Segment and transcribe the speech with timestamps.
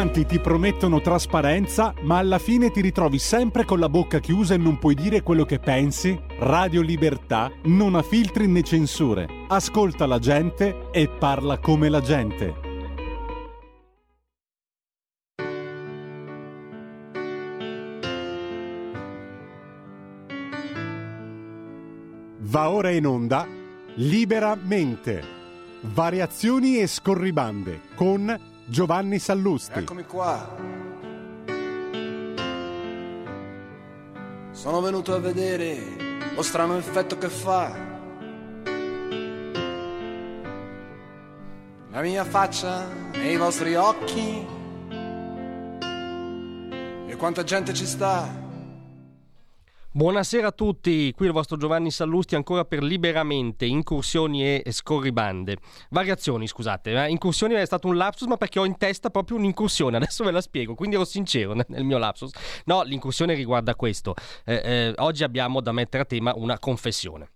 [0.00, 4.56] quanti ti promettono trasparenza, ma alla fine ti ritrovi sempre con la bocca chiusa e
[4.56, 6.18] non puoi dire quello che pensi?
[6.38, 9.28] Radio Libertà non ha filtri né censure.
[9.48, 12.54] Ascolta la gente e parla come la gente.
[22.38, 23.46] Va ora in onda
[23.96, 25.22] Liberamente.
[25.82, 29.80] Variazioni e scorribande con Giovanni Sallusti.
[29.80, 30.56] Eccomi qua.
[34.52, 37.76] Sono venuto a vedere lo strano effetto che fa.
[41.90, 44.46] La mia faccia nei vostri occhi.
[47.08, 48.39] E quanta gente ci sta.
[49.92, 55.56] Buonasera a tutti, qui il vostro Giovanni Sallusti ancora per Liberamente, incursioni e scorribande.
[55.88, 57.10] Variazioni, scusate, eh?
[57.10, 60.40] incursioni è stato un lapsus ma perché ho in testa proprio un'incursione, adesso ve la
[60.40, 62.30] spiego, quindi ero sincero nel mio lapsus.
[62.66, 64.14] No, l'incursione riguarda questo.
[64.44, 67.28] Eh, eh, oggi abbiamo da mettere a tema una confessione.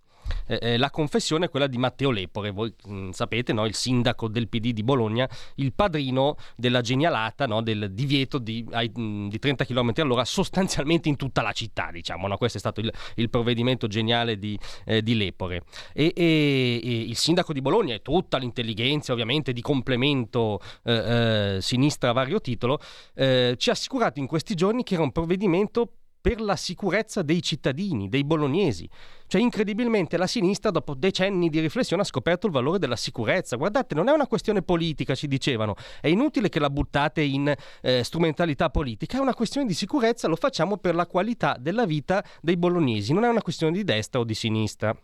[0.47, 3.65] Eh, eh, la confessione è quella di Matteo Lepore, voi mh, sapete, no?
[3.65, 7.61] il sindaco del PD di Bologna, il padrino della genialata no?
[7.61, 12.27] del divieto di, ai- mh, di 30 km all'ora sostanzialmente in tutta la città, diciamo,
[12.27, 12.37] no?
[12.37, 15.63] questo è stato il, il provvedimento geniale di, eh, di Lepore.
[15.93, 21.61] E, e- e il sindaco di Bologna e tutta l'intelligenza ovviamente di complemento eh, eh,
[21.61, 22.79] sinistra a vario titolo,
[23.13, 25.89] eh, ci ha assicurato in questi giorni che era un provvedimento
[26.25, 28.89] per la sicurezza dei cittadini, dei bolognesi.
[29.27, 33.55] Cioè, incredibilmente, la sinistra, dopo decenni di riflessione, ha scoperto il valore della sicurezza.
[33.55, 35.75] Guardate, non è una questione politica, ci dicevano.
[35.99, 40.35] È inutile che la buttate in eh, strumentalità politica, è una questione di sicurezza, lo
[40.35, 44.23] facciamo per la qualità della vita dei bolognesi, non è una questione di destra o
[44.23, 44.95] di sinistra.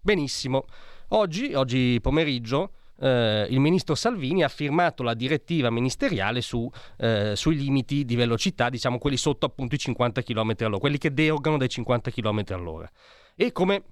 [0.00, 0.66] Benissimo.
[1.08, 7.56] Oggi, oggi pomeriggio, eh, il ministro Salvini ha firmato la direttiva ministeriale su, eh, sui
[7.56, 11.68] limiti di velocità, diciamo quelli sotto appunto i 50 km all'ora, quelli che derogano dai
[11.68, 12.90] 50 km all'ora.
[13.36, 13.82] E come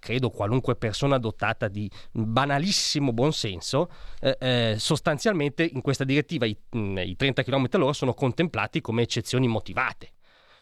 [0.00, 3.90] credo qualunque persona dotata di banalissimo buonsenso,
[4.20, 9.02] eh, eh, sostanzialmente in questa direttiva i, mh, i 30 km all'ora sono contemplati come
[9.02, 10.12] eccezioni motivate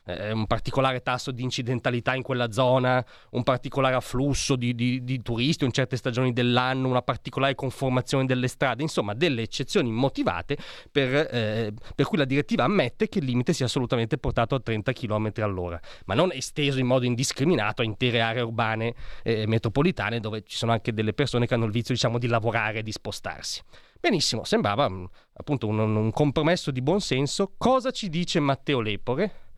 [0.05, 5.23] eh, un particolare tasso di incidentalità in quella zona, un particolare afflusso di, di- di
[5.23, 10.57] turisti in certe stagioni dell'anno, una particolare conformazione delle strade, insomma delle eccezioni motivate
[10.91, 14.93] per, eh, per cui la direttiva ammette che il limite sia assolutamente portato a 30
[14.93, 20.43] km all'ora, ma non esteso in modo indiscriminato a intere aree urbane e metropolitane dove
[20.47, 23.63] ci sono anche delle persone che hanno il vizio diciamo, di lavorare e di spostarsi.
[24.01, 27.53] Benissimo, sembrava mm, appunto un, un compromesso di buonsenso.
[27.59, 29.50] Cosa ci dice Matteo Lepore?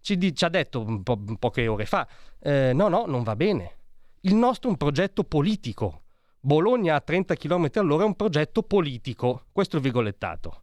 [0.00, 2.06] Ci, di- ci ha detto po- poche ore fa,
[2.40, 3.76] eh, no, no, non va bene.
[4.22, 6.02] Il nostro è un progetto politico.
[6.40, 9.46] Bologna a 30 km all'ora è un progetto politico.
[9.52, 10.62] Questo è il virgolettato.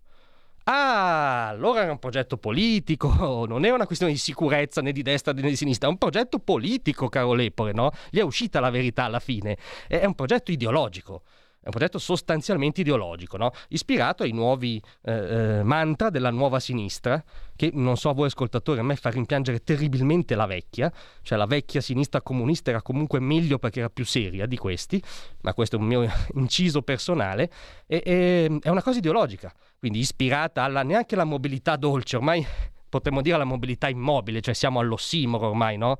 [0.67, 5.31] Ah, allora era un progetto politico, non è una questione di sicurezza né di destra
[5.31, 7.91] né di sinistra, è un progetto politico, caro Lepore, no?
[8.09, 9.57] Gli è uscita la verità alla fine.
[9.87, 11.21] È un progetto ideologico.
[11.65, 13.49] È un progetto sostanzialmente ideologico, no?
[13.69, 17.23] ispirato ai nuovi eh, eh, mantra della nuova sinistra,
[17.55, 21.47] che non so a voi ascoltatori, a me fa rimpiangere terribilmente la vecchia, cioè la
[21.47, 25.01] vecchia sinistra comunista era comunque meglio perché era più seria di questi,
[25.41, 27.49] ma questo è un mio inciso personale,
[27.87, 32.45] e, e- è una cosa ideologica, quindi ispirata alla neanche la mobilità dolce, ormai
[32.87, 35.97] potremmo dire la mobilità immobile, cioè siamo all'ossimoro ormai, no?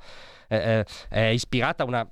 [0.48, 2.08] Eh, eh, è ispirata una,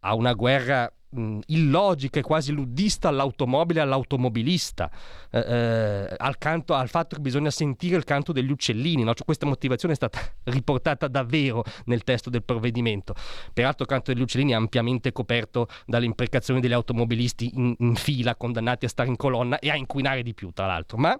[0.00, 4.90] a una guerra mh, illogica e quasi luddista all'automobile e all'automobilista,
[5.30, 9.02] eh, eh, al, canto, al fatto che bisogna sentire il canto degli uccellini.
[9.02, 9.14] no?
[9.14, 13.14] Cioè, questa motivazione è stata riportata davvero nel testo del provvedimento.
[13.52, 18.36] Peraltro il canto degli uccellini è ampiamente coperto dalle imprecazioni degli automobilisti in, in fila,
[18.36, 20.98] condannati a stare in colonna e a inquinare di più, tra l'altro.
[20.98, 21.18] Ma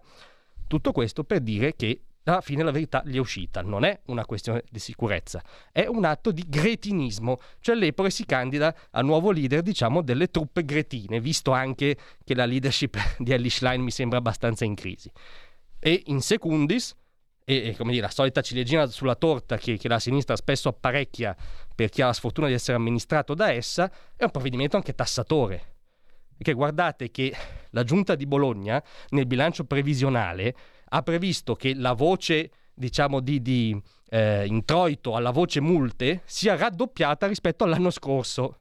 [0.67, 2.00] tutto questo per dire che
[2.31, 3.62] alla fine la verità gli è uscita.
[3.62, 5.43] Non è una questione di sicurezza,
[5.73, 7.38] è un atto di gretinismo.
[7.61, 12.44] Cioè l'Epore si candida a nuovo leader, diciamo, delle truppe gretine, visto anche che la
[12.44, 15.11] leadership di Ellie Schlein mi sembra abbastanza in crisi.
[15.78, 16.94] E in secundis
[17.49, 21.34] e, e come dire, la solita ciliegina sulla torta che, che la sinistra spesso apparecchia
[21.75, 25.75] per chi ha la sfortuna di essere amministrato da essa, è un provvedimento anche tassatore.
[26.37, 27.34] Perché guardate che
[27.70, 30.55] la giunta di Bologna nel bilancio previsionale
[30.88, 33.81] ha previsto che la voce diciamo di, di
[34.11, 38.61] eh, introito alla voce multe sia raddoppiata rispetto all'anno scorso.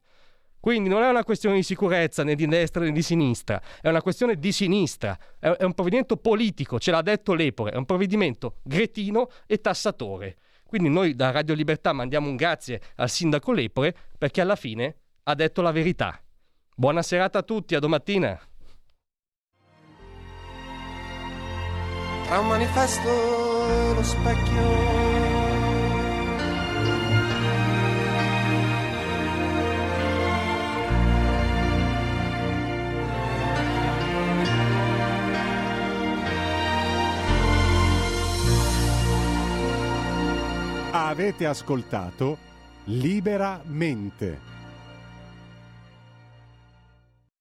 [0.59, 4.01] Quindi non è una questione di sicurezza né di destra né di sinistra, è una
[4.01, 8.55] questione di sinistra, è, è un provvedimento politico, ce l'ha detto l'Epore, è un provvedimento
[8.63, 10.37] gretino e tassatore.
[10.65, 15.35] Quindi noi da Radio Libertà mandiamo un grazie al sindaco Lepore perché alla fine ha
[15.35, 16.19] detto la verità.
[16.75, 18.37] Buona serata a tutti, a domattina.
[22.27, 25.13] Tra un manifesto lo specchio.
[40.91, 42.37] Avete ascoltato
[42.85, 44.54] Liberamente.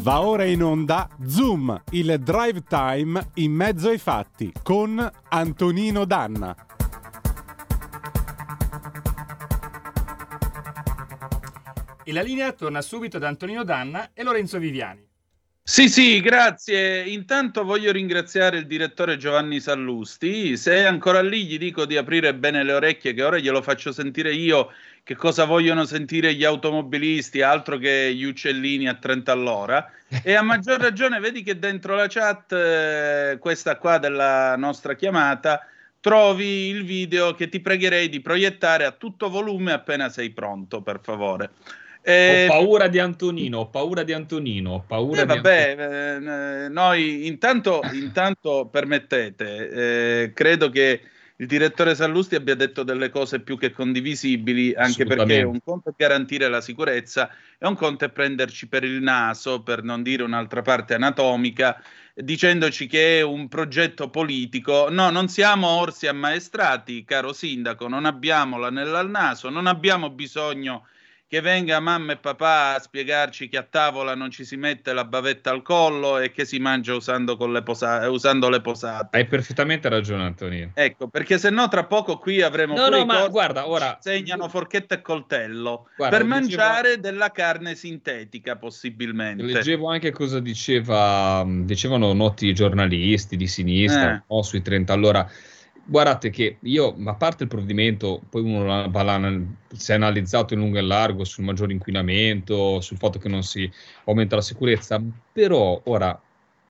[0.00, 6.56] Va ora in onda Zoom, il drive time in mezzo ai fatti con Antonino Danna.
[12.02, 15.09] E la linea torna subito ad Antonino Danna e Lorenzo Viviani.
[15.72, 17.04] Sì, sì, grazie.
[17.04, 20.56] Intanto voglio ringraziare il direttore Giovanni Sallusti.
[20.56, 23.92] Se è ancora lì, gli dico di aprire bene le orecchie, che ora glielo faccio
[23.92, 24.72] sentire io
[25.04, 29.88] che cosa vogliono sentire gli automobilisti, altro che gli uccellini a 30 all'ora.
[30.24, 35.64] E a maggior ragione, vedi che dentro la chat, eh, questa qua della nostra chiamata,
[36.00, 40.98] trovi il video che ti pregherei di proiettare a tutto volume appena sei pronto, per
[41.00, 41.50] favore.
[42.02, 45.76] Eh, Ho paura di Antonino, ho paura di Antonino, ho paura eh, di vabbè,
[46.64, 49.68] eh, noi intanto, intanto permettete,
[50.22, 51.00] eh, credo che
[51.36, 55.94] il direttore Sallusti abbia detto delle cose più che condivisibili, anche perché un conto è
[55.96, 60.60] garantire la sicurezza e un conto è prenderci per il naso, per non dire un'altra
[60.60, 61.82] parte anatomica,
[62.14, 64.90] dicendoci che è un progetto politico.
[64.90, 70.86] No, non siamo orsi ammaestrati, caro sindaco, non abbiamo l'anello al naso, non abbiamo bisogno
[71.30, 75.04] che venga mamma e papà a spiegarci che a tavola non ci si mette la
[75.04, 79.16] bavetta al collo e che si mangia usando, con le, posa- usando le posate.
[79.16, 80.72] Hai perfettamente ragione, Antonino.
[80.74, 83.68] Ecco, perché se no tra poco qui avremo No, pure no, i ma corsi guarda,
[83.68, 89.44] ora- segnano forchetta e coltello Guarda, per mangiare della carne sintetica possibilmente.
[89.44, 94.22] Leggevo anche cosa diceva, dicevano noti giornalisti di sinistra Eh.
[94.28, 94.92] no, sui 30.
[94.92, 95.30] Allora,
[95.90, 98.88] guardate che io, a parte il provvedimento, poi uno
[99.72, 103.68] si è analizzato in lungo e largo sul maggiore inquinamento, sul fatto che non si
[104.04, 106.18] aumenta la sicurezza, però ora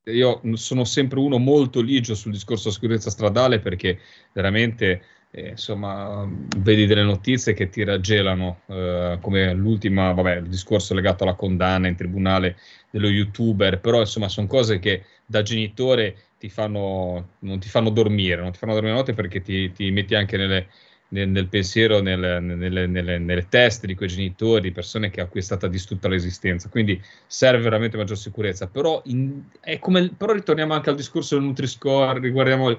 [0.05, 3.99] io sono sempre uno molto ligio sul discorso sicurezza stradale perché
[4.33, 10.95] veramente eh, insomma vedi delle notizie che ti raggelano eh, come l'ultima vabbè il discorso
[10.95, 12.57] legato alla condanna in tribunale
[12.91, 18.41] dello youtuber però insomma sono cose che da genitore ti fanno non ti fanno dormire
[18.43, 20.69] non ti fanno dormire la notte perché ti, ti metti anche nelle
[21.13, 25.27] nel, nel pensiero, nel- nelle, nelle- nelle teste di quei genitori, di persone che a
[25.27, 26.69] cui è stata distrutta l'esistenza.
[26.69, 28.69] Quindi serve veramente maggior sicurezza.
[28.69, 29.43] Però, in-
[29.81, 32.77] come, però ritorniamo anche al discorso del Nutri-Score, riguardiamo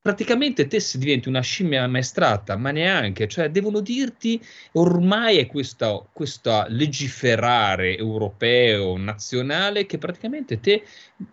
[0.00, 4.40] praticamente te se diventi una scimmia ammaestrata, ma neanche, cioè devono dirti
[4.72, 5.46] ormai è
[6.12, 10.82] questa legiferare europeo, nazionale, che praticamente te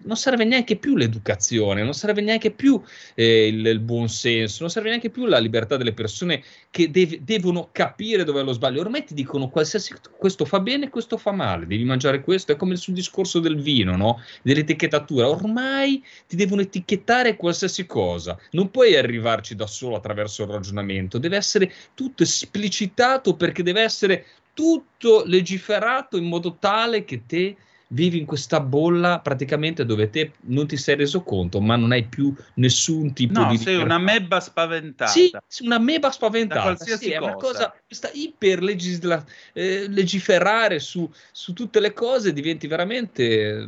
[0.04, 2.82] non serve neanche più l'educazione, non serve neanche più
[3.16, 7.24] eh, il, il buon senso, non serve neanche più la libertà delle persone che deve-
[7.24, 8.82] devono capire dove è lo sbaglio.
[8.82, 12.76] Ormai ti dicono qualsiasi questo fa bene, questo fa male, devi mangiare questo, è come
[12.76, 14.22] sul discorso del vino, no?
[14.42, 15.30] Dell'etichettatura.
[15.30, 18.38] Ormai ti devono etichettare qualsiasi cosa.
[18.52, 24.26] Non puoi arrivarci da solo attraverso il ragionamento, deve essere tutto esplicitato perché deve essere
[24.54, 27.56] tutto legiferato in modo tale che te
[27.92, 32.04] vivi in questa bolla praticamente dove te non ti sei reso conto, ma non hai
[32.04, 35.12] più nessun tipo No, di sei una mebba spaventata.
[35.12, 35.32] Sì,
[35.64, 36.62] una meba Da spaventata.
[36.62, 37.58] qualsiasi Sì, è una cosa.
[37.70, 43.68] cosa, questa iper legisla- eh, legiferare su, su tutte le cose diventi veramente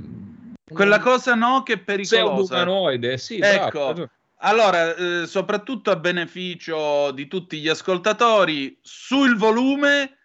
[0.71, 2.55] Quella cosa no che è pericolosa.
[2.55, 3.17] pseudo-umanoide.
[3.17, 4.11] Sì, bravo, hai ecco, ragione.
[4.43, 10.17] allora, eh, soprattutto a beneficio di tutti gli ascoltatori, sul volume,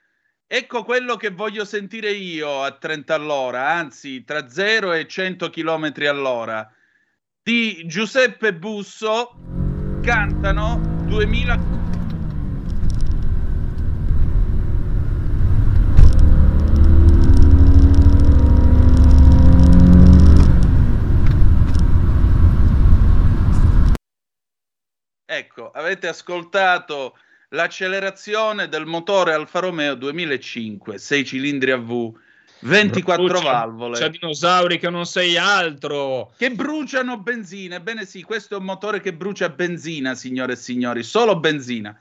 [0.48, 5.92] ecco quello che voglio sentire io a 30 all'ora, anzi tra 0 e 100 km
[6.08, 6.70] all'ora,
[7.42, 9.34] di Giuseppe Busso,
[10.02, 11.74] cantano 2000...
[25.28, 27.18] Ecco, avete ascoltato
[27.50, 32.12] l'accelerazione del motore Alfa Romeo 2005, 6 cilindri a V,
[32.60, 33.98] 24 Brucia- valvole.
[33.98, 36.32] C'ha dinosauri che non sei altro.
[36.36, 37.76] Che bruciano benzina.
[37.76, 41.96] Ebbene sì, questo è un motore che brucia benzina, signore e signori, solo benzina.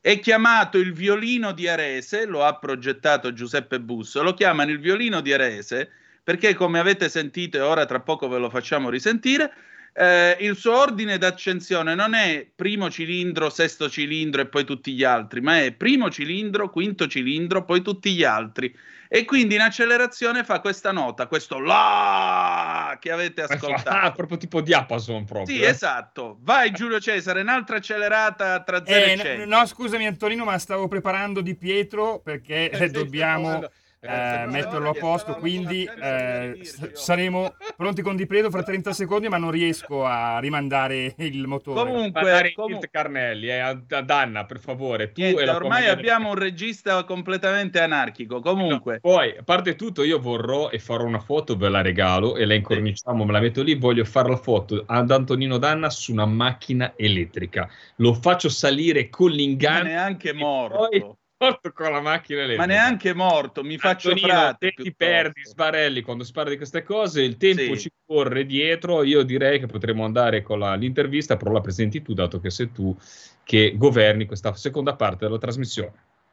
[0.00, 5.20] È chiamato il violino di Arese, lo ha progettato Giuseppe Busso, lo chiamano il violino
[5.20, 5.90] di Arese
[6.22, 9.52] perché come avete sentito e ora tra poco ve lo facciamo risentire,
[9.92, 15.04] eh, il suo ordine d'accensione non è primo cilindro, sesto cilindro e poi tutti gli
[15.04, 18.74] altri, ma è primo cilindro, quinto cilindro, poi tutti gli altri.
[19.12, 23.88] E quindi in accelerazione fa questa nota, questo la che avete ascoltato.
[23.88, 25.56] Ah, proprio tipo diapason proprio.
[25.56, 25.70] Sì, eh.
[25.70, 26.38] esatto.
[26.42, 29.44] Vai Giulio Cesare, un'altra accelerata tra 0 Eh, e no, 100.
[29.46, 33.68] no, scusami Antonino, ma stavo preparando Di Pietro perché eh, dobbiamo
[34.00, 36.58] eh, metterlo a posto, quindi eh,
[36.92, 41.90] saremo pronti con Di Pietro fra 30 secondi, ma non riesco a rimandare il motore.
[41.90, 45.12] Comunque, comu- Tilt Carnelli, eh, ad Anna, per favore.
[45.12, 48.40] Tu Niente, e ormai abbiamo un regista completamente anarchico.
[48.40, 52.46] Comunque, Poi, a parte tutto, io vorrò e farò una foto, ve la regalo e
[52.46, 53.74] la incorniciamo, me la metto lì.
[53.74, 57.68] Voglio fare la foto ad Antonino Danna su una macchina elettrica.
[57.96, 59.84] Lo faccio salire con ma l'inganno.
[59.84, 60.76] neanche e morto.
[60.88, 62.66] poi porto con la macchina elettrica.
[62.66, 64.72] Ma neanche morto, mi faccio Antonino, frate.
[64.74, 67.78] te ti perdi, sbarelli quando si parla di queste cose, il tempo Sì.
[67.78, 69.02] ci corre dietro.
[69.04, 72.70] Io direi che potremmo andare con la- l'intervista, però la presenti tu, dato che sei
[72.72, 72.94] tu
[73.42, 75.92] che governi questa seconda parte della trasmissione.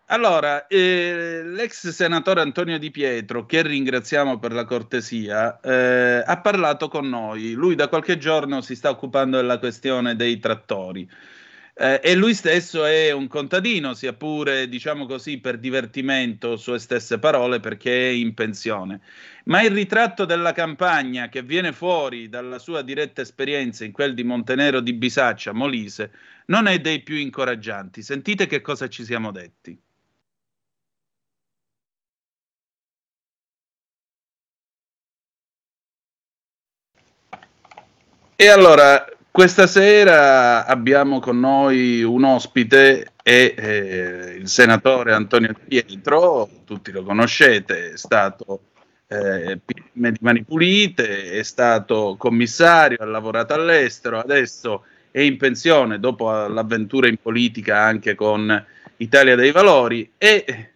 [0.10, 6.90] Allora, eh, l'ex senatore Antonio Di Pietro, che ringraziamo per la cortesia, eh, ha parlato
[6.90, 7.54] con noi.
[7.54, 11.10] Lui da qualche giorno si sta occupando della questione dei trattori.
[11.79, 17.19] Eh, e lui stesso è un contadino, sia pure, diciamo così, per divertimento, sue stesse
[17.19, 19.01] parole, perché è in pensione.
[19.46, 24.24] Ma il ritratto della campagna che viene fuori dalla sua diretta esperienza in quel di
[24.24, 26.12] Montenero di Bisaccia, Molise,
[26.48, 28.01] non è dei più incoraggianti.
[28.01, 29.79] Sentite che cosa ci siamo detti.
[38.39, 39.05] E allora,
[39.38, 46.91] questa sera abbiamo con noi un ospite, è eh, il senatore Antonio Di Pietro, tutti
[46.91, 48.62] lo conoscete, è stato
[49.06, 56.00] eh, PM di Mani Pulite, è stato commissario, ha lavorato all'estero, adesso è in pensione
[56.00, 58.65] dopo l'avventura in politica anche con
[58.96, 60.72] Italia dei Valori e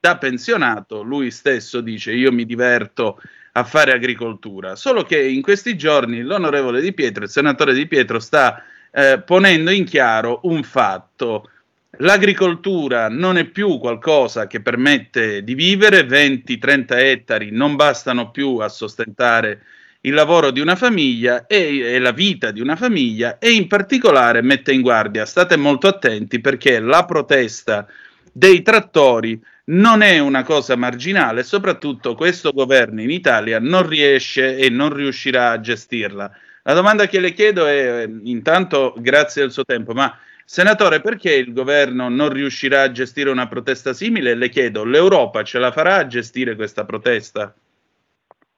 [0.00, 3.20] da pensionato lui stesso dice io mi diverto
[3.52, 8.18] a fare agricoltura, solo che in questi giorni l'onorevole Di Pietro, il senatore Di Pietro
[8.18, 11.50] sta eh, ponendo in chiaro un fatto.
[11.98, 18.68] L'agricoltura non è più qualcosa che permette di vivere, 20-30 ettari non bastano più a
[18.68, 19.62] sostentare
[20.04, 24.42] il lavoro di una famiglia e, e, la vita di una famiglia e in particolare
[24.42, 27.86] mette in guardia, state molto attenti perché la protesta
[28.32, 34.68] dei trattori non è una cosa marginale, soprattutto questo governo in Italia non riesce e
[34.68, 36.30] non riuscirà a gestirla.
[36.64, 41.52] La domanda che le chiedo è, intanto, grazie al suo tempo, ma senatore, perché il
[41.52, 44.34] governo non riuscirà a gestire una protesta simile?
[44.34, 47.54] Le chiedo, l'Europa ce la farà a gestire questa protesta?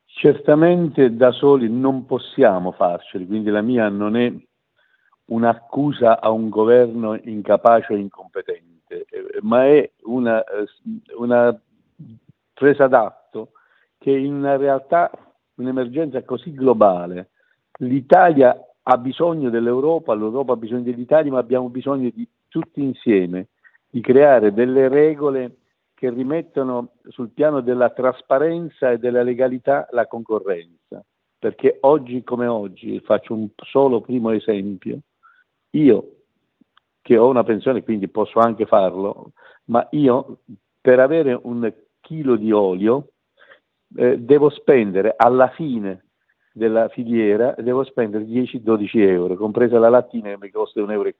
[0.07, 4.33] Certamente da soli non possiamo farceli, quindi la mia non è
[5.27, 8.74] un'accusa a un governo incapace o incompetente eh,
[9.43, 10.67] ma è una, eh,
[11.17, 11.59] una
[12.53, 13.53] presa d'atto
[13.99, 15.11] che in una realtà,
[15.55, 17.31] un'emergenza così globale,
[17.79, 23.49] l'Italia ha bisogno dell'Europa, l'Europa ha bisogno dell'Italia, ma abbiamo bisogno di tutti insieme
[23.89, 25.57] di creare delle regole
[25.95, 31.03] che rimettano sul piano della trasparenza e della legalità la concorrenza.
[31.39, 34.99] Perché oggi come oggi, faccio un solo primo esempio,
[35.71, 36.14] io
[37.05, 39.33] che ho una pensione quindi posso anche farlo,
[39.65, 40.39] ma io
[40.81, 43.11] per avere un chilo di olio
[43.95, 46.07] eh, devo spendere alla fine
[46.51, 51.13] della filiera, devo spendere 10-12 euro, compresa la lattina che mi costa 1,15 euro.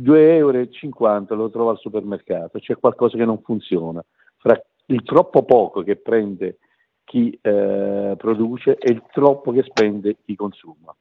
[0.00, 4.02] 2,50 euro lo trovo al supermercato, c'è qualcosa che non funziona.
[4.38, 6.56] Fra il troppo poco che prende
[7.04, 10.96] chi eh, produce e il troppo che spende chi consuma.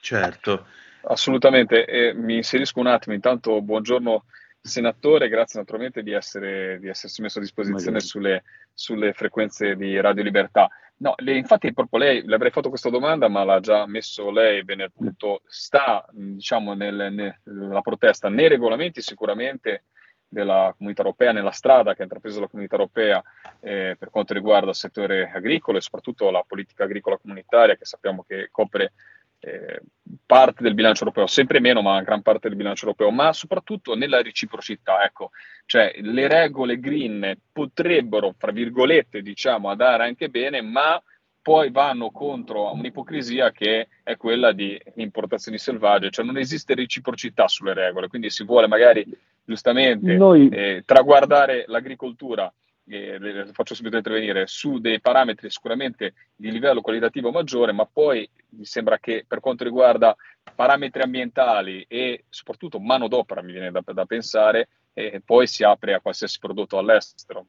[0.00, 0.66] Certo.
[1.06, 4.24] Assolutamente, e mi inserisco un attimo, intanto buongiorno
[4.60, 10.22] senatore, grazie naturalmente di, essere, di essersi messo a disposizione sulle, sulle, frequenze di Radio
[10.22, 10.70] Libertà.
[10.96, 14.64] No, le, infatti proprio lei, le avrei fatto questa domanda, ma l'ha già messo lei
[14.64, 19.84] bene appunto, sta diciamo nel, nella protesta nei regolamenti sicuramente
[20.26, 23.22] della comunità europea, nella strada che ha intrapreso la comunità europea
[23.60, 28.24] eh, per quanto riguarda il settore agricolo e soprattutto la politica agricola comunitaria che sappiamo
[28.26, 28.92] che copre
[29.40, 29.80] eh,
[30.26, 34.22] parte del bilancio europeo, sempre meno, ma gran parte del bilancio europeo, ma soprattutto nella
[34.22, 35.04] reciprocità.
[35.04, 35.30] Ecco,
[35.66, 41.00] cioè le regole green potrebbero, fra virgolette, diciamo, andare anche bene, ma
[41.42, 47.74] poi vanno contro un'ipocrisia che è quella di importazioni selvagge, cioè non esiste reciprocità sulle
[47.74, 49.06] regole, quindi si vuole magari
[49.44, 50.48] giustamente Noi...
[50.48, 52.50] eh, traguardare l'agricoltura
[52.86, 58.64] eh, faccio subito intervenire, su dei parametri sicuramente di livello qualitativo maggiore, ma poi mi
[58.64, 60.14] sembra che per quanto riguarda
[60.54, 66.00] parametri ambientali e soprattutto manodopera, mi viene da, da pensare, eh, poi si apre a
[66.00, 67.46] qualsiasi prodotto all'estero.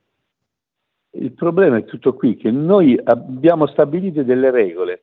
[1.12, 5.02] Il problema è tutto qui, che noi abbiamo stabilito delle regole,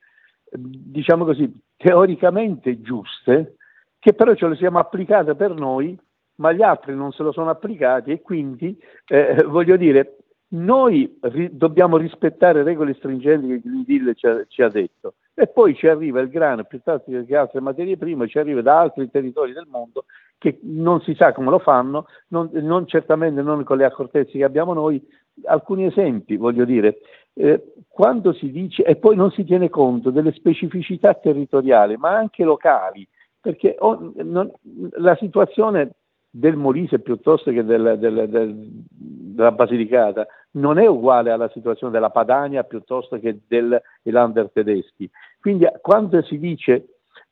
[0.50, 3.56] diciamo così, teoricamente giuste,
[3.98, 5.98] che però ce le siamo applicate per noi
[6.36, 10.16] ma gli altri non se lo sono applicati e quindi, eh, voglio dire,
[10.52, 15.14] noi ri- dobbiamo rispettare regole stringenti che il Green Deal ci ha, ci ha, detto
[15.34, 19.10] e poi ci arriva il grano piuttosto che altre materie prime, ci arriva da altri
[19.10, 20.04] territori del mondo
[20.36, 24.44] che non si sa come lo fanno, non, non certamente non con le accortezze che
[24.44, 25.00] abbiamo noi.
[25.44, 26.98] Alcuni esempi, voglio dire,
[27.34, 32.42] eh, quando si dice, e poi non si tiene conto delle specificità territoriali, ma anche
[32.42, 33.06] locali,
[33.40, 34.50] perché oh, non,
[34.96, 35.92] la situazione
[36.34, 38.54] del Molise piuttosto che del, del, del,
[38.88, 45.08] della Basilicata non è uguale alla situazione della Padania piuttosto che dei Lander tedeschi.
[45.38, 46.86] Quindi quando si dice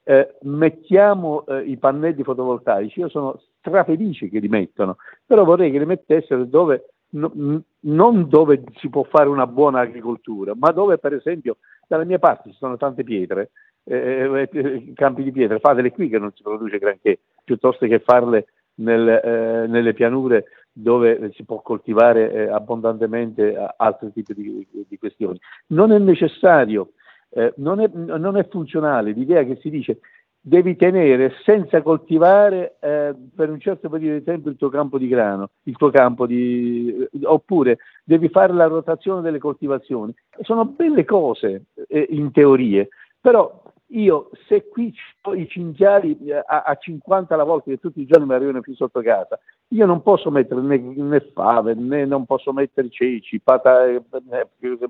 [0.05, 5.79] eh, mettiamo eh, i pannelli fotovoltaici, io sono strafelice che li mettono, però vorrei che
[5.79, 7.33] li mettessero dove, no,
[7.81, 12.51] non dove si può fare una buona agricoltura, ma dove per esempio dalle mie parti
[12.51, 13.51] ci sono tante pietre,
[13.85, 18.47] eh, eh campi di pietre, fatele qui che non si produce granché, piuttosto che farle
[18.81, 25.39] nel, eh, nelle pianure dove si può coltivare eh, abbondantemente altri tipi di, di, questioni.
[25.69, 26.93] Non è necessario,
[27.31, 29.99] eh, non, è, non, è, funzionale l'idea che si dice
[30.43, 35.07] devi tenere senza coltivare eh, per un certo periodo di tempo il tuo campo di
[35.07, 35.51] grano,
[35.93, 40.15] campo di, oppure devi fare la rotazione delle coltivazioni.
[40.41, 42.89] Sono belle cose eh, in teorie,
[43.21, 48.01] però io se qui ho i cinghiali eh, a, a 50 alla volta che tutti
[48.01, 52.05] i giorni mi arrivano qui sotto casa, io non posso mettere né, né fave, né
[52.05, 54.49] non posso mettere ceci, pata, eh, eh,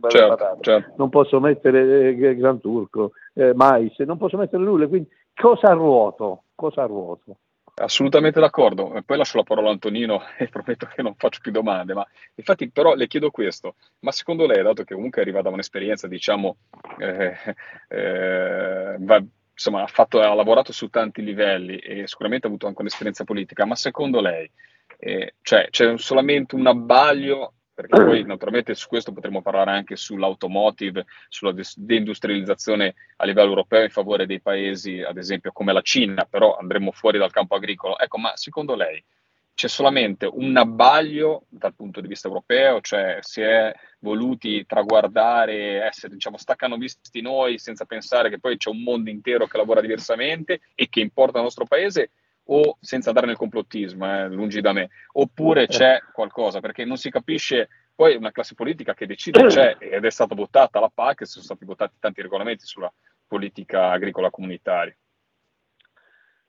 [0.08, 0.94] Certo, patate, certo.
[0.96, 6.44] non posso mettere eh, Gran Turco, eh, mais, non posso mettere nulla, quindi cosa ruoto?
[6.54, 7.36] Cosa ruoto?
[7.82, 9.00] Assolutamente d'accordo.
[9.06, 11.94] Poi lascio la parola a Antonino e prometto che non faccio più domande.
[11.94, 16.06] Ma infatti, però, le chiedo questo: ma secondo lei, dato che comunque arriva da un'esperienza,
[16.06, 16.56] diciamo,
[16.98, 17.36] eh,
[17.88, 22.80] eh, va- insomma, ha, fatto- ha lavorato su tanti livelli e sicuramente ha avuto anche
[22.82, 24.50] un'esperienza politica, ma secondo lei,
[24.98, 27.54] eh, cioè, c'è solamente un abbaglio?
[27.86, 33.90] Perché poi naturalmente su questo potremmo parlare anche sull'automotive, sulla deindustrializzazione a livello europeo in
[33.90, 37.98] favore dei paesi, ad esempio come la Cina, però andremo fuori dal campo agricolo.
[37.98, 39.02] Ecco, ma secondo lei
[39.54, 46.14] c'è solamente un abbaglio dal punto di vista europeo, cioè si è voluti traguardare, essere
[46.14, 50.88] diciamo staccanovisti noi senza pensare che poi c'è un mondo intero che lavora diversamente e
[50.88, 52.10] che importa al nostro paese
[52.52, 57.10] o senza andare nel complottismo, eh, lungi da me, oppure c'è qualcosa, perché non si
[57.10, 61.26] capisce, poi una classe politica che decide c'è ed è stata votata la PAC e
[61.26, 62.92] sono stati votati tanti regolamenti sulla
[63.26, 64.94] politica agricola comunitaria.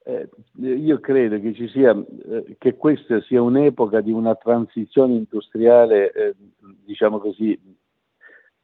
[0.04, 0.28] Eh,
[0.62, 6.34] io credo che ci sia, eh, che questa sia un'epoca di una transizione industriale, eh,
[6.58, 7.60] diciamo così,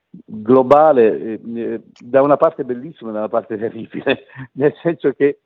[0.09, 5.41] globale, eh, eh, da una parte bellissima e da una parte terribile, nel senso che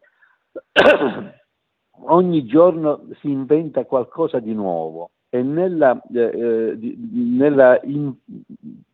[2.06, 8.13] ogni giorno si inventa qualcosa di nuovo e nella, eh, eh, nella in-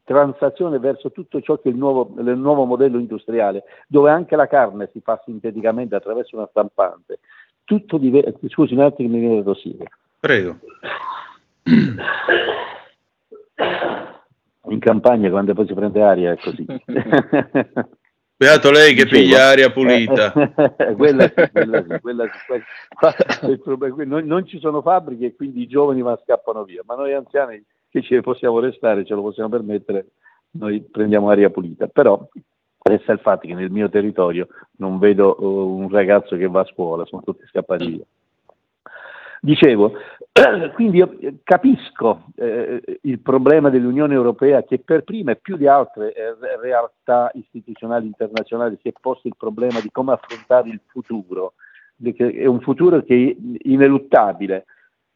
[0.04, 4.48] transazione verso tutto ciò che è il nuovo, il nuovo modello industriale, dove anche la
[4.48, 7.20] carne si fa sinteticamente attraverso una stampante,
[7.66, 8.32] tutto diventa...
[8.48, 9.90] Scusi un attimo mi viene da tossire.
[10.20, 10.60] Prego.
[14.70, 16.66] In campagna quando poi si prende aria è così.
[18.38, 20.32] Beato lei che Dicevo, piglia aria pulita.
[20.78, 22.30] eh, quella quella quella
[24.06, 27.64] non, non ci sono fabbriche e quindi i giovani ma scappano via, ma noi anziani
[27.90, 30.10] che ne possiamo restare, ce lo possiamo permettere,
[30.52, 31.88] noi prendiamo aria pulita.
[31.88, 32.28] Però
[32.84, 34.48] resta il fatto che nel mio territorio
[34.78, 38.06] non vedo eh, un ragazzo che va a scuola, sono tutti scappati via.
[39.48, 39.94] Dicevo,
[40.76, 45.66] quindi io eh, capisco eh, il problema dell'Unione Europea che per prima e più di
[45.66, 50.82] altre eh, re- realtà istituzionali internazionali si è posto il problema di come affrontare il
[50.88, 51.54] futuro,
[52.14, 54.66] che è un futuro che è ineluttabile,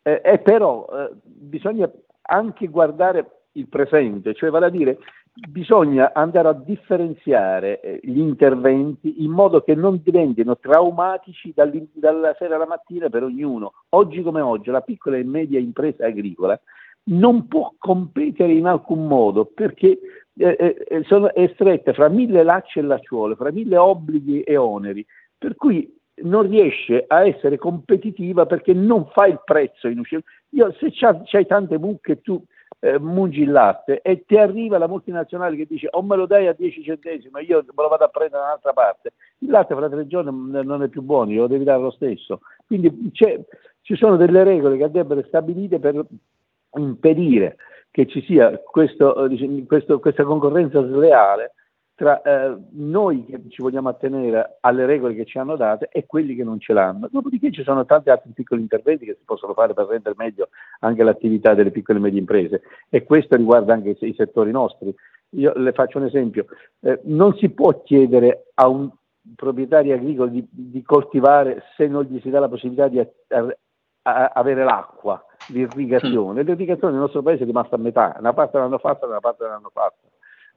[0.01, 1.91] Eh, però eh, bisogna
[2.21, 4.97] anche guardare il presente, cioè vale a dire
[5.33, 12.55] bisogna andare a differenziare eh, gli interventi in modo che non diventino traumatici dalla sera
[12.55, 13.73] alla mattina per ognuno.
[13.89, 16.59] Oggi come oggi la piccola e media impresa agricola
[17.03, 19.97] non può competere in alcun modo perché
[20.37, 25.05] eh, eh, è stretta fra mille lacci e lacciuole, fra mille obblighi e oneri,
[25.37, 30.21] per cui non riesce a essere competitiva perché non fa il prezzo in uscita.
[30.49, 32.43] Io, se c'ha- c'hai tante mucche tu
[32.83, 36.47] eh, mungi il latte e ti arriva la multinazionale che dice o me lo dai
[36.47, 39.87] a 10 centesimi, io me lo vado a prendere da un'altra parte, il latte fra
[39.87, 42.41] tre giorni non non è più buono, glielo devi dare lo stesso.
[42.65, 46.03] Quindi ci sono delle regole che andrebbero stabilite per
[46.73, 47.57] impedire
[47.91, 51.53] che ci sia questo, eh, questo- questa concorrenza sleale
[52.01, 56.33] tra eh, noi che ci vogliamo attenere alle regole che ci hanno date e quelli
[56.33, 57.07] che non ce l'hanno.
[57.11, 61.03] Dopodiché ci sono tanti altri piccoli interventi che si possono fare per rendere meglio anche
[61.03, 64.91] l'attività delle piccole e medie imprese e questo riguarda anche i, i settori nostri.
[65.35, 66.47] Io le faccio un esempio,
[66.79, 68.89] Eh, non si può chiedere a un
[69.35, 73.55] proprietario agricolo di, di coltivare se non gli si dà la possibilità di a- a-
[74.01, 76.41] a- avere l'acqua, l'irrigazione.
[76.41, 79.69] L'irrigazione nel nostro paese è rimasta a metà, una parte l'hanno fatta, una parte l'hanno
[79.71, 80.09] fatta.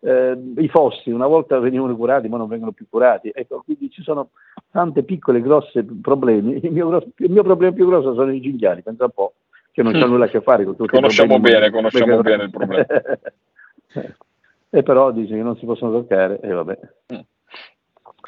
[0.04, 3.30] Eh, I fossi una volta venivano curati, ma non vengono più curati.
[3.32, 4.30] Ecco, quindi ci sono
[4.70, 6.60] tante piccole, grosse problemi.
[6.62, 9.32] Il mio, grosso- il mio problema più grosso sono i cinghiali, pensa un po',
[9.72, 12.84] che non c'hanno nulla a che fare con tutti Conosciamo bene, conosciamo bene il problema.
[14.68, 16.78] e però dice che non si possono toccare, e vabbè.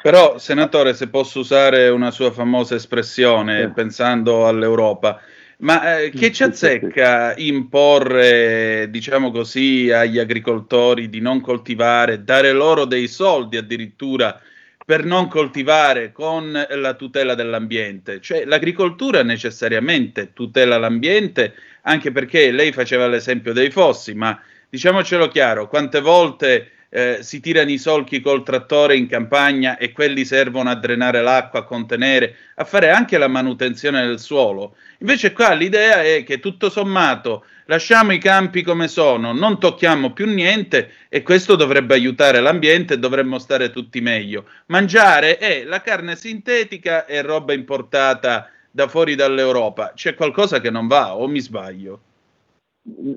[0.01, 5.19] Però, senatore, se posso usare una sua famosa espressione, pensando all'Europa,
[5.59, 12.85] ma eh, che ci azzecca imporre, diciamo così, agli agricoltori di non coltivare, dare loro
[12.85, 14.39] dei soldi addirittura
[14.85, 18.21] per non coltivare con la tutela dell'ambiente?
[18.21, 24.39] Cioè, l'agricoltura necessariamente tutela l'ambiente, anche perché lei faceva l'esempio dei fossi, ma
[24.69, 30.25] diciamocelo chiaro, quante volte eh, si tirano i solchi col trattore in campagna e quelli
[30.25, 34.75] servono a drenare l'acqua, a contenere, a fare anche la manutenzione del suolo.
[34.99, 40.25] Invece qua l'idea è che tutto sommato lasciamo i campi come sono, non tocchiamo più
[40.25, 44.45] niente e questo dovrebbe aiutare l'ambiente e dovremmo stare tutti meglio.
[44.67, 49.93] Mangiare è la carne sintetica e roba importata da fuori dall'Europa.
[49.95, 52.01] C'è qualcosa che non va o mi sbaglio?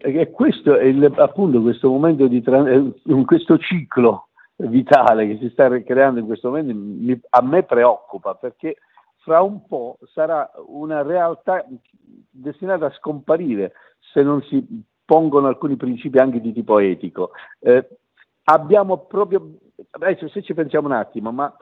[0.00, 5.68] E questo è il- appunto questo momento di eh, questo ciclo vitale che si sta
[5.82, 8.76] creando in questo momento mi- a me preoccupa perché
[9.18, 11.64] fra un po' sarà una realtà
[12.30, 13.72] destinata a scomparire
[14.12, 14.66] se non si
[15.04, 17.30] pongono alcuni principi anche di tipo etico.
[17.60, 17.86] Eh,
[18.44, 19.54] abbiamo proprio,
[19.90, 21.54] adesso se ci pensiamo un attimo, ma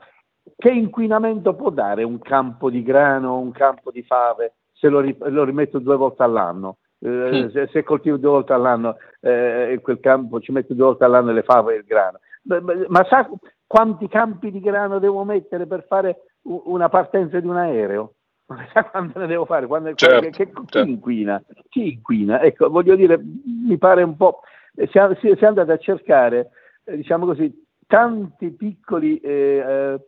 [0.56, 5.44] che inquinamento può dare un campo di grano un campo di fave se lo, lo
[5.44, 6.78] rimetto due volte all'anno?
[7.00, 7.50] Eh, Sì.
[7.52, 11.32] se, se coltivo due volte all'anno eh, in quel campo ci metto due volte all'anno
[11.32, 12.18] le fave e il grano.
[12.42, 13.28] Beh, beh, Ma sa
[13.66, 18.14] quanti campi di grano devo mettere per fare una partenza di un aereo?
[18.48, 19.66] Ma sa quanto ne devo fare?
[19.66, 21.42] Quando- Certo, che- che- chi inquina?
[21.68, 22.40] Chi inquina?
[22.42, 24.40] Ecco, voglio dire, mi pare un po'.
[24.74, 26.50] eh, Si è, si è andato a cercare,
[26.84, 30.00] eh, diciamo così, tanti piccoli eh, eh,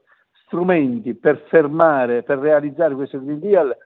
[0.46, 3.76] strumenti per fermare, per realizzare questo Green Deal,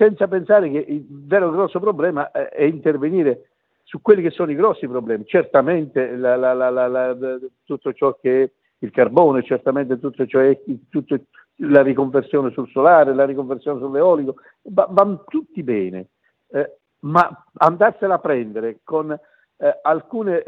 [0.00, 3.50] senza pensare che il vero grosso problema eh, è intervenire
[3.82, 5.26] su quelli che sono i grossi problemi.
[5.26, 10.58] Certamente la- la- la- tutto ciò che è il carbone, certamente tutto ciò è
[10.88, 11.18] tutto-
[11.56, 16.06] la riconversione sul solare, la riconversione sull'eolico, va- vanno tutti bene,
[16.52, 20.42] Eh, ma andarsela a prendere con eh, alcune,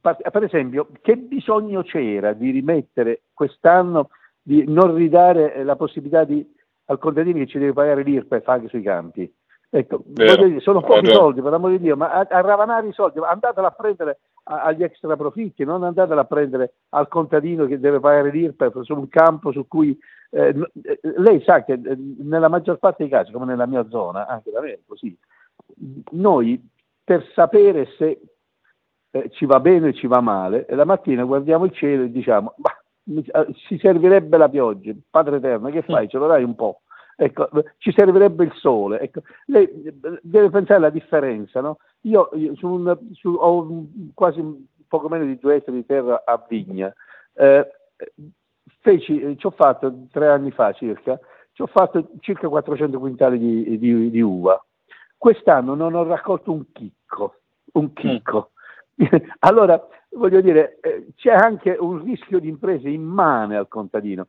[0.00, 4.08] par- per esempio, che bisogno c'era di rimettere quest'anno,
[4.42, 6.44] di non ridare eh, la possibilità di,
[6.86, 9.32] al contadino che ci deve pagare l'IRPEF anche sui campi?
[9.70, 13.18] Ecco, dire, sono pochi soldi, per l'amor di Dio, ma a, a ravanare i soldi,
[13.18, 18.30] andatela a prendere agli extra profitti, non andatela a prendere al contadino che deve pagare
[18.30, 19.98] l'IRPEF su un campo su cui
[20.30, 24.26] eh, eh, lei sa che eh, nella maggior parte dei casi, come nella mia zona,
[24.26, 25.16] anche da me è così,
[26.10, 26.62] noi
[27.02, 28.20] per sapere se
[29.10, 32.54] eh, ci va bene o ci va male, la mattina guardiamo il cielo e diciamo,
[32.58, 32.83] eh,
[33.66, 36.08] ci servirebbe la pioggia, Padre Eterno, che fai?
[36.08, 36.80] Ce lo dai un po'?
[37.16, 38.98] Ecco, eh, ci servirebbe il sole.
[39.00, 41.78] Ecco, lei eh, deve pensare alla differenza, no?
[42.02, 45.86] Io, io su un- su- ho un- quasi un- poco meno di due ettari di
[45.86, 46.92] terra a Vigna.
[47.34, 47.68] Eh,
[48.80, 51.18] feci, eh, ci ho fatto tre anni fa circa,
[51.52, 54.62] ci ho fatto circa 400 quintali di, di- di uva.
[55.16, 57.36] Quest'anno non ho raccolto un chicco,
[57.74, 58.50] un chicco.
[59.40, 59.84] allora,
[60.16, 64.28] voglio dire, eh, c'è anche un rischio di imprese immane al contadino.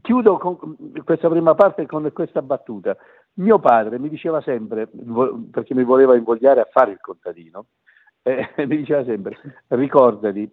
[0.00, 2.96] Chiudo con questa prima parte con questa battuta.
[3.34, 4.88] Mio padre mi diceva sempre,
[5.50, 7.66] perché mi voleva invogliare a fare il contadino,
[8.22, 10.50] eh, mi diceva sempre, ricordati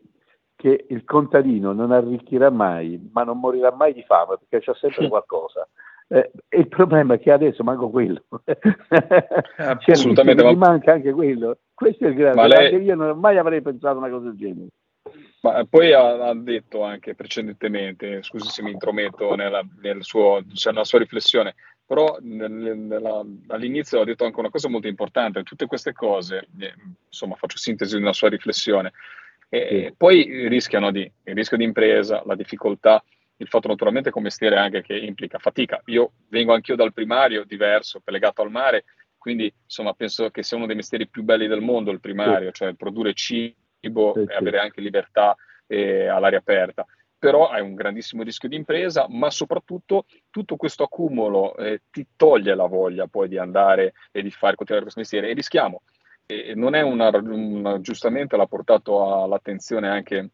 [0.56, 5.08] che il contadino non arricchirà mai, ma non morirà mai di fame, perché c'è sempre
[5.08, 5.68] qualcosa.
[6.14, 8.26] Eh, il problema è che adesso manco quello.
[8.46, 11.60] Il Assolutamente, che ma- manca anche quello.
[11.74, 12.48] Questo è il grande.
[12.48, 14.68] Lei- io non mai avrei pensato una cosa del genere.
[15.42, 20.74] Ma poi ha, ha detto anche precedentemente, scusi se mi intrometto nella, nel suo- cioè,
[20.74, 25.66] nella sua riflessione, però nel- nella- all'inizio ha detto anche una cosa molto importante, tutte
[25.66, 26.74] queste cose, eh,
[27.08, 28.92] insomma faccio sintesi di una sua riflessione,
[29.48, 33.02] e poi rischiano di, il rischio di impresa, la difficoltà,
[33.42, 35.82] il fatto naturalmente come mestiere anche che implica fatica.
[35.86, 38.86] Io vengo anch'io dal primario, diverso, legato al mare,
[39.18, 42.74] quindi insomma penso che sia uno dei mestieri più belli del mondo il primario, cioè
[42.76, 45.36] produrre cibo e avere anche libertà
[45.68, 46.86] eh, all'aria aperta.
[47.18, 52.56] Però hai un grandissimo rischio di impresa, ma soprattutto tutto questo accumulo eh, ti toglie
[52.56, 55.82] la voglia poi di andare e di fare continuare questo mestiere e rischiamo.
[56.26, 60.30] E non è una, una- giustamente l'ha portato all'attenzione anche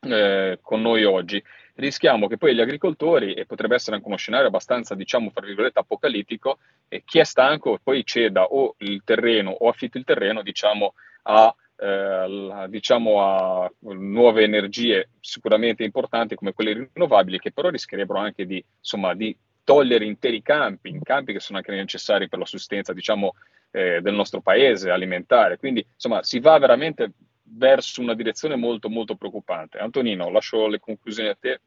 [0.00, 1.42] eh, con noi oggi,
[1.80, 5.80] rischiamo che poi gli agricoltori, e potrebbe essere anche uno scenario abbastanza, diciamo, fra virgolette,
[5.80, 10.94] apocalittico, e chi è stanco poi ceda o il terreno o affitta il terreno, diciamo,
[11.22, 18.46] a, eh, diciamo, a nuove energie sicuramente importanti come quelle rinnovabili, che però rischierebbero anche
[18.46, 22.92] di, insomma, di togliere interi campi, in campi che sono anche necessari per la sussistenza,
[22.92, 23.34] diciamo,
[23.70, 25.58] eh, del nostro paese alimentare.
[25.58, 27.12] Quindi, insomma, si va veramente
[27.52, 29.78] verso una direzione molto, molto preoccupante.
[29.78, 31.60] Antonino, lascio le conclusioni a te.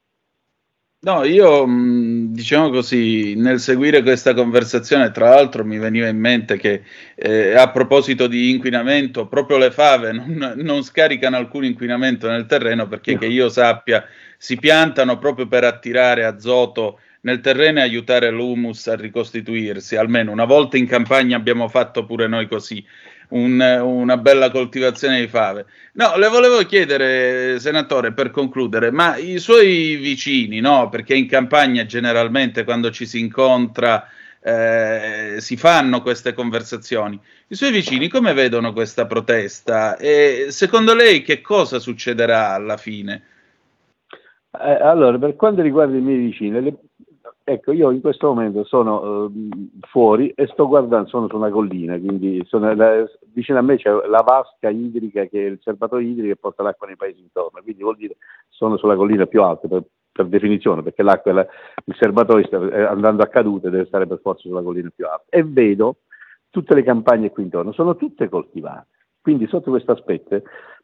[1.05, 6.55] No, io mh, diciamo così, nel seguire questa conversazione, tra l'altro mi veniva in mente
[6.55, 6.83] che
[7.15, 12.87] eh, a proposito di inquinamento, proprio le fave non, non scaricano alcun inquinamento nel terreno
[12.87, 14.05] perché che io sappia
[14.37, 19.97] si piantano proprio per attirare azoto nel terreno e aiutare l'humus a ricostituirsi.
[19.97, 22.81] Almeno una volta in campagna abbiamo fatto pure noi così.
[23.33, 25.65] Un- una bella coltivazione di fave.
[25.93, 30.89] No, le volevo chiedere, senatore, per concludere, ma i suoi vicini, no?
[30.89, 34.07] Perché in campagna generalmente quando ci si incontra
[34.45, 37.19] eh, si fanno queste conversazioni.
[37.47, 39.95] I suoi vicini come vedono questa protesta?
[39.97, 43.23] E secondo lei che cosa succederà alla fine?
[44.51, 46.77] Eh, allora, per quanto riguarda i miei vicini, le-
[47.43, 51.97] ecco, io in questo momento sono ehm, fuori e sto guardando, sono su una collina,
[51.99, 56.35] quindi la- vicino a me c'è la vasca idrica che è il serbatoio idrico che
[56.39, 58.17] porta l'acqua nei paesi intorno, quindi vuol dire
[58.49, 61.47] sono sulla collina più alta per, per definizione, perché l'acqua, la-
[61.85, 62.57] il serbatoio sta
[62.89, 65.25] andando a cadute deve stare per forza sulla collina più alta.
[65.29, 65.97] E vedo
[66.49, 68.87] tutte le campagne qui intorno, sono tutte coltivate.
[69.21, 70.41] Quindi sotto questo aspetto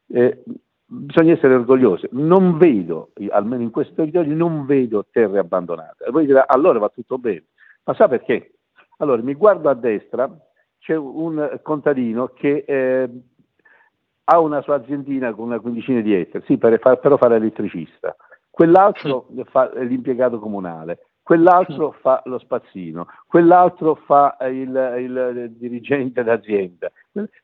[0.07, 0.43] eh,
[0.89, 2.09] bisogna essere orgogliosi.
[2.11, 6.05] Non vedo, almeno in questi territori, non vedo terre abbandonate.
[6.05, 7.45] E voi direte, allora va tutto bene.
[7.83, 8.53] Ma sa perché?
[8.97, 10.29] Allora, mi guardo a destra,
[10.79, 13.09] c'è un contadino che eh,
[14.25, 18.15] ha una sua aziendina con una quindicina di ettari, sì, per però fa l'elettricista.
[18.49, 26.91] Quell'altro fa l'impiegato comunale, quell'altro fa lo spazzino, quell'altro fa il, il dirigente d'azienda.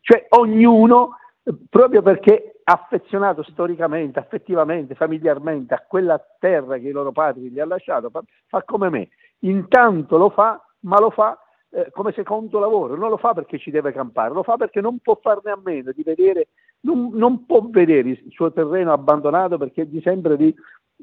[0.01, 7.11] Cioè ognuno, eh, proprio perché affezionato storicamente, affettivamente, familiarmente a quella terra che i loro
[7.11, 9.09] padri gli hanno lasciato, fa, fa come me.
[9.39, 13.69] Intanto lo fa, ma lo fa eh, come secondo lavoro, non lo fa perché ci
[13.69, 16.47] deve campare, lo fa perché non può farne a meno di vedere,
[16.81, 20.55] non, non può vedere il suo terreno abbandonato perché gli sembra di,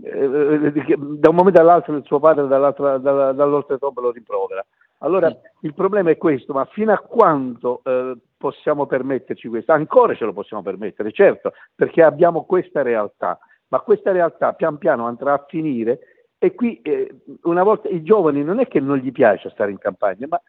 [0.02, 4.64] eh, di che da un momento all'altro il suo padre dall'altra- dalla- dall'oltretomba lo rimprovera.
[5.02, 9.72] Allora il problema è questo, ma fino a quando eh, possiamo permetterci questo?
[9.72, 13.38] Ancora ce lo possiamo permettere, certo, perché abbiamo questa realtà,
[13.68, 16.00] ma questa realtà pian piano andrà a finire
[16.38, 19.78] e qui eh, una volta i giovani non è che non gli piace stare in
[19.78, 20.40] campagna, ma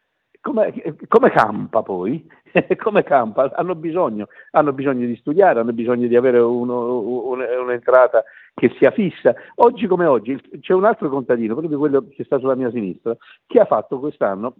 [0.42, 0.74] come,
[1.08, 2.28] come campa poi?
[2.78, 3.52] come campa?
[3.56, 8.92] Hanno bisogno, hanno bisogno di studiare, hanno bisogno di avere uno- un- un'entrata che sia
[8.92, 9.34] fissa.
[9.56, 13.60] Oggi come oggi c'è un altro contadino, proprio quello che sta sulla mia sinistra, che
[13.60, 14.54] ha fatto quest'anno,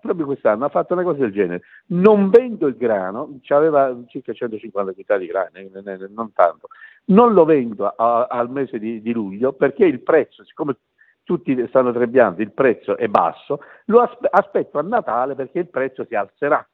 [0.00, 1.62] proprio quest'anno, ha fatto una cosa del genere.
[1.86, 6.68] Non vendo il grano, aveva circa 150 quintali di grano, eh, non tanto,
[7.06, 10.76] non lo vendo a- al mese di, di luglio perché il prezzo, siccome
[11.24, 16.04] tutti stanno trebbiando, il prezzo è basso, lo aspe- aspetto a Natale perché il prezzo
[16.04, 16.66] si alzerà.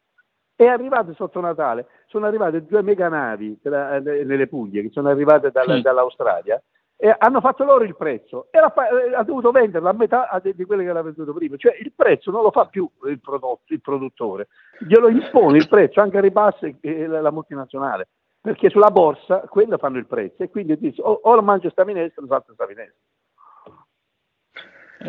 [0.56, 5.50] È arrivato sotto Natale, sono arrivate due meganavi tra- eh, nelle Puglie che sono arrivate
[5.50, 5.82] dalla- Sì.
[5.82, 6.60] dall'Australia
[6.96, 10.64] e hanno fatto loro il prezzo e fa- eh, ha dovuto venderlo a metà di
[10.64, 11.56] quello che l'ha venduto prima.
[11.58, 14.48] Cioè il prezzo non lo fa più il, prodotto, il produttore,
[14.80, 18.08] glielo impone il prezzo anche a ribasse eh, la, la multinazionale,
[18.40, 21.84] perché sulla borsa quello fanno il prezzo e quindi dice o, o lo mangio sta
[21.84, 22.96] minestra o salto sta minestra.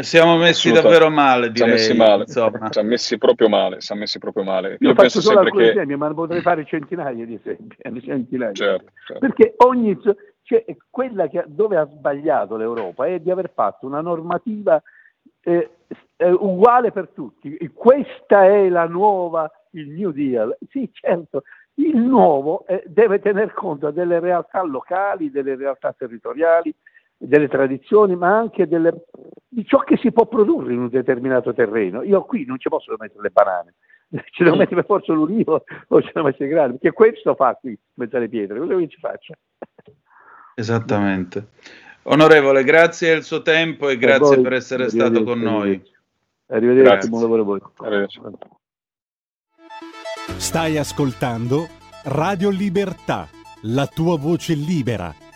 [0.03, 1.71] Siamo messi davvero male, Siamo direi.
[1.71, 2.71] messi male, insomma.
[2.71, 4.69] siamo messi proprio male, siamo messi proprio male.
[4.69, 5.71] Io Io faccio penso solo sempre alcuni che...
[5.71, 7.75] esempi, ma potrei fare centinaia di esempi.
[8.01, 8.53] centinaia.
[8.53, 9.19] Certo, certo.
[9.19, 9.99] Perché ogni
[10.43, 14.81] cioè, quella che, dove ha sbagliato l'Europa è di aver fatto una normativa
[15.41, 15.69] eh,
[16.15, 17.57] eh, uguale per tutti.
[17.73, 20.57] Questa è la nuova, il New Deal.
[20.69, 21.43] Sì, certo,
[21.75, 26.73] il nuovo eh, deve tener conto delle realtà locali, delle realtà territoriali,
[27.17, 29.05] delle tradizioni, ma anche delle-
[29.47, 32.03] di ciò che si può produrre in un determinato terreno.
[32.03, 33.73] Io qui non ci posso mettere le banane,
[34.31, 37.55] ci devo mettere per forza l'ulivo o ci devo mettere i grani, perché questo fa
[37.59, 39.33] qui, in mezzo alle pietre, cosa che ci faccia?
[40.55, 41.47] Esattamente.
[42.03, 45.81] Onorevole, grazie del suo tempo e grazie voi, per essere stato con noi.
[46.47, 47.09] Arrivederci, Grazie.
[47.09, 47.61] buon lavoro a voi.
[50.37, 51.67] Stai ascoltando
[52.05, 53.27] Radio Libertà,
[53.63, 55.13] la tua voce libera,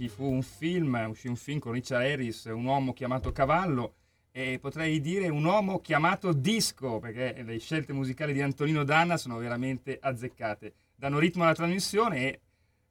[0.00, 3.96] Ci fu un film, uscì un film con Richard Harris, Un uomo chiamato Cavallo,
[4.30, 9.36] e potrei dire un uomo chiamato Disco, perché le scelte musicali di Antonino Danna sono
[9.36, 10.72] veramente azzeccate.
[10.94, 12.40] Danno ritmo alla trasmissione e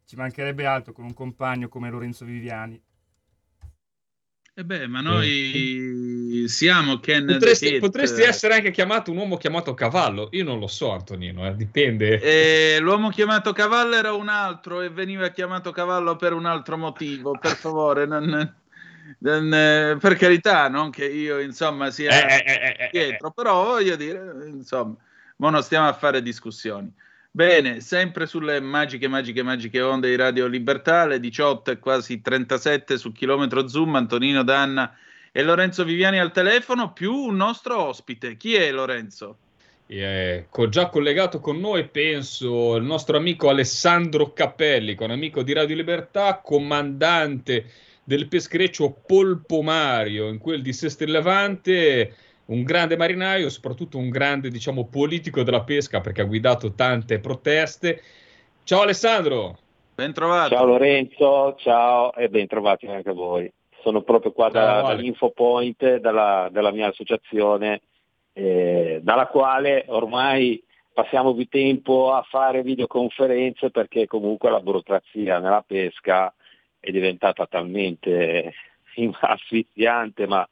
[0.06, 2.80] ci mancherebbe altro con un compagno come Lorenzo Viviani.
[4.54, 10.28] E beh, ma noi siamo Ken Potresti, potresti essere anche chiamato un uomo chiamato cavallo.
[10.32, 12.20] Io non lo so, Antonino, eh, dipende.
[12.20, 17.38] E l'uomo chiamato cavallo era un altro e veniva chiamato cavallo per un altro motivo.
[17.40, 18.56] Per favore, non,
[19.20, 23.64] non, eh, per carità, non che io insomma sia Eh, eh, eh, eh, dietro, però
[23.64, 24.96] voglio dire, insomma,
[25.38, 26.92] ma non stiamo a fare discussioni.
[27.32, 32.98] Bene, sempre sulle magiche, magiche, magiche onde di Radio Libertà, le 18 e quasi 37
[32.98, 34.98] su chilometro Zoom, Antonino Danna
[35.32, 38.36] e Lorenzo Viviani al telefono, più un nostro ospite.
[38.36, 39.38] Chi è Lorenzo?
[39.86, 45.54] Eh, co- già collegato con noi, penso, il nostro amico Alessandro Cappelli, con amico di
[45.54, 47.66] Radio Libertà, comandante
[48.04, 52.16] del peschereccio Polpomario, in quel di Seste Levante,
[52.50, 58.02] un grande marinaio, soprattutto un grande, diciamo, politico della pesca, perché ha guidato tante proteste.
[58.64, 59.58] Ciao Alessandro!
[59.96, 60.56] Ben trovato.
[60.56, 63.52] Ciao Lorenzo, ciao e ben trovati anche voi.
[63.82, 67.82] Sono proprio qua da, dall'Infopoint dalla, della mia associazione,
[68.34, 70.62] eh, dalla quale ormai
[70.94, 76.34] passiamo più tempo a fare videoconferenze perché comunque la burocrazia nella pesca
[76.80, 78.54] è diventata talmente
[79.20, 80.48] asfissiante, ma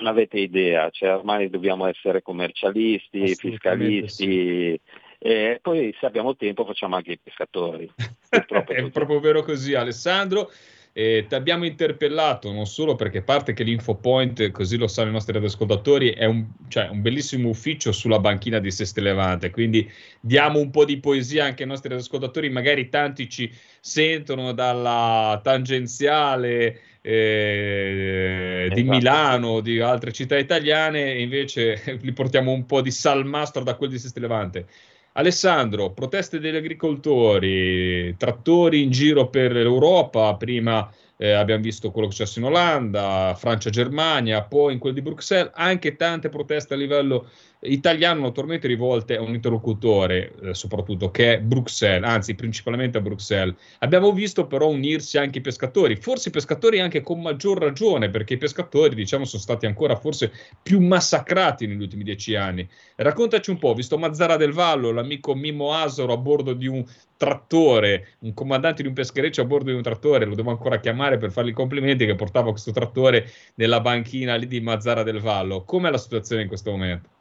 [0.00, 4.80] non avete idea, cioè ormai dobbiamo essere commercialisti, fiscalisti,
[5.18, 7.90] e poi se abbiamo tempo facciamo anche i pescatori.
[8.28, 10.50] È È proprio vero così, Alessandro.
[10.92, 15.12] Eh, ti abbiamo interpellato non solo perché a parte che l'Infopoint, così lo sanno i
[15.12, 19.88] nostri radioascoltatori, è un, cioè, un bellissimo ufficio sulla banchina di Seste Levante, quindi
[20.20, 23.48] diamo un po' di poesia anche ai nostri radioascoltatori, magari tanti ci
[23.80, 28.96] sentono dalla tangenziale eh, di Esatto.
[28.96, 33.90] Milano, di altre città italiane, e invece li portiamo un po' di salmastro da quel
[33.90, 34.66] di Seste Levante.
[35.12, 42.14] Alessandro, proteste degli agricoltori, trattori in giro per l'Europa, prima eh, abbiamo visto quello che
[42.14, 46.76] è successo in Olanda, Francia, Germania, poi in quel di Bruxelles, anche tante proteste a
[46.76, 47.28] livello
[47.62, 53.54] italiano, naturalmente rivolte a un interlocutore, eh, soprattutto che è Bruxelles, anzi principalmente a Bruxelles.
[53.80, 58.34] Abbiamo visto però unirsi anche i pescatori, forse i pescatori anche con maggior ragione, perché
[58.34, 60.32] i pescatori, diciamo, sono stati ancora forse
[60.62, 62.66] più massacrati negli ultimi dieci anni.
[62.96, 66.84] Raccontaci un po', visto Mazzara del Vallo, l'amico Mimmo Asoro a bordo di un
[67.16, 71.18] trattore, un comandante di un peschereccio a bordo di un trattore, lo devo ancora chiamare
[71.18, 75.64] per fargli i complimenti, che portava questo trattore nella banchina lì di Mazzara del Vallo.
[75.64, 77.19] Com'è la situazione in questo momento?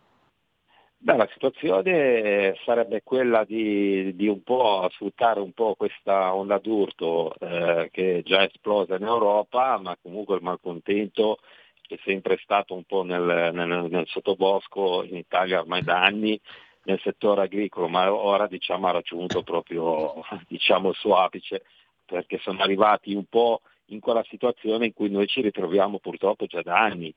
[1.02, 7.34] Beh, la situazione sarebbe quella di, di un po' sfruttare un po' questa onda d'urto
[7.40, 11.40] eh, che è già esplosa in Europa, ma comunque il malcontento
[11.88, 16.40] è sempre stato un po' nel, nel- nel sottobosco in Italia ormai da anni
[16.84, 21.64] nel settore agricolo, ma ora diciamo, ha raggiunto proprio diciamo, il suo apice
[22.06, 26.62] perché sono arrivati un po' in quella situazione in cui noi ci ritroviamo purtroppo già
[26.62, 27.14] da anni,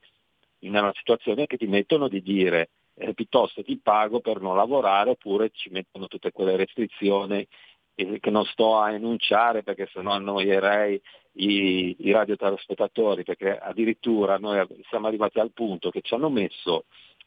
[0.61, 5.11] in una situazione che ti mettono di dire eh, piuttosto ti pago per non lavorare
[5.11, 7.47] oppure ci mettono tutte quelle restrizioni
[7.95, 11.01] eh, che non sto a enunciare perché sennò annoierei
[11.35, 16.85] i, i radiotelespettatori perché addirittura noi siamo arrivati al punto che ci hanno messo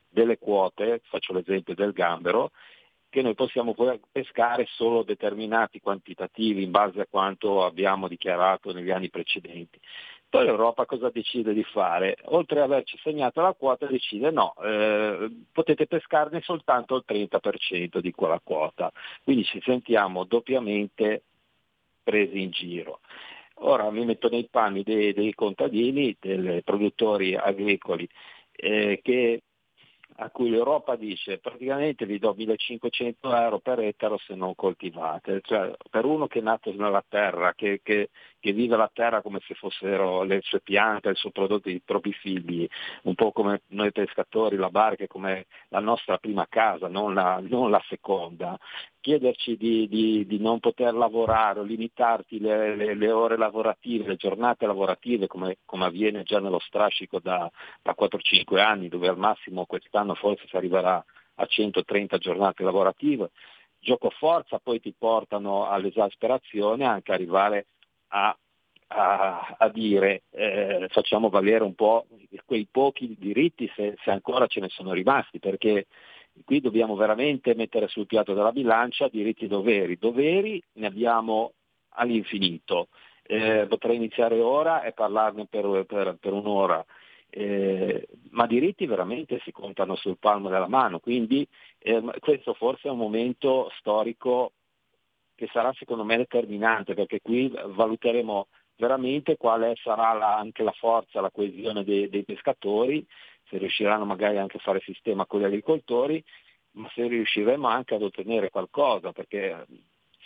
[0.07, 2.51] delle quote, faccio l'esempio del gambero,
[3.09, 3.75] che noi possiamo
[4.11, 9.79] pescare solo determinati quantitativi in base a quanto abbiamo dichiarato negli anni precedenti.
[10.35, 12.17] Poi l'Europa cosa decide di fare?
[12.25, 18.11] Oltre ad averci segnato la quota decide no, eh, potete pescarne soltanto il 30% di
[18.11, 18.91] quella quota,
[19.23, 21.23] quindi ci sentiamo doppiamente
[22.03, 22.99] presi in giro.
[23.59, 28.07] Ora mi metto nei panni dei, dei contadini, dei produttori agricoli
[28.51, 29.41] eh, che
[30.17, 35.73] a cui l'Europa dice praticamente vi do 1500 euro per ettaro se non coltivate, cioè
[35.89, 38.09] per uno che è nato nella terra, che, che-
[38.45, 42.13] che vive la terra come se fossero le sue piante, il suo prodotto, i propri
[42.13, 42.67] figli,
[43.03, 47.39] un po' come noi pescatori, la barca è come la nostra prima casa, non la,
[47.41, 48.55] non la seconda.
[48.99, 54.15] Chiederci di, di- di non poter lavorare o limitarti le, le- le ore lavorative, le
[54.15, 57.49] giornate lavorative come, come avviene già nello strascico da,
[57.81, 61.03] da 4-5 anni, dove al massimo quest'anno forse si arriverà
[61.35, 63.31] a 130 giornate lavorative.
[63.79, 67.65] Gioco forza poi ti portano all'esasperazione anche arrivare
[68.09, 68.35] a,
[68.87, 72.05] a- a dire eh, facciamo valere un po'
[72.45, 75.87] quei pochi diritti se, se ancora ce ne sono rimasti, perché
[76.43, 79.97] qui dobbiamo veramente mettere sul piatto della bilancia diritti e doveri.
[79.97, 81.53] Doveri ne abbiamo
[81.97, 82.89] all'infinito
[83.27, 86.85] Eh, potrei iniziare ora e parlarne per, per, per un'ora.
[87.29, 91.45] Eh, ma diritti veramente si contano sul palmo della mano, quindi
[91.79, 94.53] eh, questo forse è un momento storico
[95.35, 98.47] che sarà secondo me determinante perché qui valuteremo
[98.77, 103.05] veramente quale sarà la, anche la forza, la coesione dei, dei, pescatori,
[103.49, 106.23] se riusciranno magari anche a fare sistema con gli agricoltori,
[106.71, 109.65] ma se riusciremo anche ad ottenere qualcosa, perché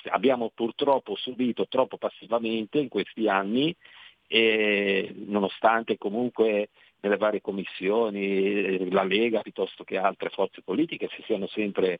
[0.05, 3.75] abbiamo purtroppo subito troppo passivamente in questi anni
[4.27, 6.69] e nonostante comunque
[7.01, 11.99] nelle varie commissioni, la Lega piuttosto che altre forze politiche si siano sempre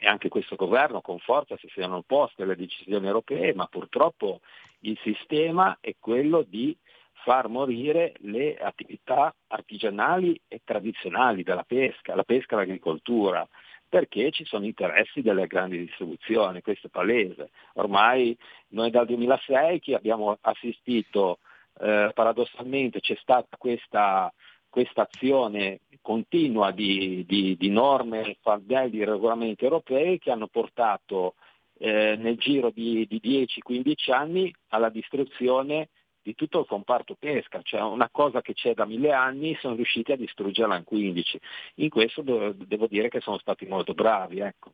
[0.00, 4.40] e anche questo governo con forza si siano opposte alle decisioni europee, ma purtroppo
[4.80, 6.76] il sistema è quello di
[7.24, 13.46] far morire le attività artigianali e tradizionali della pesca, la pesca e l'agricoltura,
[13.88, 17.50] perché ci sono interessi delle grandi distribuzioni, questo è palese.
[17.74, 18.36] Ormai
[18.68, 21.38] noi dal 2006 che abbiamo assistito
[21.80, 24.32] eh, paradossalmente c'è stata questa,
[24.68, 31.34] questa azione continua di, di, di norme, fardelli, regolamenti europei che hanno portato
[31.78, 35.88] eh, nel giro di, di 10-15 anni alla distruzione
[36.22, 40.12] di tutto il comparto pesca, cioè una cosa che c'è da mille anni sono riusciti
[40.12, 41.40] a distruggerla in 15.
[41.76, 44.40] In questo devo dire che sono stati molto bravi.
[44.40, 44.72] Ecco.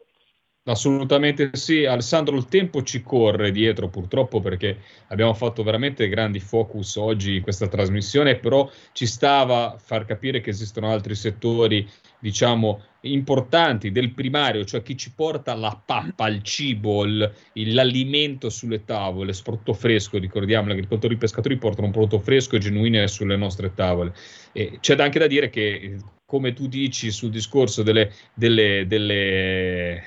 [0.66, 6.96] Assolutamente sì, Alessandro, il tempo ci corre dietro purtroppo perché abbiamo fatto veramente grandi focus
[6.96, 11.86] oggi in questa trasmissione, però ci stava far capire che esistono altri settori,
[12.18, 17.04] diciamo, importanti del primario, cioè chi ci porta la pappa, il cibo,
[17.52, 22.56] l'alimento sulle tavole, soprattutto fresco, ricordiamo, gli agricoltori e i pescatori portano un prodotto fresco
[22.56, 24.14] e genuino sulle nostre tavole.
[24.52, 25.98] E c'è anche da dire che
[26.34, 30.02] come tu dici sul discorso delle, delle, delle,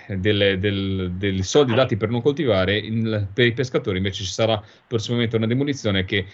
[0.60, 5.48] dei soldi dati per non coltivare, in, per i pescatori invece ci sarà prossimamente una
[5.48, 6.26] demolizione che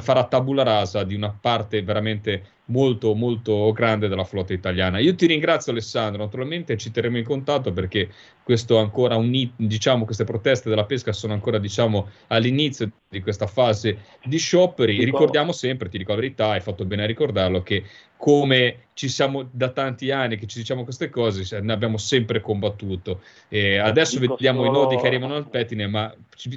[0.00, 4.98] farà tabula rasa di una parte veramente molto molto grande della flotta italiana.
[4.98, 8.08] Io ti ringrazio Alessandro, naturalmente ci terremo in contatto perché
[8.42, 13.98] questo ancora un, diciamo, queste proteste della pesca sono ancora diciamo, all'inizio di questa fase
[14.24, 15.04] di scioperi.
[15.04, 17.84] Ricordiamo sempre, ti dico la verità, hai fatto bene a ricordarlo, che
[18.16, 23.20] come ci siamo da tanti anni che ci diciamo queste cose, ne abbiamo sempre combattuto.
[23.48, 24.70] E adesso Dico vediamo solo...
[24.70, 26.14] i nodi che arrivano al pettine, ma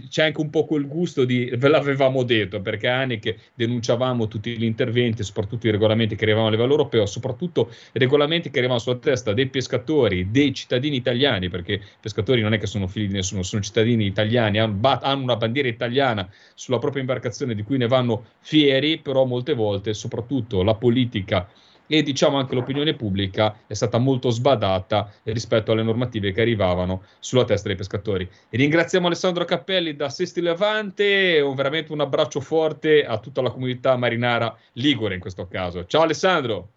[0.10, 4.56] c'è anche un po' quel gusto di ve l'avevamo detto, perché anni che denunciavamo tutti
[4.56, 8.98] gli interventi, soprattutto i regolamenti che arrivavano a livello europeo, soprattutto regolamenti che arrivavano sulla
[8.98, 13.14] testa dei pescatori, dei cittadini italiani, perché i pescatori non è che sono figli di
[13.14, 18.26] nessuno, sono cittadini italiani, hanno una bandiera italiana sulla propria imbarcazione di cui ne vanno
[18.42, 21.48] fieri, però molte volte, soprattutto la politica
[21.88, 27.46] e diciamo anche l'opinione pubblica è stata molto sbadata rispetto alle normative che arrivavano sulla
[27.46, 28.28] testa dei pescatori.
[28.50, 33.52] E ringraziamo Alessandro Cappelli da Sesti Levante un, veramente un abbraccio forte a tutta la
[33.52, 35.86] comunità marinara ligure in questo caso.
[35.86, 36.70] Ciao Alessandro!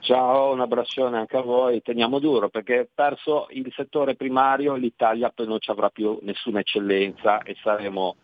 [0.00, 1.82] Ciao, un abbraccione anche a voi.
[1.82, 7.42] Teniamo duro perché perso il settore primario l'Italia poi non ci avrà più nessuna eccellenza
[7.42, 8.16] e saremo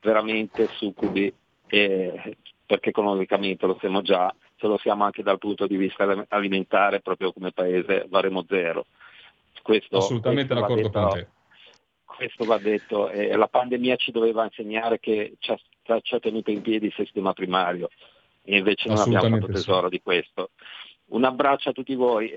[0.00, 1.32] veramente succubi
[1.68, 2.36] eh,
[2.66, 7.32] perché economicamente lo siamo già se lo siamo anche dal punto di vista alimentare, proprio
[7.32, 8.86] come paese varremo zero.
[9.62, 11.28] Questo, Assolutamente questo d'accordo detto, con te.
[12.04, 16.50] Questo va detto, e la pandemia ci doveva insegnare che ci ha, ci ha tenuto
[16.50, 17.88] in piedi il sistema primario
[18.42, 19.96] e invece non abbiamo fatto tesoro sì.
[19.96, 20.50] di questo.
[21.06, 22.32] Un abbraccio a tutti voi.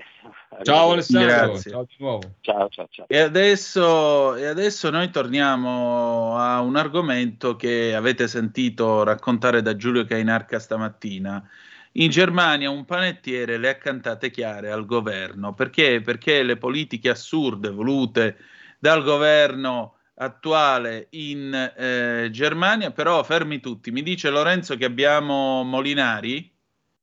[0.62, 2.22] Ciao Alessandro, ciao di nuovo.
[2.40, 3.06] Ciao, ciao, ciao.
[3.06, 10.04] E adesso, e adesso noi torniamo a un argomento che avete sentito raccontare da Giulio
[10.04, 11.48] Cainarca stamattina
[11.96, 15.54] in Germania un panettiere le ha cantate chiare al governo.
[15.54, 16.00] Perché?
[16.00, 18.36] Perché le politiche assurde volute
[18.78, 23.90] dal governo attuale in eh, Germania, però fermi tutti.
[23.90, 26.52] Mi dice Lorenzo che abbiamo Molinari?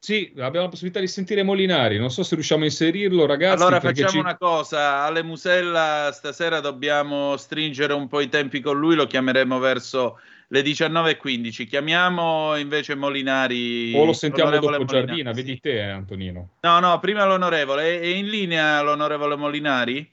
[0.03, 1.99] Sì, abbiamo la possibilità di sentire Molinari.
[1.99, 3.61] Non so se riusciamo a inserirlo, ragazzi.
[3.61, 4.17] Allora facciamo ci...
[4.17, 8.95] una cosa: alle Musella stasera dobbiamo stringere un po' i tempi con lui.
[8.95, 10.19] Lo chiameremo verso
[10.51, 11.65] le 19.15.
[11.65, 13.93] Chiamiamo invece Molinari.
[13.95, 14.85] O lo sentiamo dopo Molinari.
[14.85, 16.57] Giardina, vedi te, eh, Antonino.
[16.61, 17.99] No, no, prima l'onorevole.
[17.99, 20.11] È in linea l'onorevole Molinari?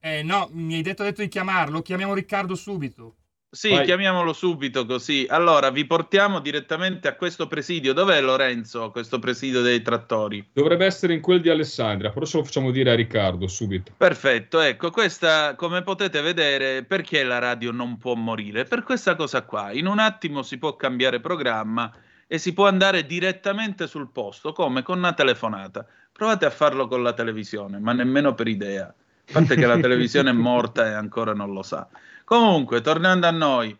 [0.00, 1.82] Eh, no, mi hai detto, detto di chiamarlo.
[1.82, 3.16] Chiamiamo Riccardo subito.
[3.56, 3.86] Sì, Vai.
[3.86, 5.26] chiamiamolo subito così.
[5.30, 7.94] Allora, vi portiamo direttamente a questo presidio.
[7.94, 10.46] Dov'è Lorenzo, questo presidio dei trattori?
[10.52, 13.92] Dovrebbe essere in quel di Alessandria, però ce lo facciamo dire a Riccardo subito.
[13.96, 18.64] Perfetto, ecco, questa, come potete vedere, perché la radio non può morire?
[18.64, 19.72] Per questa cosa qua.
[19.72, 21.90] In un attimo si può cambiare programma
[22.26, 25.86] e si può andare direttamente sul posto, come con una telefonata.
[26.12, 28.84] Provate a farlo con la televisione, ma nemmeno per idea.
[29.28, 31.88] A parte che la televisione è morta e ancora non lo sa.
[32.26, 33.76] Comunque, tornando a noi,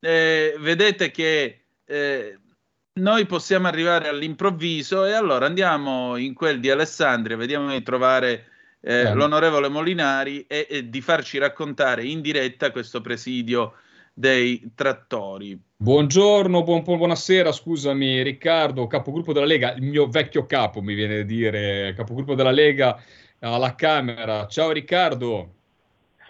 [0.00, 2.38] eh, vedete che eh,
[2.92, 8.48] noi possiamo arrivare all'improvviso e allora andiamo in quel di Alessandria, vediamo di trovare
[8.82, 13.72] eh, l'onorevole Molinari e, e di farci raccontare in diretta questo presidio
[14.12, 15.58] dei trattori.
[15.78, 21.24] Buongiorno, buon, buonasera, scusami Riccardo, capogruppo della Lega, il mio vecchio capo mi viene a
[21.24, 23.02] dire, capogruppo della Lega
[23.38, 24.46] alla Camera.
[24.48, 25.54] Ciao Riccardo.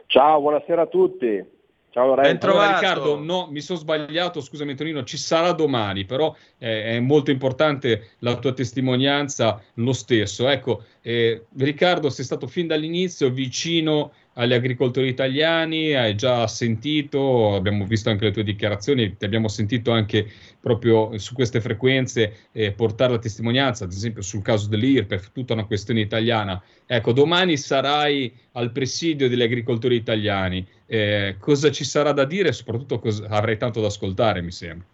[0.07, 1.55] Ciao, buonasera a tutti.
[1.97, 2.47] Ciao Lorenzo.
[2.49, 7.31] Allora, Riccardo, no, mi sono sbagliato, scusami Antonino, ci sarà domani, però eh, è molto
[7.31, 10.47] importante la tua testimonianza lo stesso.
[10.47, 17.87] Ecco, eh, Riccardo, sei stato fin dall'inizio vicino agli agricoltori italiani, hai già sentito, abbiamo
[17.87, 20.27] visto anche le tue dichiarazioni, ti abbiamo sentito anche
[20.61, 25.65] proprio su queste frequenze eh, portare la testimonianza, ad esempio sul caso dell'IRPEF, tutta una
[25.65, 26.63] questione italiana.
[26.85, 32.53] Ecco, domani sarai al presidio degli agricoltori italiani, eh, cosa ci sarà da dire e
[32.53, 34.87] soprattutto cosa, avrai tanto da ascoltare, mi sembra.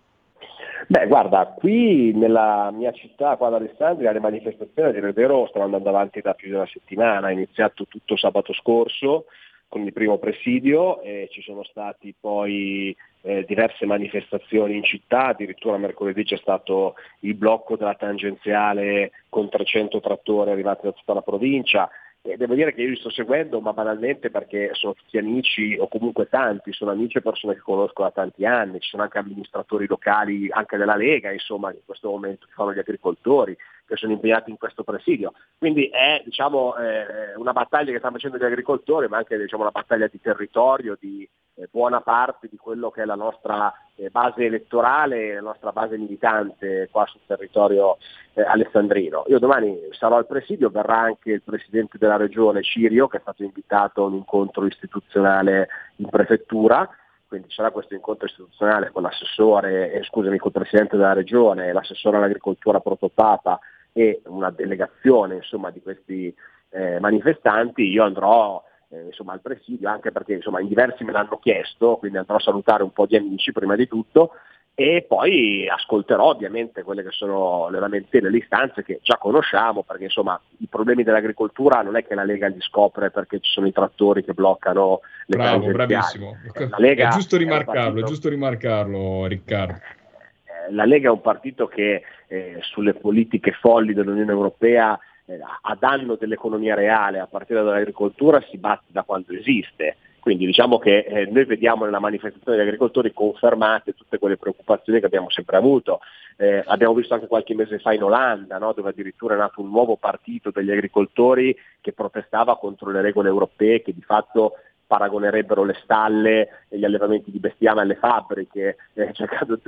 [0.88, 5.64] Beh, guarda, qui nella mia città, qua ad Alessandria, le manifestazioni, a dire vero, stanno
[5.64, 7.28] andando avanti da più di una settimana.
[7.28, 9.26] È iniziato tutto sabato scorso
[9.68, 15.78] con il primo presidio e ci sono stati poi eh, diverse manifestazioni in città, addirittura
[15.78, 21.88] mercoledì c'è stato il blocco della tangenziale con 300 trattori arrivati da tutta la provincia,
[22.24, 25.88] e devo dire che io li sto seguendo, ma banalmente perché sono tutti amici, o
[25.88, 29.88] comunque tanti, sono amici e persone che conosco da tanti anni, ci sono anche amministratori
[29.88, 34.50] locali, anche della Lega, insomma, che in questo momento fanno gli agricoltori, che sono impegnati
[34.50, 35.32] in questo presidio.
[35.58, 39.72] Quindi è diciamo, eh, una battaglia che stanno facendo gli agricoltori, ma anche diciamo, una
[39.72, 43.74] battaglia di territorio, di eh, buona parte di quello che è la nostra
[44.10, 47.98] base elettorale, la nostra base militante qua sul territorio
[48.34, 49.24] eh, alessandrino.
[49.28, 53.42] Io domani sarò al presidio, verrà anche il presidente della regione Cirio, che è stato
[53.42, 56.88] invitato a un incontro istituzionale in prefettura
[57.32, 62.78] quindi sarà questo incontro istituzionale con l'assessore, eh, scusami, col presidente della regione, l'assessore all'agricoltura
[62.78, 63.58] protopapa
[63.90, 66.34] e una delegazione insomma, di questi
[66.68, 68.62] eh, manifestanti, io andrò
[68.92, 72.40] eh, insomma, al presidio anche perché insomma, in diversi me l'hanno chiesto, quindi andrò a
[72.40, 74.32] salutare un po' di amici prima di tutto
[74.74, 80.04] e poi ascolterò ovviamente quelle che sono le lamentele, le istanze che già conosciamo, perché
[80.04, 83.72] insomma i problemi dell'agricoltura non è che la Lega li scopre perché ci sono i
[83.72, 86.36] trattori che bloccano le Bravo, bravissimo.
[86.52, 89.74] È giusto rimarcarlo, è, è giusto rimarcarlo Riccardo.
[89.74, 94.98] Eh, la Lega è un partito che eh, sulle politiche folli dell'Unione Europea
[95.40, 100.98] a danno dell'economia reale, a partire dall'agricoltura, si batte da quando esiste quindi diciamo che
[100.98, 105.98] eh, noi vediamo nella manifestazione degli agricoltori confermate tutte quelle preoccupazioni che abbiamo sempre avuto.
[106.36, 109.70] Eh, abbiamo visto anche qualche mese fa in Olanda, no, dove addirittura è nato un
[109.70, 114.52] nuovo partito degli agricoltori che protestava contro le regole europee che di fatto
[114.86, 119.58] paragonerebbero le stalle e gli allevamenti di bestiame alle fabbriche, eh, cercando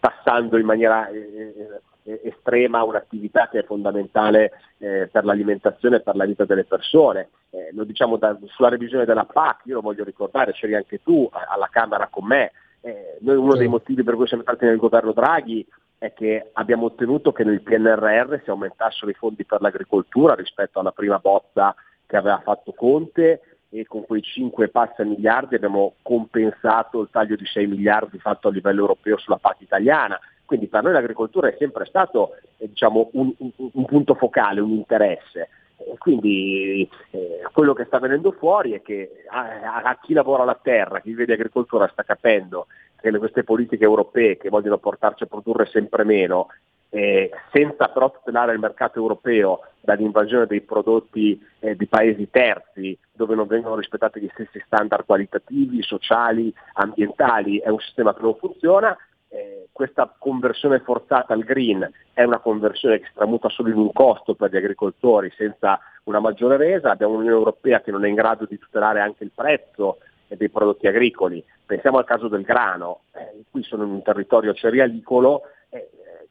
[0.00, 6.16] passando in maniera eh, eh, estrema un'attività che è fondamentale eh, per l'alimentazione e per
[6.16, 7.28] la vita delle persone.
[7.50, 11.28] Eh, lo diciamo da, sulla revisione della PAC, io lo voglio ricordare, c'eri anche tu
[11.30, 15.12] alla Camera con me, eh, noi uno dei motivi per cui siamo stati nel governo
[15.12, 15.66] Draghi
[15.98, 20.92] è che abbiamo ottenuto che nel PNRR si aumentassero i fondi per l'agricoltura rispetto alla
[20.92, 21.74] prima bozza
[22.06, 27.44] che aveva fatto Conte e con quei 5 passa miliardi abbiamo compensato il taglio di
[27.44, 30.18] 6 miliardi fatto a livello europeo sulla PAC italiana.
[30.48, 34.70] Quindi per noi l'agricoltura è sempre stato eh, diciamo, un, un, un, punto focale, un
[34.70, 35.50] interesse.
[35.98, 41.00] Quindi eh, quello che sta venendo fuori è che a, a, chi lavora la terra,
[41.00, 42.66] chi vive di agricoltura sta capendo
[42.98, 46.46] che queste politiche europee che vogliono portarci a produrre sempre meno,
[46.88, 53.34] eh, senza però tutelare il mercato europeo dall'invasione dei prodotti eh, di paesi terzi dove
[53.34, 58.96] non vengono rispettati gli stessi standard qualitativi, sociali, ambientali, è un sistema che non funziona
[59.28, 63.92] eh, questa conversione forzata al green è una conversione che si tramuta solo in un
[63.92, 68.14] costo per gli agricoltori senza una maggiore resa, abbiamo un'Unione Europea che non è in
[68.14, 73.44] grado di tutelare anche il prezzo dei prodotti agricoli, pensiamo al caso del grano, eh,
[73.50, 75.88] qui sono in un territorio cerealicolo, eh,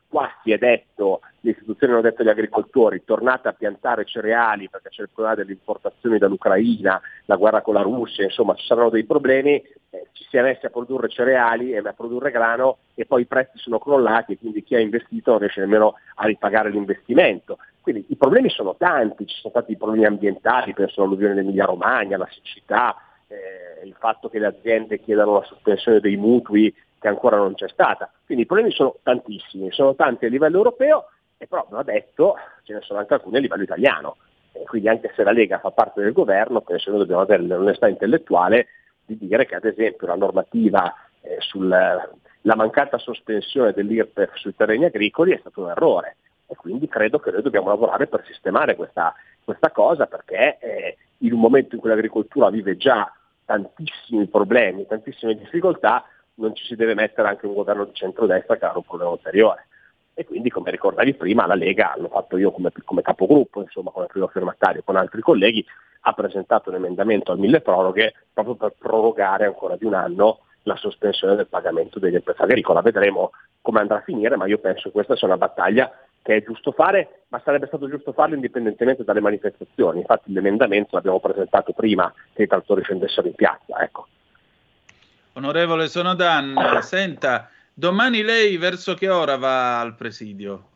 [0.08, 4.90] qua si è detto, le istituzioni hanno detto agli agricoltori tornate a piantare cereali perché
[4.90, 9.06] c'è il problema delle importazioni dall'Ucraina, la guerra con la Russia, insomma ci saranno dei
[9.06, 9.62] problemi,
[10.12, 13.58] ci si è messi a produrre cereali e a produrre grano e poi i prezzi
[13.58, 17.58] sono crollati e quindi chi ha investito non riesce nemmeno a ripagare l'investimento.
[17.82, 22.28] Quindi i problemi sono tanti, ci sono stati problemi ambientali, penso all'alluvione dell'Emilia Romagna, la
[22.30, 22.96] siccità,
[23.28, 27.70] eh, il fatto che le aziende chiedano la sospensione dei mutui che ancora non c'è
[27.70, 28.12] stata.
[28.26, 32.36] Quindi i problemi sono tantissimi, sono tanti a livello europeo e però, come ho detto,
[32.64, 34.18] ce ne sono anche alcuni a livello italiano.
[34.52, 37.44] E quindi anche se la Lega fa parte del governo, penso che noi dobbiamo avere
[37.44, 38.68] l'onestà intellettuale
[39.08, 42.10] di dire che ad esempio la normativa eh, sulla
[42.42, 47.42] mancata sospensione dell'IRPEF sui terreni agricoli è stato un errore e quindi credo che noi
[47.42, 52.50] dobbiamo lavorare per sistemare questa, questa cosa perché eh, in un momento in cui l'agricoltura
[52.50, 53.12] vive già
[53.46, 56.06] tantissimi problemi, tantissime difficoltà,
[56.36, 59.68] non ci si deve mettere anche un governo di centrodestra che ha un problema ulteriore.
[60.20, 64.08] E quindi, come ricordavi prima, la Lega, l'ho fatto io come, come capogruppo, insomma, come
[64.08, 65.64] primo firmatario con altri colleghi,
[66.02, 70.76] ha presentato un emendamento al mille proroghe proprio per prorogare ancora di un anno la
[70.76, 72.82] sospensione del pagamento degli IRPEF agricola.
[72.82, 73.30] Vedremo
[73.62, 75.92] come andrà a finire, ma io penso che questa sia una battaglia
[76.24, 80.00] che è giusto fare, ma sarebbe stato giusto farlo indipendentemente dalle manifestazioni.
[80.00, 83.80] Infatti l'emendamento l'abbiamo presentato prima che i trattori scendessero in piazza.
[83.82, 84.08] Ecco.
[85.34, 90.70] Onorevole Sonodan, senta, domani lei verso che ora va al presidio?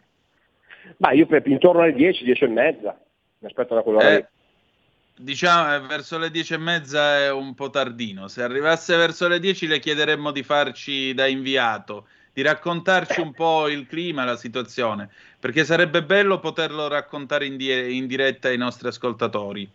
[0.97, 2.99] Ma io per, intorno alle 10, 10 e mezza,
[3.39, 4.28] mi aspetto da quell'ora eh,
[5.16, 8.28] Diciamo, eh, verso le 10 e mezza è un po' tardino.
[8.28, 13.68] Se arrivasse verso le 10 le chiederemmo di farci da inviato di raccontarci un po'
[13.68, 18.88] il clima, la situazione, perché sarebbe bello poterlo raccontare in, di- in diretta ai nostri
[18.88, 19.70] ascoltatori.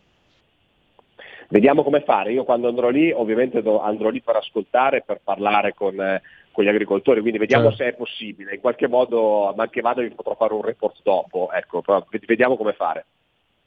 [1.48, 6.00] Vediamo come fare, io quando andrò lì ovviamente andrò lì per ascoltare, per parlare con,
[6.00, 6.22] eh,
[6.56, 7.84] con gli agricoltori, quindi vediamo certo.
[7.84, 11.50] se è possibile, in qualche modo, ma anche vado vi potrò fare un report dopo,
[11.52, 11.84] ecco,
[12.26, 13.04] vediamo come fare.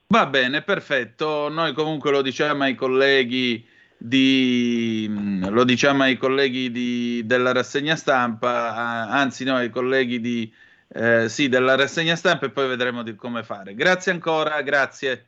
[0.07, 3.63] Va bene, perfetto, noi comunque lo diciamo ai colleghi
[3.95, 10.51] di, mm, lo diciamo ai colleghi di, della rassegna stampa, anzi no, ai colleghi di,
[10.87, 13.75] eh, sì, della rassegna stampa e poi vedremo di come fare.
[13.75, 15.27] Grazie ancora, grazie.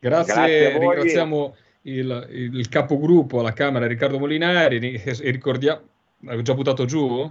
[0.00, 5.80] Grazie, grazie ringraziamo il, il, capogruppo alla Camera Riccardo Molinari e ricordiamo,
[6.26, 7.30] hai già buttato giù?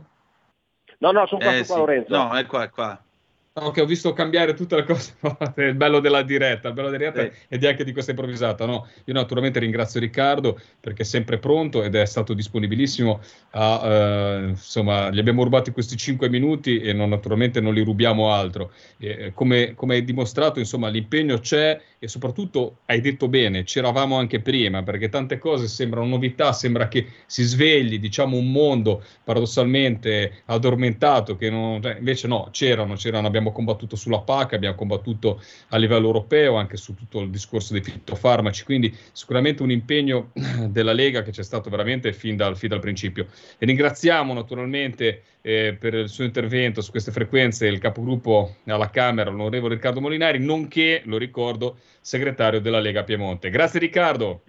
[0.98, 1.80] No, no, sono qua, eh, qua sì.
[1.82, 2.16] Lorenzo.
[2.16, 3.05] No, è qua, è qua.
[3.58, 5.14] Ok, ho visto cambiare tutte le cose,
[5.64, 7.46] il bello della diretta, il bello della diretta sì.
[7.48, 8.66] ed è anche di questa improvvisata.
[8.66, 8.86] No?
[9.06, 13.22] Io naturalmente ringrazio Riccardo perché è sempre pronto ed è stato disponibilissimo.
[13.52, 18.34] A, uh, insomma, gli abbiamo rubati questi 5 minuti e non, naturalmente non li rubiamo
[18.34, 18.74] altro.
[18.98, 24.42] E, come, come hai dimostrato, insomma, l'impegno c'è e soprattutto hai detto bene, c'eravamo anche
[24.42, 31.38] prima perché tante cose sembrano novità, sembra che si svegli, diciamo, un mondo paradossalmente addormentato,
[31.38, 36.08] che non, cioè, invece no, c'erano, c'erano, abbiamo combattuto sulla PAC, abbiamo combattuto a livello
[36.08, 40.32] europeo anche su tutto il discorso dei fitofarmaci, quindi sicuramente un impegno
[40.70, 43.28] della Lega che c'è stato veramente fin dal, fin dal principio.
[43.58, 49.30] E ringraziamo naturalmente eh, per il suo intervento su queste frequenze il capogruppo alla Camera,
[49.30, 53.50] l'onorevole Riccardo Molinari, nonché, lo ricordo, segretario della Lega Piemonte.
[53.50, 54.42] Grazie Riccardo.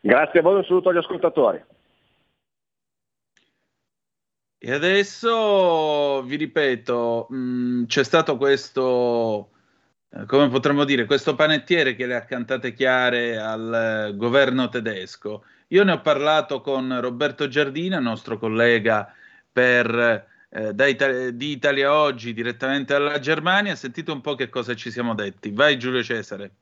[0.00, 1.62] Grazie a voi, un saluto agli ascoltatori.
[4.64, 9.50] E adesso vi ripeto, mh, mm, c'è stato questo,
[10.10, 15.44] eh, come potremmo dire, questo panettiere che le ha cantate chiare al eh, governo tedesco.
[15.68, 19.12] Io ne ho parlato con Roberto Giardina, nostro collega
[19.50, 23.74] per, eh, Italia, di Italia Oggi direttamente dalla Germania.
[23.74, 25.50] Sentite un po' che cosa ci siamo detti.
[25.50, 26.52] Vai Giulio Cesare.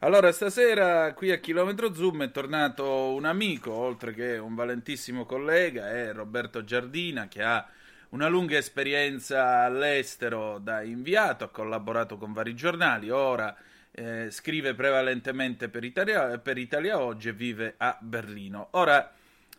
[0.00, 5.90] Allora, stasera qui a Chilometro Zoom è tornato un amico, oltre che un valentissimo collega,
[5.90, 7.66] è Roberto Giardina, che ha
[8.10, 13.56] una lunga esperienza all'estero da inviato, ha collaborato con vari giornali, ora
[13.90, 18.68] eh, scrive prevalentemente per Italia, per Italia Oggi e vive a Berlino.
[18.72, 19.10] Ora,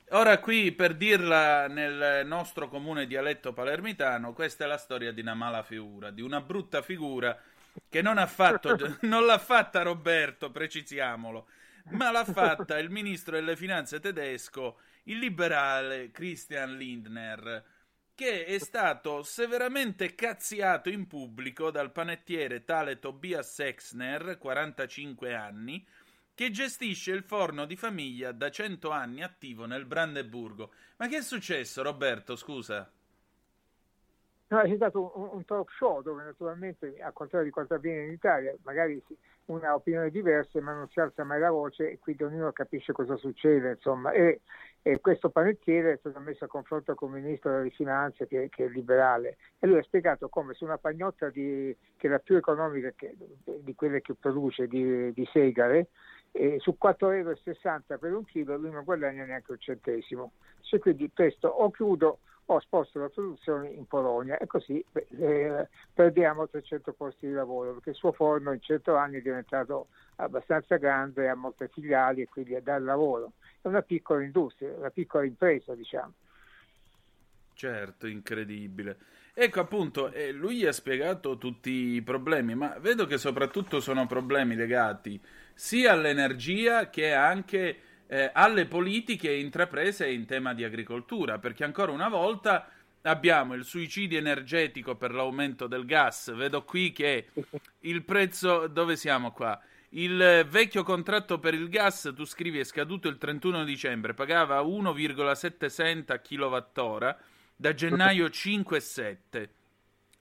[0.10, 5.34] ora, qui, per dirla nel nostro comune dialetto palermitano, questa è la storia di una
[5.34, 7.36] mala figura, di una brutta figura
[7.90, 11.48] che non, ha fatto, non l'ha fatta Roberto, precisiamolo,
[11.92, 17.64] ma l'ha fatta il ministro delle finanze tedesco, il liberale Christian Lindner,
[18.14, 25.86] che è stato severamente cazziato in pubblico dal panettiere tale Tobias Sexner, 45 anni,
[26.34, 30.74] che gestisce il forno di famiglia da 100 anni attivo nel Brandeburgo.
[30.98, 32.36] Ma che è successo, Roberto?
[32.36, 32.92] Scusa.
[34.50, 38.12] No, è stato un, un, talk show dove naturalmente, al contrario di quanto avviene in
[38.12, 39.02] Italia, magari
[39.46, 43.18] una opinione diversa, ma non si alza mai la voce e quindi ognuno capisce cosa
[43.18, 43.72] succede.
[43.72, 44.12] Insomma.
[44.12, 44.42] E,
[44.82, 48.66] e questo panettiere è stato messo a confronto con il ministro delle finanze che, che,
[48.66, 52.38] è liberale e lui ha spiegato come su una pagnotta di, che è la più
[52.38, 55.90] economica che, di quelle che produce di, di segare,
[56.32, 60.32] e su 4,60 euro per un chilo lui non guadagna neanche un centesimo.
[60.62, 62.20] Cioè, quindi questo o chiudo
[62.50, 67.90] o sposto la produzione in Polonia e così eh, perdiamo 300 posti di lavoro perché
[67.90, 72.58] il suo forno in 100 anni è diventato abbastanza grande, ha molte filiali e quindi
[72.62, 73.34] dà lavoro.
[73.62, 76.14] È una piccola industria, una piccola impresa diciamo.
[77.54, 78.98] Certo, incredibile.
[79.34, 84.56] Ecco appunto, eh, lui ha spiegato tutti i problemi, ma vedo che soprattutto sono problemi
[84.56, 85.20] legati
[85.54, 92.10] sia all'energia che anche eh, alle politiche intraprese in tema di agricoltura, perché ancora una
[92.10, 92.70] volta
[93.02, 96.34] abbiamo il suicidio energetico per l'aumento del gas.
[96.34, 97.30] Vedo qui che
[97.82, 99.60] il prezzo, dove siamo qua?
[99.90, 105.72] Il vecchio contratto per il gas, tu scrivi, è scaduto il 31 dicembre, pagava 1,7
[105.72, 107.18] cent a kilowattora,
[107.56, 109.50] da gennaio 5,7.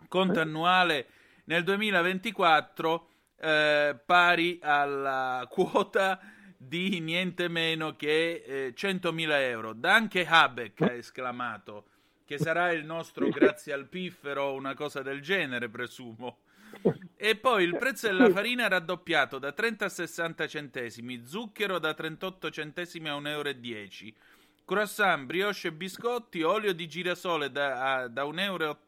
[0.09, 1.07] Conto annuale
[1.45, 3.09] nel 2024
[3.39, 6.21] eh, pari alla quota
[6.67, 9.73] di niente meno che eh, 100.000 euro.
[9.73, 11.87] Danke Habeck ha esclamato,
[12.25, 16.39] che sarà il nostro grazie al piffero, una cosa del genere, presumo.
[17.17, 22.51] E poi il prezzo della farina raddoppiato da 30 a 60 centesimi, zucchero da 38
[22.51, 24.17] centesimi a 1,10 euro,
[24.65, 28.79] croissant, brioche e biscotti, olio di girasole da, da 1,80 euro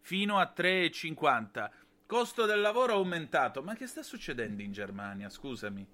[0.00, 1.70] fino a 3,50
[2.08, 3.62] Costo del lavoro aumentato.
[3.62, 5.28] Ma che sta succedendo in Germania?
[5.28, 5.86] Scusami.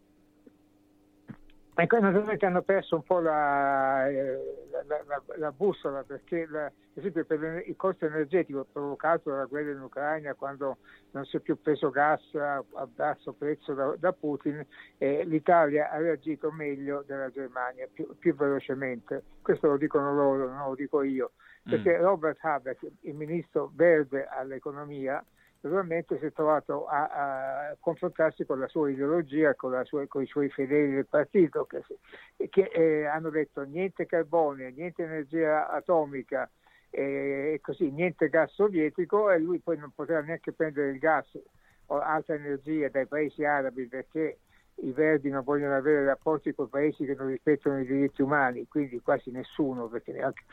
[1.77, 7.65] Ecco, naturalmente hanno perso un po' la, la, la, la bussola perché per esempio per
[7.67, 10.79] il costo energetico provocato dalla guerra in Ucraina quando
[11.11, 14.65] non si è più preso gas a, a basso prezzo da, da Putin
[14.99, 20.69] eh, l'Italia ha reagito meglio della Germania più, più, velocemente questo lo dicono loro, non
[20.69, 21.33] lo dico io
[21.65, 22.03] perché mm.
[22.03, 25.25] Robert Habeck, il ministro verde all'economia
[25.65, 30.27] naturalmente si è trovato a, a, confrontarsi con la sua ideologia, con, sua, con i
[30.27, 31.83] suoi fedeli del partito, che,
[32.51, 36.49] che eh, hanno detto niente carbone, niente energia atomica
[36.91, 41.27] e così, niente gas sovietico e lui poi non potrà neanche prendere il gas
[41.87, 44.39] o altra energia dai paesi arabi perché
[44.77, 49.01] i verdi non vogliono avere rapporti con paesi che non rispettano i diritti umani, quindi
[49.01, 50.45] quasi nessuno, perché anche,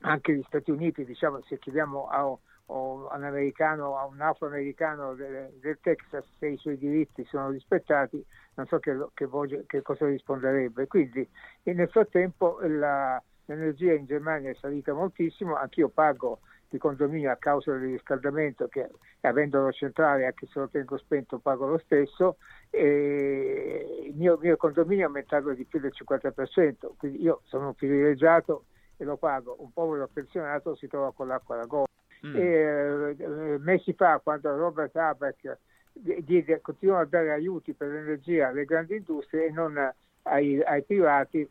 [0.00, 5.78] anche gli Stati Uniti, diciamo, se chiediamo a o un americano, un afroamericano del, del,
[5.80, 9.28] Texas se i suoi diritti sono rispettati, non so che, che,
[9.66, 10.86] che cosa risponderebbe.
[10.86, 11.28] Quindi
[11.62, 17.70] nel frattempo la, l'energia in Germania è salita moltissimo, anch'io pago di condominio a causa
[17.72, 18.90] del riscaldamento che
[19.20, 22.38] avendolo centrale anche se lo tengo spento pago lo stesso
[22.70, 28.64] il mio, mio condominio è aumentato di più del 50% quindi io sono privilegiato
[28.96, 29.56] e lo pago.
[29.58, 31.84] Un povero pensionato si trova con l'acqua alla gola
[32.24, 32.36] Mm.
[32.36, 35.58] E, eh, mesi fa, quando Robert Habeck
[35.92, 39.76] diede, continuò a dare aiuti per l'energia alle grandi industrie e non
[40.22, 41.48] ai, ai privati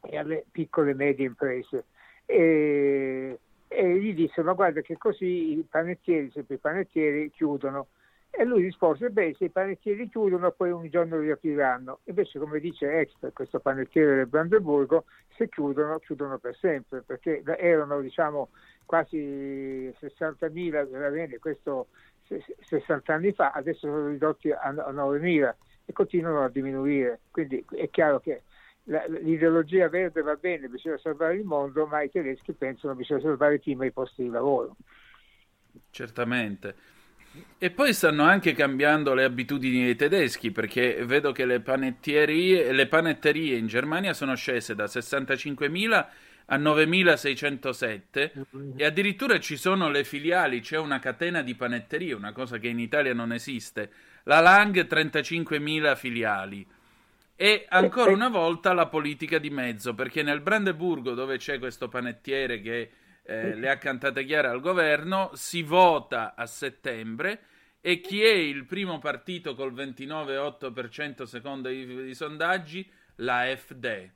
[0.00, 1.84] e alle piccole e medie imprese.
[2.24, 3.38] E,
[3.68, 7.88] e gli disse: Ma guarda che così i panettieri, sempre i panettieri, chiudono.
[8.34, 12.00] E lui rispose, beh, se i panettieri chiudono poi un giorno riapriranno.
[12.04, 15.04] Invece, come dice Extra, questo panettiere del Brandeburgo,
[15.36, 18.48] se chiudono, chiudono per sempre, perché erano, diciamo,
[18.86, 21.88] quasi 60.000, veramente questo
[22.60, 25.54] 60 anni fa, adesso sono ridotti a 9.000
[25.84, 27.20] e continuano a diminuire.
[27.30, 28.44] Quindi è chiaro che
[28.84, 33.58] l'ideologia verde va bene, bisogna salvare il mondo, ma i tedeschi pensano che bisogna salvare
[33.58, 34.76] prima i posti di lavoro.
[35.90, 37.00] Certamente.
[37.58, 43.56] E poi stanno anche cambiando le abitudini dei tedeschi perché vedo che le le panetterie
[43.56, 46.06] in Germania sono scese da 65.000
[46.46, 48.32] a 9607
[48.76, 52.78] e addirittura ci sono le filiali, c'è una catena di panetterie, una cosa che in
[52.78, 53.90] Italia non esiste.
[54.24, 56.66] La Lang 35.000 filiali.
[57.34, 62.60] E ancora una volta la politica di mezzo, perché nel Brandeburgo, dove c'è questo panettiere
[62.60, 62.90] che
[63.24, 67.40] eh, le ha cantate chiare al governo, si vota a settembre
[67.80, 72.88] e chi è il primo partito col 29,8% secondo i, i sondaggi?
[73.16, 74.10] La FD.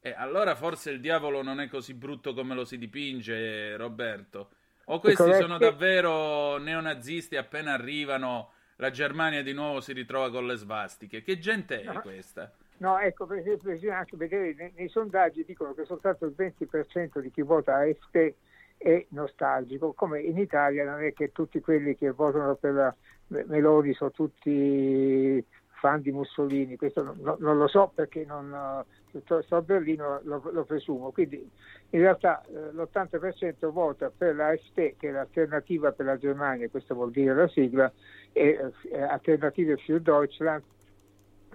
[0.00, 4.50] E allora forse il diavolo non è così brutto come lo si dipinge, Roberto.
[4.86, 10.56] O questi sono davvero neonazisti appena arrivano, la Germania di nuovo si ritrova con le
[10.56, 11.22] svastiche.
[11.22, 12.52] Che gente è questa?
[12.78, 17.30] No, ecco, per bisogna anche vedere, nei, nei, sondaggi dicono che soltanto il 20% di
[17.30, 18.34] chi vota AFP
[18.76, 22.94] è nostalgico, come in Italia non è che tutti quelli che votano per la
[23.28, 25.44] Meloni sono tutti
[25.84, 28.84] fan di Mussolini, questo non, non lo so perché non,
[29.22, 31.10] sto a Berlino, lo, lo, presumo.
[31.10, 31.48] Quindi
[31.90, 36.94] in realtà eh, l'80% vota per la AfD, che è l'alternativa per la Germania, questo
[36.94, 37.92] vuol dire la sigla,
[38.32, 40.62] e eh, Alternative für Deutschland,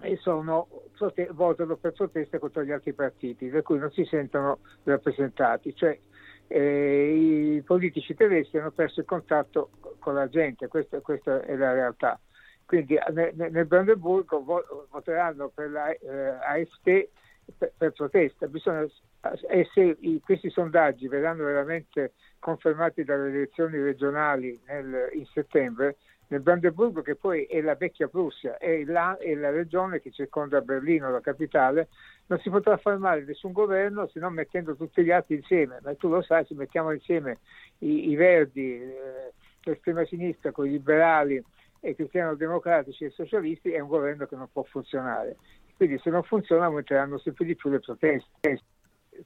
[0.02, 0.68] e sono,
[1.32, 5.76] votano per protesta contro gli altri partiti, per cui non si sentono rappresentati.
[5.76, 5.98] Cioè,
[6.48, 9.70] eh, I politici tedeschi hanno perso il contatto
[10.00, 12.20] con la gente, questa, questa è la realtà.
[12.66, 14.44] Quindi nel, nel Brandeburgo
[14.90, 17.10] voteranno per la eh,
[17.58, 18.48] per, per, protesta.
[18.48, 18.86] Bisogna,
[19.50, 25.98] e se i, questi sondaggi verranno veramente confermati dalle elezioni regionali nel, in settembre,
[26.30, 30.62] nel Brandeburgo che poi è la vecchia Prussia, è la, è la regione che circonda
[30.62, 31.90] Berlino, la capitale,
[32.28, 36.08] non si potrà formare nessun governo se non mettendo tutti gli altri insieme, ma tu
[36.08, 37.40] lo sai, se mettiamo insieme
[37.80, 41.44] i, i verdi, eh, l'estrema sinistra con i liberali
[41.80, 45.38] e i cristiano-democratici e i socialisti, è un governo che non può funzionare.
[45.76, 48.62] Quindi se non funziona aumenteranno sempre di più le proteste.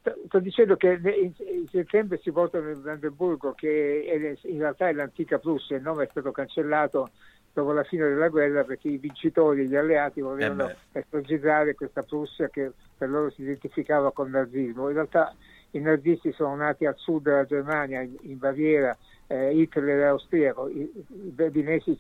[0.02, 5.78] Sto dicendo che in settembre si vota nel Brandeburgo, che in realtà è l'antica Prussia,
[5.78, 7.10] il nome è stato cancellato
[7.54, 12.50] dopo la fine della guerra perché i vincitori, gli alleati, volevano Eh esorcizzare questa Prussia
[12.50, 14.88] che per loro si identificava con il nazismo.
[14.88, 15.36] In realtà
[15.72, 20.68] i nazisti sono nati al sud della Germania, in, in Baviera, eh, Hitler era austriaco,
[20.70, 21.98] i, i berlinesi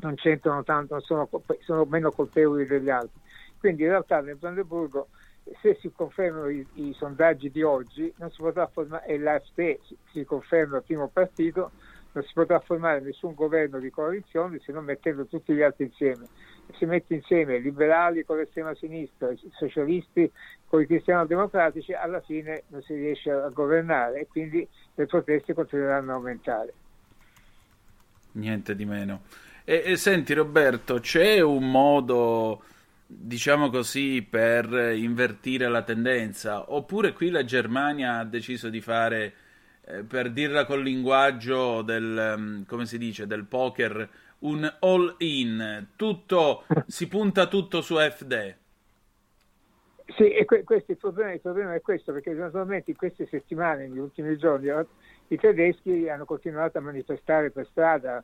[0.00, 1.28] non c'entrano tanto, sono,
[1.60, 3.20] sono meno colpevoli degli altri.
[3.58, 5.08] Quindi in realtà nel Brandeburgo
[5.60, 9.78] se si confermano i, i, sondaggi di oggi non si potrà formare, e l'AFP
[10.12, 11.72] si, conferma il primo partito,
[12.12, 16.26] non si potrà formare nessun governo di coalizione se non mettendo tutti gli altri insieme.
[16.78, 20.30] Si mette insieme liberali con l'estrema sinistra, i socialisti
[20.66, 26.12] con i cristiano-democratici, alla fine non si riesce a governare e quindi le proteste continueranno
[26.12, 26.72] a aumentare.
[28.32, 29.22] Niente di meno.
[29.64, 32.62] E, e senti Roberto, c'è un modo
[33.14, 39.34] diciamo così, per invertire la tendenza, oppure qui la Germania ha deciso di fare,
[39.84, 44.08] eh, per dirla col linguaggio del, um, come si dice, del poker,
[44.40, 48.56] un all-in, tutto, si punta tutto su FD.
[50.16, 53.86] Sì, e que- questo, il, problema, il problema è questo, perché naturalmente in queste settimane,
[53.86, 54.68] negli ultimi giorni,
[55.28, 58.22] i tedeschi hanno continuato a manifestare per strada,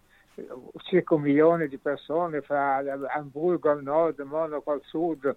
[0.84, 2.82] circa un milione di persone fra
[3.14, 5.34] Hamburgo al nord, Monaco al sud,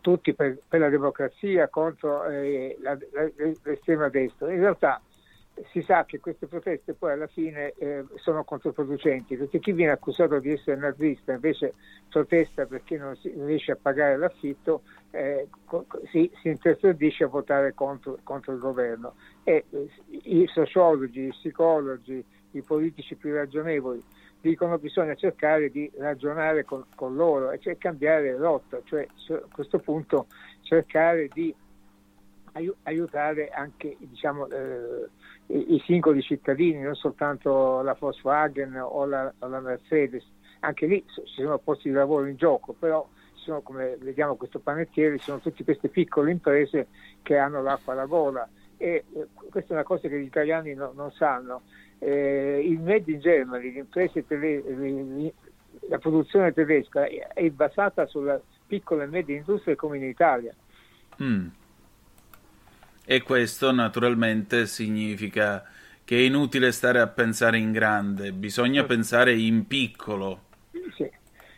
[0.00, 3.30] tutti per, per la democrazia contro eh, la, la,
[3.62, 4.52] l'estrema destra.
[4.52, 5.00] In realtà
[5.70, 10.38] si sa che queste proteste poi alla fine eh, sono controproducenti perché chi viene accusato
[10.38, 11.74] di essere nazista invece
[12.10, 14.82] protesta perché non, si, riesce a pagare l'affitto
[15.12, 15.48] eh,
[16.10, 19.88] si, si intestardisce a votare contro, contro il governo e eh,
[20.24, 22.22] i sociologi, i psicologi,
[22.58, 24.02] i politici più ragionevoli
[24.40, 29.42] dicono che bisogna cercare di ragionare con, con loro e cioè cambiare rotta, cioè a
[29.52, 30.26] questo punto
[30.62, 31.54] cercare di
[32.84, 35.08] aiutare anche diciamo, eh,
[35.48, 40.24] i, singoli cittadini, non soltanto la Volkswagen o la, la Mercedes.
[40.60, 45.18] Anche lì ci sono posti di lavoro in gioco, però sono, come vediamo questo panettiere,
[45.18, 46.88] ci sono tutte queste piccole imprese
[47.22, 48.48] che hanno l'acqua alla gola
[48.78, 51.62] e eh, questa è una cosa che gli italiani no, non sanno.
[51.98, 55.32] Eh, il Made in Germany, tele,
[55.88, 60.54] la produzione tedesca è basata sulla piccola e media industria come in Italia.
[61.22, 61.46] Mm.
[63.04, 65.64] E questo naturalmente significa
[66.04, 68.86] che è inutile stare a pensare in grande, bisogna sì.
[68.86, 70.44] pensare in piccolo.
[70.94, 71.10] Sì.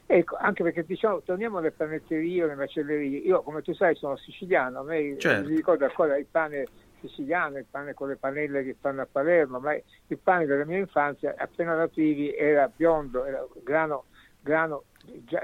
[0.06, 3.18] Ecco, anche perché diciamo, torniamo alle panetterie, alle macellerie.
[3.18, 5.48] Io, come tu sai, sono siciliano, a me certo.
[5.48, 6.66] mi ricordo ancora il pane
[7.00, 10.78] siciliano, il pane con le panelle che fanno a Palermo, ma il pane della mia
[10.78, 14.04] infanzia, appena lo aprivi, era biondo, era grano,
[14.40, 14.84] grano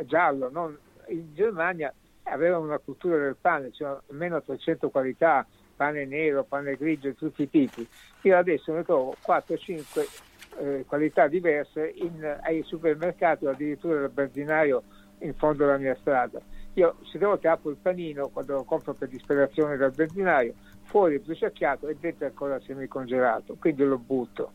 [0.04, 0.50] giallo.
[0.50, 0.76] Non...
[1.08, 1.92] In Germania
[2.24, 5.46] avevano una cultura del pane, c'erano cioè almeno 300 qualità,
[5.76, 7.86] pane nero, pane grigio tutti i tipi.
[8.22, 10.22] Io adesso ne trovo 4-5
[10.58, 14.82] eh, qualità diverse in, ai supermercati o addirittura dal benzinaio
[15.18, 16.40] in fondo alla mia strada.
[16.74, 20.54] Io se devo apro il panino quando lo compro per disperazione dal benzinaio,
[20.84, 24.52] fuori bruciacchiato e dentro ancora semicongelato, quindi lo butto.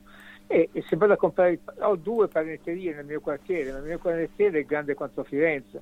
[0.47, 4.59] E, e se vado a comprare, ho due panetterie nel mio quartiere, nel mio quartiere
[4.59, 5.81] è grande quanto Firenze,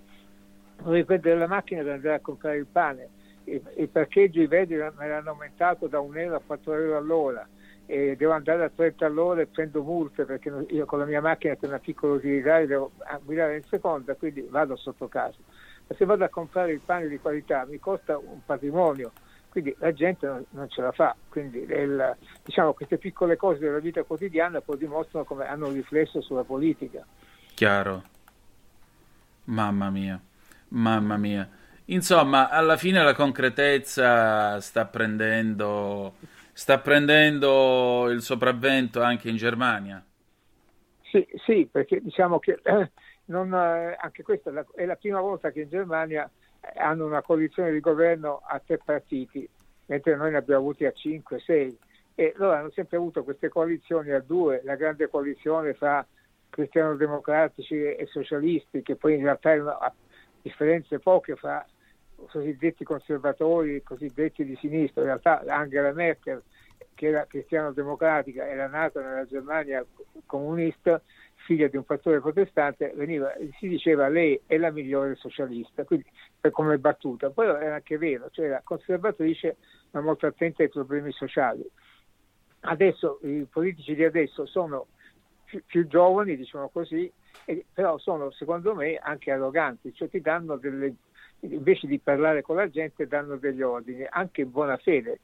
[0.81, 3.09] vorrei prendere la macchina per andare a comprare il pane,
[3.91, 7.47] parcheggio i vedi me l'hanno aumentato da 1 euro a 4 euro all'ora
[7.85, 11.55] e devo andare a 30 all'ora e prendo multe perché io con la mia macchina
[11.55, 12.91] che è una piccola utilitaria devo
[13.23, 15.37] guidare in seconda, quindi vado sotto casa.
[15.87, 19.13] Ma se vado a comprare il pane di qualità mi costa un patrimonio,
[19.57, 21.15] quindi la gente non, non ce la fa.
[21.29, 26.21] Quindi il, diciamo, queste piccole cose della vita quotidiana poi dimostrano come hanno un riflesso
[26.21, 27.03] sulla politica.
[27.55, 28.03] Chiaro.
[29.45, 30.19] Mamma mia,
[30.69, 31.49] mamma mia.
[31.85, 36.15] Insomma, alla fine la concretezza sta prendendo,
[36.53, 40.03] sta prendendo il sopravvento anche in Germania.
[41.09, 42.91] Sì, sì perché diciamo che eh,
[43.25, 46.29] non, eh, anche questa è la, è la, prima volta che in Germania
[46.75, 49.47] hanno una coalizione di governo a tre partiti,
[49.87, 51.77] mentre noi ne abbiamo avuti a cinque, sei.
[52.15, 56.05] E loro hanno sempre avuto queste coalizioni a due, la grande coalizione fra
[56.49, 59.77] cristiano-democratici e socialisti, che poi in realtà erano
[60.41, 61.65] differenze poche fra
[62.25, 66.41] cosiddetti conservatori, cosiddetti di sinistra, in realtà Angela Merkel,
[66.95, 69.85] che era cristiano-democratica, era nata nella Germania
[70.25, 70.99] comunista,
[71.45, 76.05] figlia di un fattore protestante, veniva, si diceva lei è la migliore socialista, quindi
[76.51, 77.29] come battuta.
[77.29, 79.57] Poi era anche vero, cioè la conservatrice
[79.91, 81.65] ma molto attenta ai problemi sociali.
[82.61, 84.87] Adesso i politici di adesso sono
[85.43, 87.11] più, più giovani, diciamo così,
[87.45, 90.93] e, però sono secondo me anche arroganti, cioè ti danno delle,
[91.41, 95.19] invece di parlare con la gente danno degli ordini, anche in buona fede.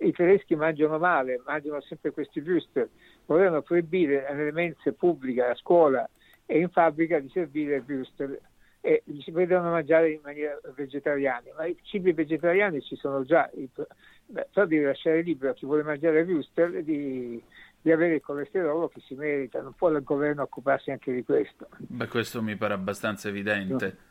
[0.00, 2.88] I tedeschi mangiano male, mangiano sempre questi würstel,
[3.26, 6.08] volevano proibire nelle mense pubbliche, a scuola
[6.46, 8.38] e in fabbrica di servire würstel
[8.84, 14.66] e si vedono mangiare in maniera vegetariana, ma i cibi vegetariani ci sono già, però
[14.66, 17.40] devi lasciare libero a chi vuole mangiare würstel di,
[17.80, 21.68] di avere il colesterolo che si merita, non può il governo occuparsi anche di questo.
[21.78, 23.86] Beh, questo mi pare abbastanza evidente.
[23.86, 24.10] No.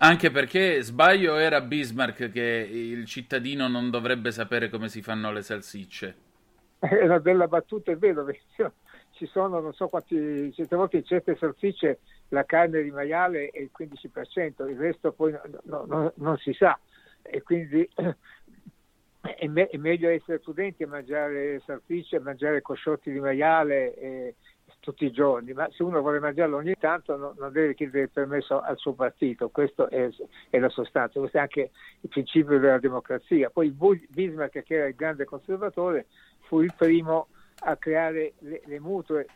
[0.00, 5.42] Anche perché sbaglio era Bismarck che il cittadino non dovrebbe sapere come si fanno le
[5.42, 6.14] salsicce.
[6.78, 8.24] È una bella battuta, è vero,
[9.10, 11.98] ci sono non so quanti, certe volte in certe salsicce
[12.28, 15.32] la carne di maiale è il 15%, il resto poi
[15.64, 16.78] no, no, non si sa.
[17.22, 17.88] E quindi
[19.20, 24.34] è, me- è, meglio essere prudenti a mangiare salsicce, a mangiare cosciotti di maiale eh,
[24.80, 28.60] tutti i giorni, ma se uno vuole mangiarlo ogni tanto no, non deve chiedere permesso
[28.60, 30.08] al suo partito, questo è,
[30.50, 31.70] è, la sostanza, questo è anche
[32.00, 33.50] il principio della democrazia.
[33.50, 33.70] Poi
[34.08, 36.06] Bismarck, che era il grande conservatore,
[36.40, 37.28] fu il primo
[37.60, 39.26] a creare le, le mutue,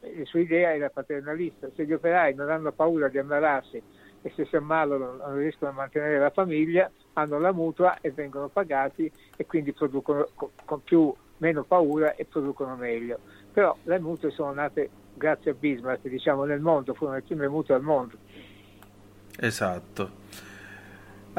[0.00, 3.82] la sua idea era paternalista, se gli operai non hanno paura di ammalarsi
[4.22, 8.48] e se si ammalano non riescono a mantenere la famiglia, hanno la mutua e vengono
[8.48, 10.28] pagati e quindi producono
[10.64, 13.20] con più, meno paura e producono meglio.
[13.52, 17.74] Però le mutue sono nate grazie a Bismarck, diciamo nel mondo, furono le prime mutue
[17.74, 18.16] al mondo.
[19.40, 20.10] Esatto.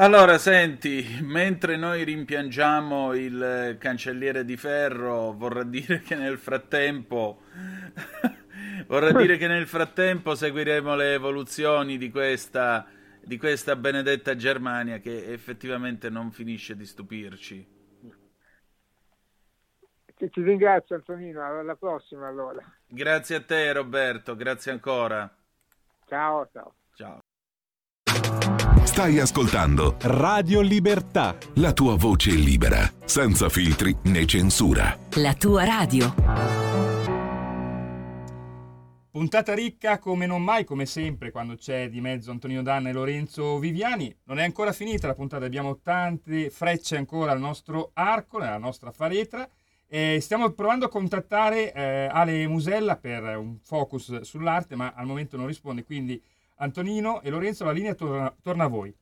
[0.00, 7.42] Allora, senti, mentre noi rimpiangiamo il cancelliere di ferro, vorrà dire che nel frattempo
[8.88, 12.86] vorrà dire che nel frattempo seguiremo le evoluzioni di questa,
[13.22, 17.78] di questa benedetta Germania che effettivamente non finisce di stupirci.
[20.16, 22.64] Ti, ringrazio Antonino, alla prossima allora.
[22.86, 25.30] Grazie a te Roberto, grazie ancora.
[26.06, 26.74] Ciao, ciao.
[29.00, 31.34] Stai ascoltando Radio Libertà.
[31.54, 34.94] La tua voce libera, senza filtri né censura.
[35.14, 36.14] La tua radio.
[39.10, 43.58] Puntata ricca come non mai, come sempre, quando c'è di mezzo Antonino Danna e Lorenzo
[43.58, 44.14] Viviani.
[44.24, 48.92] Non è ancora finita la puntata, abbiamo tante frecce ancora al nostro arco, nella nostra
[48.92, 49.48] faretra.
[49.88, 55.38] E stiamo provando a contattare eh, Ale Musella per un focus sull'arte, ma al momento
[55.38, 56.22] non risponde, quindi
[56.60, 58.94] Antonino e Lorenzo, la linea torna, torna a voi.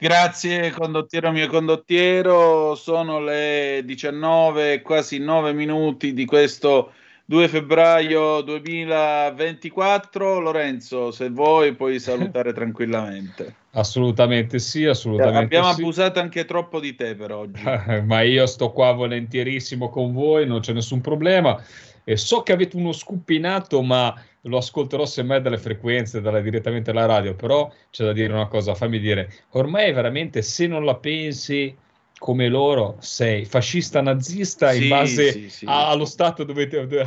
[0.00, 6.92] Grazie condottiero mio condottiero, sono le 19, quasi 9 minuti di questo
[7.24, 10.38] 2 febbraio 2024.
[10.38, 13.56] Lorenzo, se vuoi puoi salutare tranquillamente.
[13.72, 15.80] Assolutamente sì, assolutamente Abbiamo sì.
[15.80, 17.62] abusato anche troppo di te per oggi.
[18.06, 21.60] Ma io sto qua volentierissimo con voi, non c'è nessun problema.
[22.04, 24.14] E so che avete uno scoop in atto, ma
[24.48, 28.74] lo ascolterò semmai dalle frequenze, dalle, direttamente alla radio, però c'è da dire una cosa,
[28.74, 31.76] fammi dire, ormai veramente se non la pensi
[32.18, 35.66] come loro sei fascista nazista Sì, in base sì, sì.
[35.66, 37.06] a- allo stato dove ti dove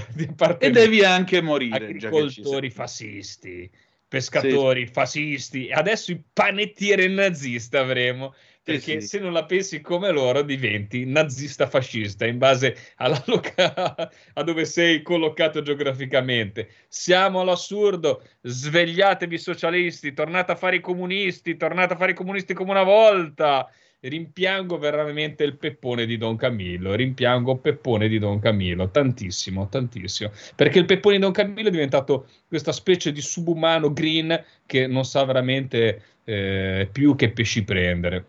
[0.59, 1.75] E devi anche morire.
[1.75, 3.69] agricoltori fascisti,
[4.07, 8.33] pescatori fascisti, e adesso i panettiere nazisti avremo.
[8.63, 9.07] Perché sì.
[9.07, 14.65] se non la pensi come loro diventi nazista fascista in base alla loca- a dove
[14.65, 16.69] sei collocato geograficamente.
[16.87, 22.69] Siamo all'assurdo, svegliatevi socialisti, tornate a fare i comunisti, tornate a fare i comunisti come
[22.71, 23.67] una volta.
[24.03, 30.79] Rimpiango veramente il peppone di Don Camillo, rimpiango Peppone di Don Camillo, tantissimo, tantissimo, perché
[30.79, 35.23] il peppone di Don Camillo è diventato questa specie di subumano green che non sa
[35.23, 38.25] veramente eh, più che pesci prendere.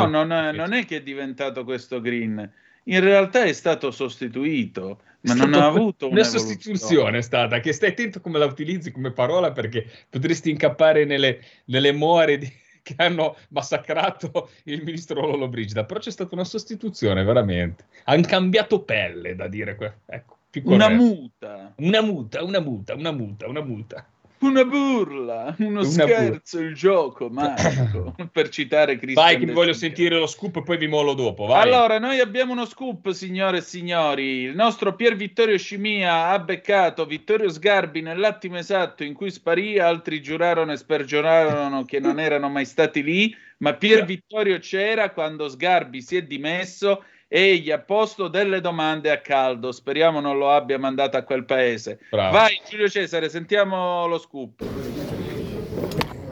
[0.00, 2.50] No, non è, non è che è diventato questo green.
[2.84, 7.90] In realtà è stato sostituito, ma non ha avuto una sostituzione è stata che stai
[7.90, 13.36] attento come la utilizzi come parola perché potresti incappare nelle, nelle more di- che hanno
[13.50, 17.84] massacrato il ministro Lollobrigida però c'è stata una sostituzione veramente.
[18.04, 23.62] Hanno cambiato pelle da dire ecco, Una muta, una muta una muta una muta una
[23.62, 24.06] muta
[24.42, 29.72] una burla, uno Una scherzo, il gioco magico, per citare Cristian vai che De voglio
[29.72, 29.86] Sica.
[29.86, 33.58] sentire lo scoop e poi vi mollo dopo vai Allora, noi abbiamo uno scoop, signore
[33.58, 34.42] e signori.
[34.42, 40.20] Il nostro Pier Vittorio Scimia ha beccato Vittorio Sgarbi nell'attimo esatto in cui sparì, altri
[40.20, 46.02] giurarono e spergiurarono che non erano mai stati lì, ma Pier Vittorio c'era quando Sgarbi
[46.02, 47.04] si è dimesso
[47.34, 49.72] e gli ha posto delle domande a caldo.
[49.72, 51.98] Speriamo non lo abbia mandato a quel paese.
[52.10, 52.36] Bravo.
[52.36, 54.62] Vai Giulio Cesare, sentiamo lo scoop.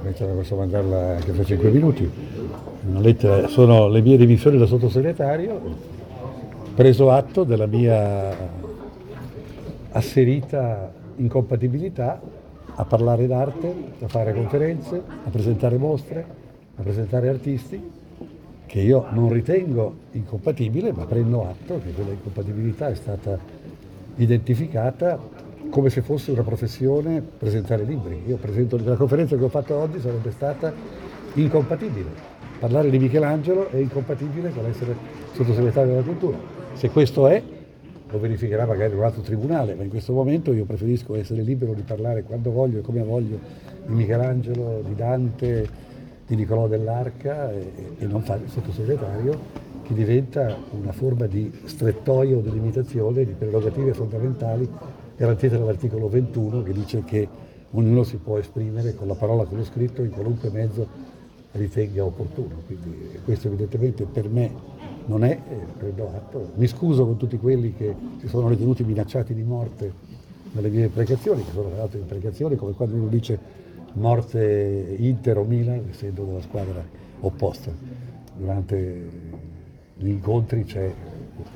[0.03, 2.11] La posso mandarla anche fra 5 minuti.
[2.87, 5.75] Una lettera, sono le mie dimissioni da sottosegretario,
[6.75, 8.37] preso atto della mia
[9.93, 12.21] asserita incompatibilità
[12.75, 16.27] a parlare d'arte, a fare conferenze, a presentare mostre,
[16.77, 18.00] a presentare artisti,
[18.71, 23.37] che io non ritengo incompatibile, ma prendo atto che quella incompatibilità è stata
[24.15, 25.19] identificata
[25.69, 28.23] come se fosse una professione presentare libri.
[28.29, 30.73] Io presento la conferenza che ho fatto oggi sarebbe stata
[31.35, 32.11] incompatibile.
[32.61, 34.95] Parlare di Michelangelo è incompatibile con essere
[35.33, 36.39] sottosegretario della cultura.
[36.75, 37.43] Se questo è,
[38.09, 41.83] lo verificherà magari un altro tribunale, ma in questo momento io preferisco essere libero di
[41.83, 43.37] parlare quando voglio e come voglio
[43.85, 45.89] di Michelangelo, di Dante,
[46.31, 49.37] di Nicolò dell'Arca e, e non fare il sottosegretario
[49.83, 54.69] che diventa una forma di strettoio o di limitazione di prerogative fondamentali
[55.17, 57.29] garantite dall'articolo 21 che dice che
[57.73, 60.87] ognuno si può esprimere con la parola, con lo scritto, in qualunque mezzo
[61.51, 62.63] ritenga opportuno.
[62.65, 64.53] Quindi questo evidentemente per me
[65.07, 66.53] non è, eh, prendo atto.
[66.55, 69.93] Mi scuso con tutti quelli che si sono ritenuti minacciati di morte
[70.53, 73.60] dalle mie imprecazioni, che sono l'altro imprecazioni come quando uno dice
[73.95, 76.85] morte Inter o Milan, essendo della squadra
[77.21, 77.73] opposta.
[78.37, 79.09] Durante
[79.95, 80.93] gli incontri c'è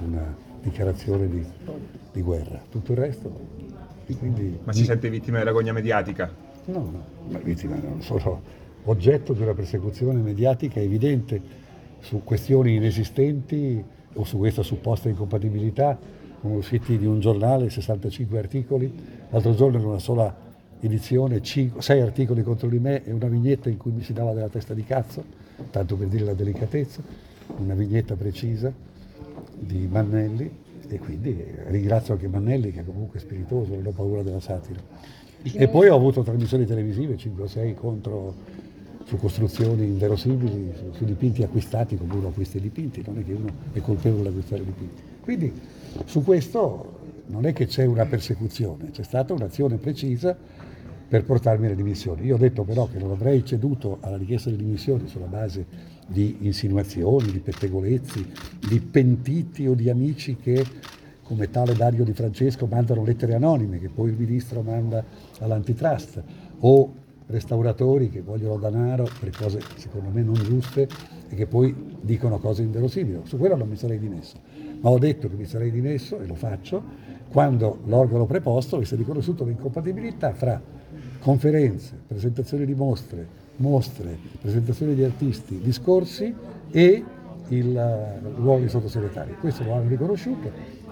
[0.05, 1.44] una dichiarazione di,
[2.12, 2.61] di guerra.
[2.70, 3.32] Tutto il resto.
[4.19, 6.31] Quindi, Ma si sente vittima dell'agonia mediatica?
[6.66, 8.43] No, no, ma vittima non sono
[8.85, 11.40] oggetto di una persecuzione mediatica evidente
[12.01, 13.82] su questioni inesistenti
[14.15, 15.98] o su questa supposta incompatibilità.
[16.40, 18.93] Sono usciti di un giornale 65 articoli,
[19.31, 20.44] l'altro giorno in una sola
[20.86, 24.32] edizione 5, 6 articoli contro di me e una vignetta in cui mi si dava
[24.32, 25.24] della testa di cazzo,
[25.70, 27.02] tanto per dire la delicatezza,
[27.59, 28.73] una vignetta precisa
[29.59, 34.40] di Mannelli e quindi ringrazio anche Mannelli che è comunque spiritoso, non ho paura della
[34.40, 34.81] satira.
[35.43, 38.35] E poi ho avuto trasmissioni televisive 5 o 6 contro
[39.05, 43.32] su costruzioni inverosimili, su, su dipinti acquistati come uno acquista i dipinti, non è che
[43.32, 45.02] uno è colpevole di acquistare i dipinti.
[45.20, 45.52] Quindi
[46.06, 50.36] su questo non è che c'è una persecuzione, c'è stata un'azione precisa
[51.15, 52.24] per portarmi alle dimissioni.
[52.24, 55.65] Io ho detto però che non avrei ceduto alla richiesta di dimissioni sulla base
[56.09, 58.32] di insinuazioni, di pettegolezzi,
[58.69, 60.66] di pentiti o di amici che
[61.23, 65.05] come tale Dario Di Francesco mandano lettere anonime che poi il ministro manda
[65.39, 66.20] all'antitrust
[66.59, 66.95] o
[67.27, 70.89] restauratori che vogliono denaro per cose secondo me non giuste
[71.28, 73.20] e che poi dicono cose inverosimili.
[73.23, 74.35] Su quello non mi sarei dimesso,
[74.81, 76.82] ma ho detto che mi sarei dimesso e lo faccio
[77.28, 80.73] quando l'organo preposto avesse riconosciuto l'incompatibilità fra
[81.24, 83.26] conferenze, presentazioni di mostre,
[83.56, 86.34] mostre, presentazioni di artisti, discorsi
[86.70, 87.02] e
[87.48, 89.36] il ruolo di sottosegretario.
[89.40, 90.51] Questo lo hanno riconosciuto,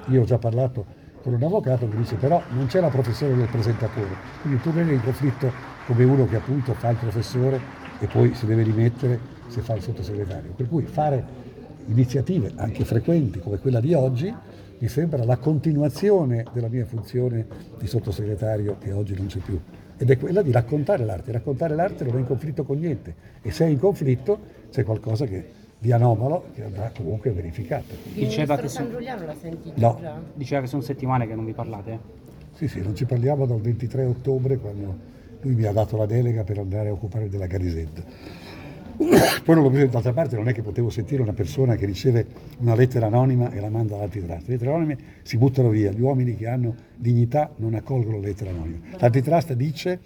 [0.08, 0.86] io ho già parlato
[1.20, 4.08] con un avvocato che dice però non c'è la professione del presentatore,
[4.40, 5.52] quindi tu vieni in conflitto
[5.86, 7.60] come uno che appunto fa il professore
[8.00, 10.54] e poi si deve rimettere se fa il sottosegretario.
[10.56, 11.22] Per cui fare
[11.88, 14.34] iniziative anche frequenti come quella di oggi
[14.78, 17.46] mi sembra la continuazione della mia funzione
[17.78, 19.60] di sottosegretario che oggi non c'è più
[20.02, 21.30] ed è quella di raccontare l'arte.
[21.30, 24.36] Raccontare l'arte non è in conflitto con niente e se è in conflitto
[24.72, 27.94] c'è qualcosa che di anomalo che andrà comunque verificato.
[28.12, 29.98] Diceva che San Giuliano l'ha sentito No.
[30.00, 30.20] già?
[30.34, 31.98] Diceva che sono settimane che non vi parlate?
[32.54, 35.10] Sì, sì, non ci parliamo dal 23 ottobre quando
[35.40, 38.02] lui mi ha dato la delega per andare a occupare della Garisetta.
[39.44, 42.26] Poi non l'ho preso d'altra parte, non è che potevo sentire una persona che riceve
[42.58, 44.46] una lettera anonima e la manda all'antitrust.
[44.46, 48.50] Le lettere anonime si buttano via, gli uomini che hanno dignità non accolgono le lettere
[48.50, 48.80] anonime.
[48.98, 50.00] L'antitrust dice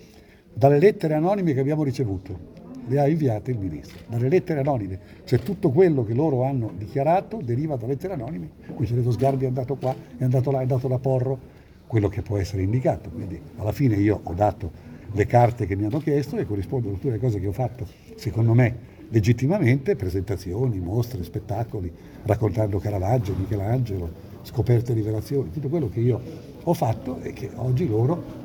[0.53, 2.55] dalle lettere anonime che abbiamo ricevuto,
[2.87, 3.99] le ha inviate il ministro.
[4.07, 8.51] Dalle lettere anonime, cioè tutto quello che loro hanno dichiarato deriva da lettere anonime.
[8.75, 11.39] Qui c'è detto Sgarbi è andato qua, è andato là, è andato da Porro,
[11.87, 13.11] quello che può essere indicato.
[13.11, 16.99] Quindi alla fine io ho dato le carte che mi hanno chiesto e corrispondono a
[16.99, 21.93] tutte le cose che ho fatto, secondo me legittimamente, presentazioni, mostre, spettacoli,
[22.25, 24.11] raccontando Caravaggio, Michelangelo,
[24.43, 26.21] scoperte e rivelazioni, tutto quello che io
[26.63, 28.45] ho fatto e che oggi loro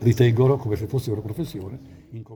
[0.00, 1.92] ritengono come se fosse una professione.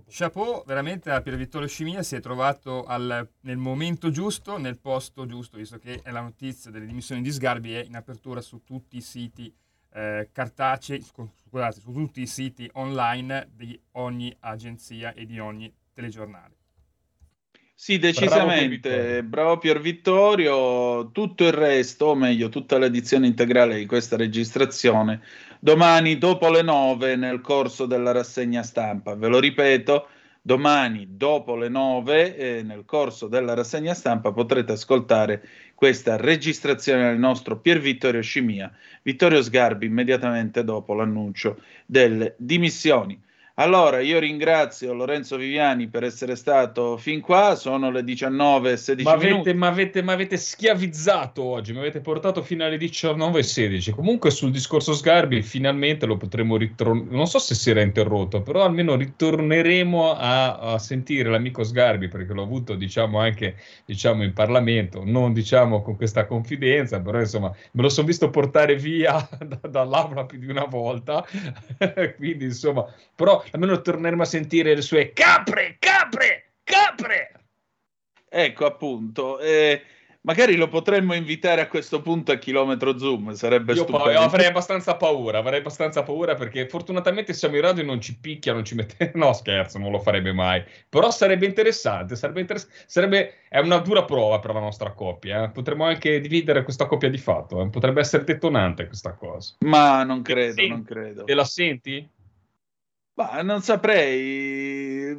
[0.09, 5.25] Chapeau, veramente a Pier Vittorio Scimia si è trovato al- nel momento giusto, nel posto
[5.25, 9.01] giusto, visto che la notizia delle dimissioni di Sgarbi è in apertura su tutti i
[9.01, 9.55] siti
[9.93, 15.73] eh, cartacei, scu- scusate, su tutti i siti online di ogni agenzia e di ogni
[15.93, 16.57] telegiornale.
[17.81, 21.13] Sì, decisamente, bravo Pier Vittorio.
[21.13, 25.23] Tutto il resto, o meglio, tutta l'edizione integrale di questa registrazione,
[25.61, 29.15] domani dopo le 9 nel corso della rassegna stampa.
[29.15, 30.09] Ve lo ripeto,
[30.49, 37.19] domani dopo le 9 eh, nel corso della rassegna stampa potrete ascoltare questa registrazione del
[37.19, 38.73] nostro Pier Vittorio Scimia,
[39.03, 43.21] Vittorio Sgarbi immediatamente dopo l'annuncio delle dimissioni.
[43.61, 49.09] Allora, io ringrazio Lorenzo Viviani per essere stato fin qua, sono le 19 e 16
[49.09, 53.91] Ma avete, ma, avete, ma avete schiavizzato oggi, mi avete portato fino alle 19.16.
[53.91, 58.63] Comunque sul discorso Sgarbi finalmente lo potremo ritornare, non so se si era interrotto, però
[58.63, 65.03] almeno ritorneremo a, a sentire l'amico Sgarbi perché l'ho avuto diciamo anche diciamo, in Parlamento,
[65.05, 70.27] non diciamo con questa confidenza, però insomma me lo sono visto portare via da- dall'aula
[70.27, 71.27] più di una volta,
[72.17, 72.87] quindi insomma,
[73.17, 77.33] però almeno torneremo a sentire le sue capre, capre, capre.
[78.31, 79.81] Ecco appunto, eh,
[80.23, 84.21] magari lo potremmo invitare a questo punto a chilometro zoom, sarebbe Io pa- stupendo.
[84.21, 88.53] avrei abbastanza paura, avrei abbastanza paura perché fortunatamente siamo in radio e non ci picchia,
[88.53, 89.13] non ci mette...
[89.17, 90.63] No, scherzo, non lo farebbe mai.
[90.91, 93.35] Però sarebbe interessante, sarebbe, interess- sarebbe...
[93.49, 95.45] È una dura prova per la nostra coppia.
[95.45, 95.49] eh.
[95.51, 97.71] Potremmo anche dividere questa coppia di fatto, eh.
[97.71, 99.55] potrebbe essere detonante questa cosa.
[99.61, 100.69] Ma non credo, Sì.
[100.69, 101.25] non credo.
[101.27, 102.07] E la senti?
[103.19, 105.13] Ma non saprei.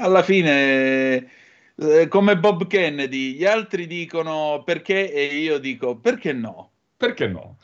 [0.00, 1.28] Alla fine,
[1.74, 6.70] eh, come Bob Kennedy, gli altri dicono perché e io dico perché no.
[6.96, 7.58] Perché no?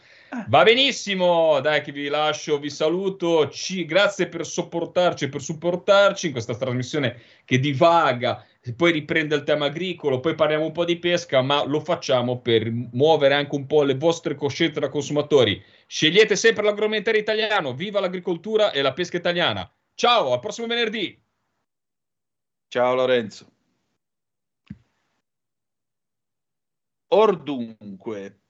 [0.49, 6.27] Va benissimo, dai che vi lascio, vi saluto, ci, grazie per sopportarci e per supportarci
[6.27, 8.45] in questa trasmissione che divaga,
[8.75, 12.69] poi riprende il tema agricolo, poi parliamo un po' di pesca, ma lo facciamo per
[12.73, 15.63] muovere anche un po' le vostre coscienze da consumatori.
[15.95, 19.73] Scegliete sempre l'agroalimentare italiano, viva l'agricoltura e la pesca italiana.
[19.95, 21.17] Ciao, al prossimo venerdì.
[22.67, 23.53] Ciao Lorenzo.
[27.11, 28.41] Or dunque,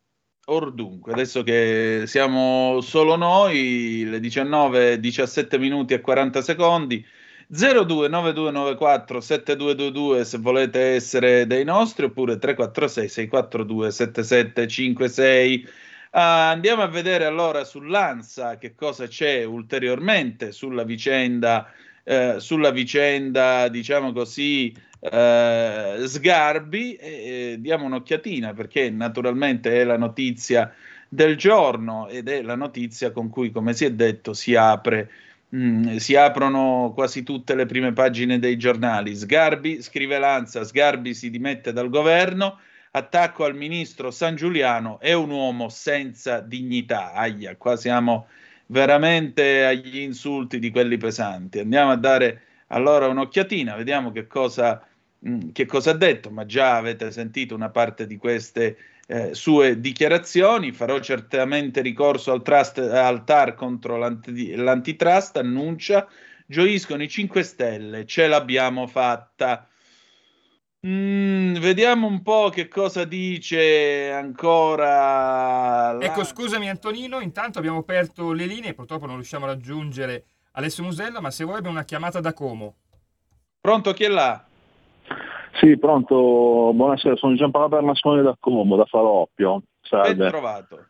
[1.13, 7.05] adesso che siamo solo noi, le 19, 17 minuti e 40 secondi,
[7.49, 15.69] 029294 7222 se volete essere dei nostri, oppure 346 642 7756.
[16.17, 21.69] Ah, andiamo a vedere allora sull'ANSA che cosa c'è ulteriormente sulla vicenda,
[22.05, 29.99] eh, sulla vicenda, diciamo così, eh, Sgarbi e e diamo un'occhiatina perché naturalmente è la
[29.99, 30.73] notizia
[31.09, 35.11] del giorno ed è la notizia con cui, come si è detto, si apre.
[35.55, 39.15] mm, si aprono quasi tutte le prime pagine dei giornali.
[39.17, 42.59] Sgarbi, scrive Lanza, Sgarbi si dimette dal governo,
[42.97, 47.13] attacco al ministro San Giuliano, è un uomo senza dignità.
[47.13, 48.29] Aia, qua siamo
[48.67, 51.59] veramente agli insulti di quelli pesanti.
[51.59, 54.81] Andiamo a dare allora un'occhiatina, vediamo che cosa,
[55.19, 58.77] mh, che cosa ha detto, ma già avete sentito una parte di queste
[59.09, 60.71] eh, sue dichiarazioni.
[60.71, 66.07] Farò certamente ricorso al, trust, al TAR contro l'anti- l'antitrust, annuncia.
[66.47, 69.69] Gioiscono i 5 Stelle, ce l'abbiamo fatta.
[70.87, 75.93] Mm, vediamo un po' che cosa dice ancora.
[75.93, 80.85] la- Ecco, scusami Antonino, intanto abbiamo aperto le linee, purtroppo non riusciamo a raggiungere Alessio
[80.85, 82.75] Musella, ma se vuoi abbiamo una chiamata da Como.
[83.61, 84.45] Pronto, chi è là?
[85.59, 89.53] Sì, pronto, buonasera, sono Giampaolo Bernasconi da Como, da Faloppio.
[89.53, 89.63] Ben
[90.03, 90.29] Salve.
[90.29, 90.87] trovato.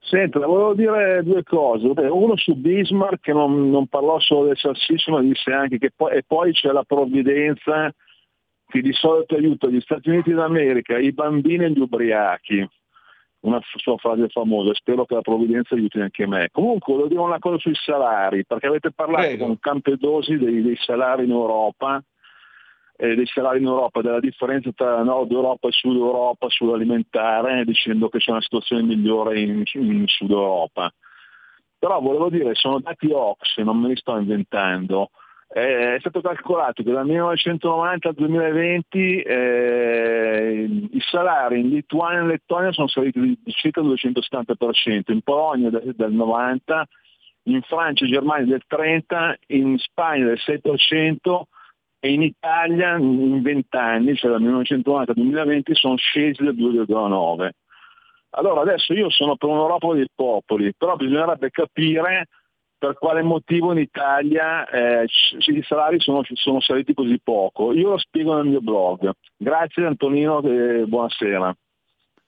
[0.00, 1.86] Senta, volevo dire due cose.
[1.86, 6.16] Uno su Bismarck che non, non parlò solo del salsiccio, ma disse anche che poi,
[6.16, 7.90] e poi c'è la provvidenza
[8.70, 12.66] che di solito aiuta gli Stati Uniti d'America, i bambini e gli ubriachi.
[13.40, 16.48] Una sua frase famosa, spero che la provvidenza aiuti anche me.
[16.52, 19.46] Comunque volevo dire una cosa sui salari, perché avete parlato Prego.
[19.46, 22.02] con Campedosi dei, dei salari in Europa
[23.00, 28.10] eh, dei salari in Europa, della differenza tra Nord Europa e Sud Europa sull'alimentare, dicendo
[28.10, 30.92] che c'è una situazione migliore in, in Sud Europa.
[31.78, 35.10] Però volevo dire, sono dati OX, non me li sto inventando.
[35.52, 42.26] Eh, è stato calcolato che dal 1990 al 2020 eh, i salari in Lituania e
[42.26, 46.82] Lettonia sono saliti di di circa il 270%, in Polonia del, del 90%,
[47.44, 51.42] in Francia e Germania del 30%, in Spagna del 6%,
[51.98, 57.50] e in Italia in 20 anni, cioè dal 1990 al 2020, sono scesi del 2,9.
[58.34, 62.28] Allora adesso io sono per un'Europa dei popoli, però bisognerebbe capire
[62.80, 67.74] per quale motivo in Italia eh, i salari sono, sono saliti così poco.
[67.74, 69.10] Io lo spiego nel mio blog.
[69.36, 71.54] Grazie Antonino e buonasera.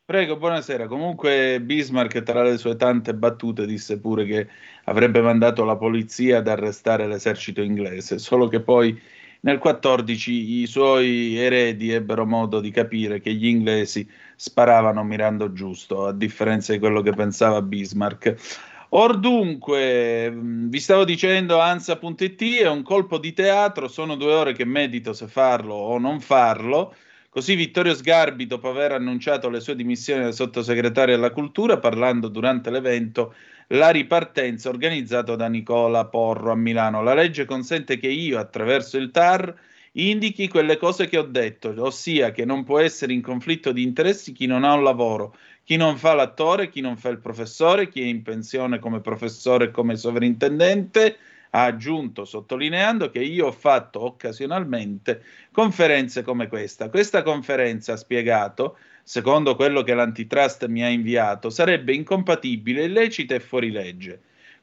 [0.04, 0.88] Prego, buonasera.
[0.88, 4.46] Comunque Bismarck, tra le sue tante battute, disse pure che
[4.84, 9.00] avrebbe mandato la polizia ad arrestare l'esercito inglese, solo che poi
[9.40, 14.06] nel 14 i suoi eredi ebbero modo di capire che gli inglesi
[14.36, 18.70] sparavano mirando giusto, a differenza di quello che pensava Bismarck.
[18.94, 24.52] Or dunque, mh, vi stavo dicendo, Ansa.it è un colpo di teatro, sono due ore
[24.52, 26.94] che medito se farlo o non farlo.
[27.30, 32.70] Così Vittorio Sgarbi, dopo aver annunciato le sue dimissioni da sottosegretario alla cultura, parlando durante
[32.70, 33.34] l'evento
[33.68, 37.02] La ripartenza organizzato da Nicola Porro a Milano.
[37.02, 39.54] La legge consente che io, attraverso il TAR,
[39.92, 44.32] indichi quelle cose che ho detto, ossia che non può essere in conflitto di interessi
[44.32, 48.02] chi non ha un lavoro, chi non fa l'attore, chi non fa il professore, chi
[48.02, 51.16] è in pensione come professore e come sovrintendente,
[51.50, 55.22] ha aggiunto sottolineando che io ho fatto occasionalmente
[55.52, 56.88] conferenze come questa.
[56.88, 63.40] Questa conferenza ha spiegato, secondo quello che l'antitrust mi ha inviato, sarebbe incompatibile, illecita e
[63.40, 64.20] fuori legge.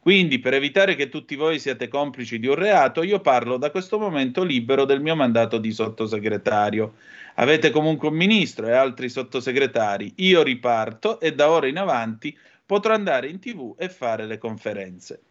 [0.10, 4.00] Quindi, per evitare che tutti voi siate complici di un reato, io parlo da questo
[4.00, 6.96] momento libero del mio mandato di sottosegretario.
[7.36, 10.14] Avete comunque un ministro e altri sottosegretari.
[10.16, 15.22] Io riparto e da ora in avanti potrò andare in tv e fare le conferenze.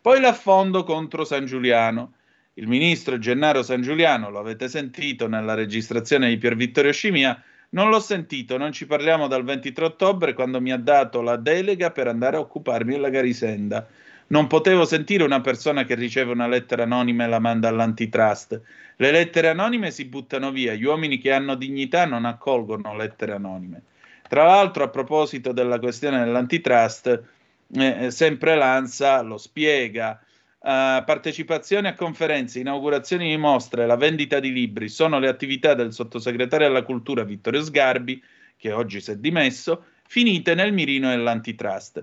[0.00, 2.14] Poi l'affondo contro San Giuliano.
[2.54, 7.38] Il ministro Gennaro San Giuliano, lo avete sentito nella registrazione di Pier Vittorio Scimia,
[7.74, 11.90] non l'ho sentito, non ci parliamo dal 23 ottobre quando mi ha dato la delega
[11.90, 13.86] per andare a occuparmi della Garisenda.
[14.32, 18.62] Non potevo sentire una persona che riceve una lettera anonima e la manda all'antitrust.
[18.96, 23.82] Le lettere anonime si buttano via, gli uomini che hanno dignità non accolgono lettere anonime.
[24.26, 27.22] Tra l'altro, a proposito della questione dell'antitrust,
[27.74, 30.18] eh, sempre l'ANSA lo spiega.
[30.60, 35.92] Uh, partecipazione a conferenze, inaugurazioni di mostre, la vendita di libri sono le attività del
[35.92, 38.22] sottosegretario alla cultura Vittorio Sgarbi,
[38.56, 42.02] che oggi si è dimesso, finite nel mirino dell'antitrust.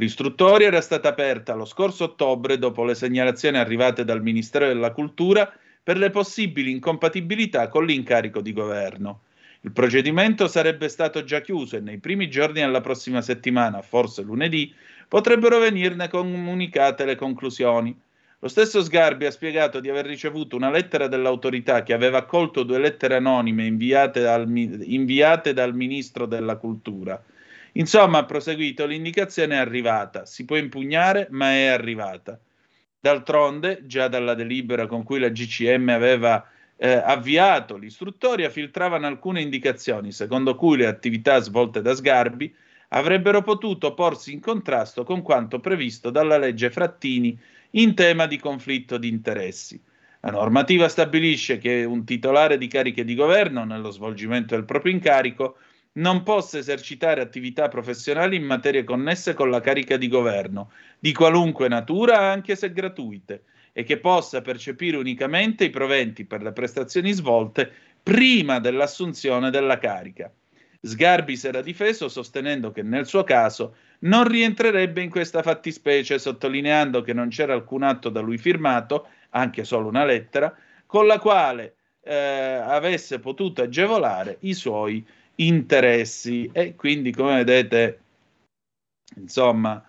[0.00, 5.52] L'istruttoria era stata aperta lo scorso ottobre dopo le segnalazioni arrivate dal Ministero della Cultura
[5.82, 9.24] per le possibili incompatibilità con l'incarico di governo.
[9.60, 14.72] Il procedimento sarebbe stato già chiuso e nei primi giorni della prossima settimana, forse lunedì,
[15.06, 17.94] potrebbero venirne comunicate le conclusioni.
[18.38, 22.78] Lo stesso Sgarbi ha spiegato di aver ricevuto una lettera dell'autorità che aveva accolto due
[22.78, 27.22] lettere anonime inviate dal, inviate dal ministro della cultura.
[27.72, 32.38] Insomma, ha proseguito, l'indicazione è arrivata, si può impugnare, ma è arrivata.
[32.98, 40.12] D'altronde, già dalla delibera con cui la GCM aveva eh, avviato l'istruttoria, filtravano alcune indicazioni,
[40.12, 42.54] secondo cui le attività svolte da Sgarbi
[42.88, 47.38] avrebbero potuto porsi in contrasto con quanto previsto dalla legge Frattini
[47.72, 49.80] in tema di conflitto di interessi.
[50.20, 55.56] La normativa stabilisce che un titolare di cariche di governo, nello svolgimento del proprio incarico,
[55.92, 61.68] non possa esercitare attività professionali in materie connesse con la carica di governo, di qualunque
[61.68, 67.70] natura, anche se gratuite, e che possa percepire unicamente i proventi per le prestazioni svolte
[68.02, 70.32] prima dell'assunzione della carica.
[70.82, 77.02] Sgarbi si era difeso sostenendo che nel suo caso non rientrerebbe in questa fattispecie, sottolineando
[77.02, 80.54] che non c'era alcun atto da lui firmato, anche solo una lettera,
[80.86, 85.06] con la quale eh, avesse potuto agevolare i suoi
[85.46, 86.50] interessi.
[86.52, 88.00] E quindi, come vedete,
[89.16, 89.84] insomma,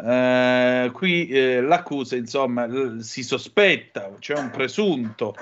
[0.00, 5.34] eh, qui eh, l'accusa, insomma, l- si sospetta, c'è un presunto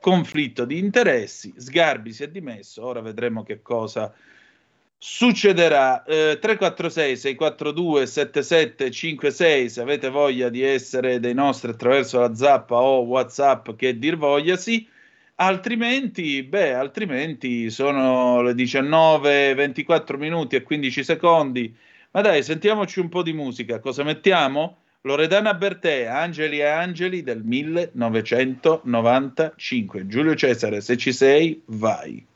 [0.00, 1.52] conflitto di interessi.
[1.56, 4.12] Sgarbi si è dimesso, ora vedremo che cosa
[4.98, 6.02] succederà.
[6.04, 13.02] Eh, 346 642 7756 se avete voglia di essere dei nostri attraverso la zappa o
[13.02, 14.88] WhatsApp che dir vogliasi.
[15.40, 21.72] Altrimenti, beh, altrimenti sono le 19, 24 minuti e 15 secondi.
[22.10, 23.78] Ma dai, sentiamoci un po' di musica.
[23.78, 24.78] Cosa mettiamo?
[25.02, 30.08] Loredana Bertè, Angeli e Angeli del 1995.
[30.08, 32.26] Giulio Cesare, se ci sei, vai.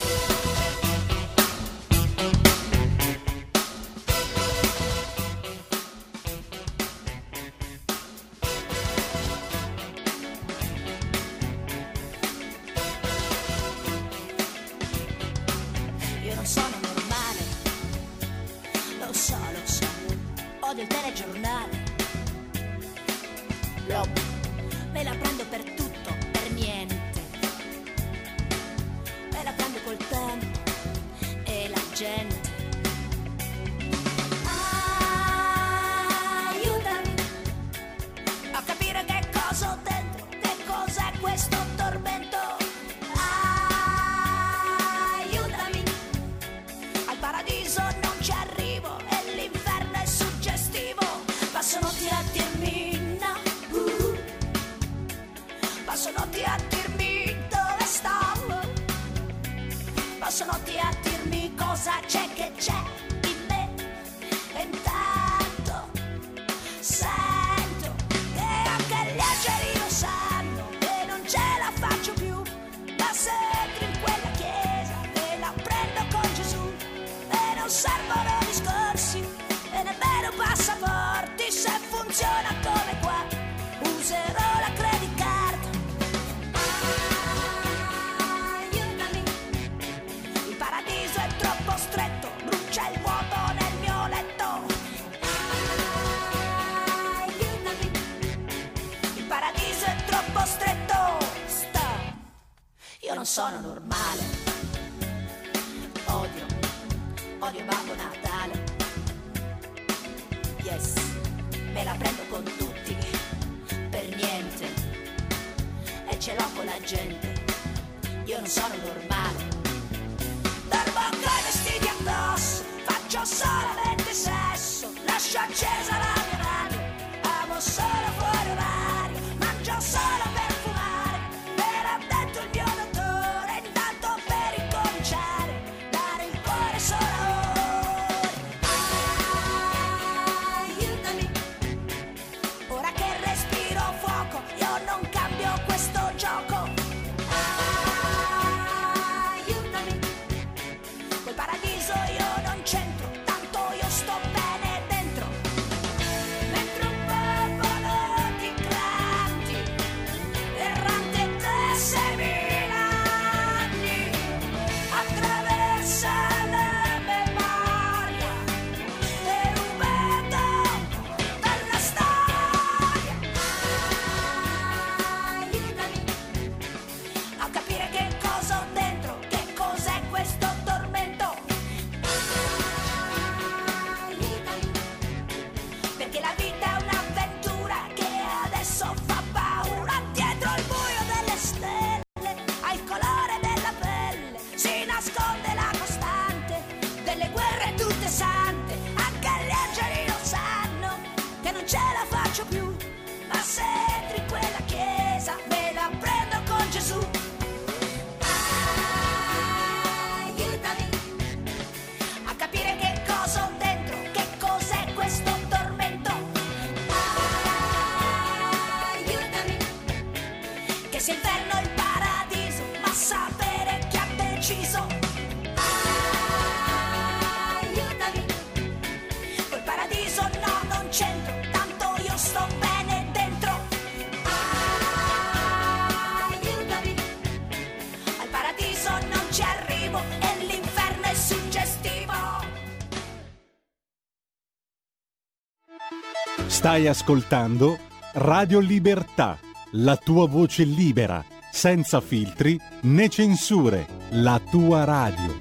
[246.72, 247.78] Stai ascoltando
[248.14, 249.38] Radio Libertà,
[249.72, 255.36] la tua voce libera, senza filtri né censure, la tua radio.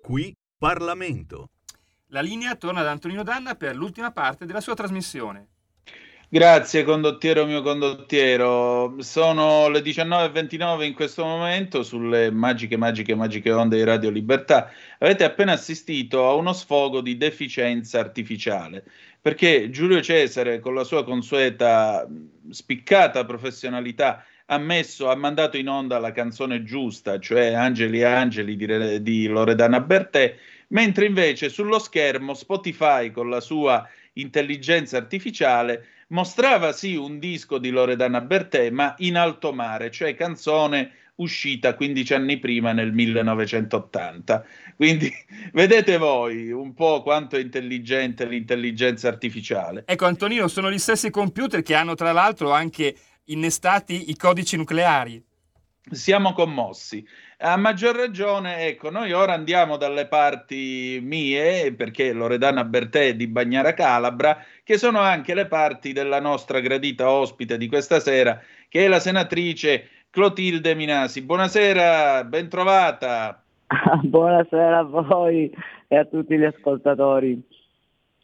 [0.00, 1.50] Qui Parlamento.
[2.06, 5.48] La linea torna ad Antonino Danna per l'ultima parte della sua trasmissione.
[6.34, 13.76] Grazie condottiero mio condottiero, sono le 19.29 in questo momento sulle magiche, magiche, magiche onde
[13.76, 14.68] di Radio Libertà.
[14.98, 18.82] Avete appena assistito a uno sfogo di deficienza artificiale,
[19.20, 22.04] perché Giulio Cesare con la sua consueta
[22.50, 28.56] spiccata professionalità ha messo, ha mandato in onda la canzone giusta, cioè Angeli e Angeli
[28.56, 30.34] di, di Loredana Bertè,
[30.70, 37.70] mentre invece sullo schermo Spotify con la sua intelligenza artificiale mostrava sì un disco di
[37.70, 44.44] Loredana Bertè, ma in alto mare, cioè canzone uscita 15 anni prima nel 1980.
[44.76, 45.12] Quindi
[45.52, 49.84] vedete voi un po' quanto è intelligente l'intelligenza artificiale.
[49.86, 55.22] Ecco Antonino, sono gli stessi computer che hanno tra l'altro anche innestati i codici nucleari.
[55.90, 57.06] Siamo commossi.
[57.46, 63.26] A maggior ragione, ecco, noi ora andiamo dalle parti mie, perché Loredana Bertè è di
[63.26, 68.86] Bagnara Calabra, che sono anche le parti della nostra gradita ospite di questa sera, che
[68.86, 71.20] è la senatrice Clotilde Minasi.
[71.20, 73.42] Buonasera, bentrovata.
[74.02, 75.54] Buonasera a voi
[75.86, 77.38] e a tutti gli ascoltatori.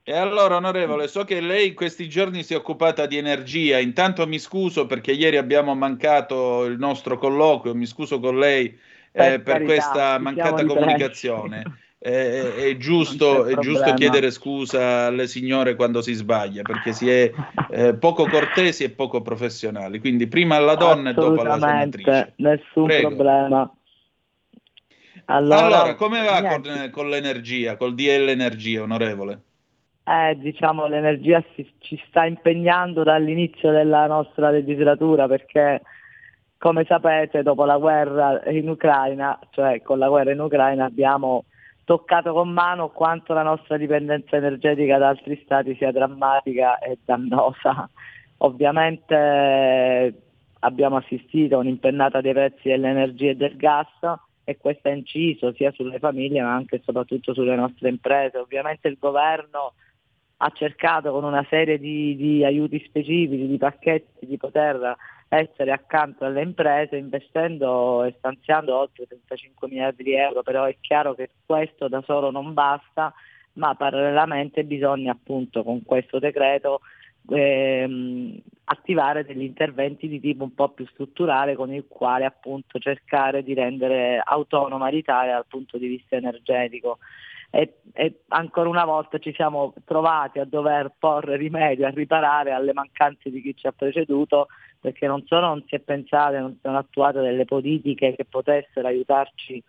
[0.03, 3.81] E allora, onorevole, so che lei in questi giorni si è occupata di energia.
[3.81, 9.41] Intanto mi scuso perché ieri abbiamo mancato il nostro colloquio, mi scuso con lei eh,
[9.41, 11.63] per, questa mancata comunicazione.
[12.03, 17.31] Eh, è, giusto, è giusto chiedere scusa alle signore quando si sbaglia perché si è
[17.71, 20.01] eh, poco cortesi e poco professionali.
[20.01, 22.33] Quindi prima alla donna e dopo alla senatrice.
[22.37, 23.09] Nessun Prego.
[23.09, 23.75] problema.
[25.27, 29.43] Allora, Allora, come va con, con l'energia, col DL Energia, onorevole?
[30.05, 35.83] Eh, diciamo l'energia si- ci sta impegnando dall'inizio della nostra legislatura perché
[36.61, 41.47] come sapete dopo la guerra in Ucraina, cioè con la guerra in Ucraina abbiamo
[41.85, 47.89] toccato con mano quanto la nostra dipendenza energetica da altri stati sia drammatica e dannosa.
[48.43, 50.15] Ovviamente
[50.59, 53.89] abbiamo assistito a un'impennata dei prezzi dell'energia e del gas
[54.45, 58.37] e questo ha inciso sia sulle famiglie ma anche e soprattutto sulle nostre imprese.
[58.37, 59.73] Ovviamente il governo
[60.37, 64.97] ha cercato con una serie di, di aiuti specifici, di pacchetti, di poter
[65.33, 71.15] essere accanto alle imprese investendo e stanziando oltre 35 miliardi di euro, però è chiaro
[71.15, 73.15] che questo da solo non basta,
[73.55, 76.81] ma parallelamente bisogna appunto con questo decreto
[77.29, 83.45] ehm, attivare degli interventi di tipo un po' più strutturale con il quale appunto cercare
[83.45, 86.99] di rendere autonoma l'Italia dal punto di vista energetico.
[87.53, 92.73] E, e, ancora una volta ci siamo trovati a dover porre rimedio, a riparare alle
[92.73, 94.49] mancanze di chi ci ha preceduto,
[94.81, 99.63] perché non solo non si è pensato, non sono attuate delle politiche che potessero aiutarci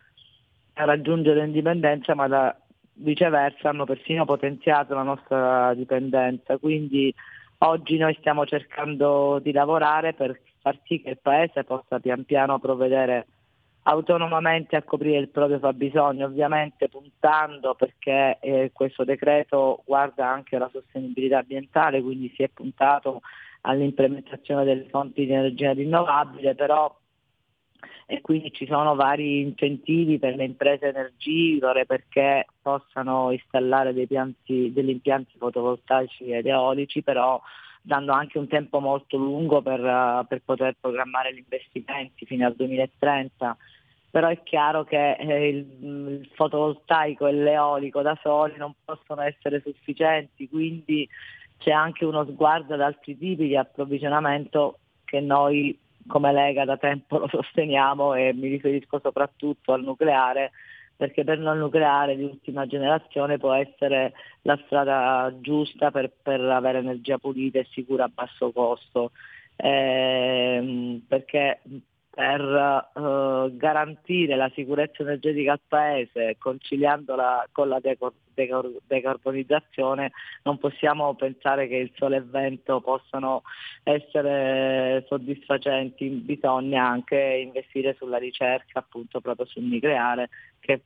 [0.76, 2.56] a raggiungere l'indipendenza, ma da,
[2.94, 6.58] viceversa hanno persino potenziato la nostra dipendenza.
[6.58, 7.14] Quindi
[7.60, 12.60] oggi noi stiamo cercando di lavorare per far sì che il Paese possa pian piano
[12.60, 13.28] provvedere
[13.84, 20.70] autonomamente a coprire il proprio fabbisogno, ovviamente puntando perché eh, questo decreto guarda anche la
[20.72, 23.22] sostenibilità ambientale, quindi si è puntato
[23.62, 26.96] all'implementazione delle fonti di energia rinnovabile, però
[28.06, 34.90] e quindi ci sono vari incentivi per le imprese energivore perché possano installare pianti, degli
[34.90, 37.42] impianti fotovoltaici ed eolici, però
[37.82, 43.58] dando anche un tempo molto lungo per, per poter programmare gli investimenti fino al 2030
[44.12, 50.50] però è chiaro che eh, il, fotovoltaico e l'eolico da soli non possono essere sufficienti,
[50.50, 51.08] quindi
[51.62, 55.78] c'è anche uno sguardo ad altri tipi di approvvigionamento che noi
[56.08, 60.52] come Lega da tempo lo sosteniamo e mi riferisco soprattutto al nucleare,
[60.96, 66.42] perché per noi il nucleare di ultima generazione può essere la strada giusta per, per
[66.42, 69.12] avere energia pulita e sicura a basso costo.
[69.56, 71.62] Eh, perché
[72.14, 80.12] per eh, garantire la sicurezza energetica al Paese, conciliandola con la decor- decor- decarbonizzazione,
[80.44, 83.44] non possiamo pensare che il sole e il vento possano
[83.84, 90.28] essere soddisfacenti, bisogna anche investire sulla ricerca appunto proprio sul nucleare,
[90.60, 90.82] che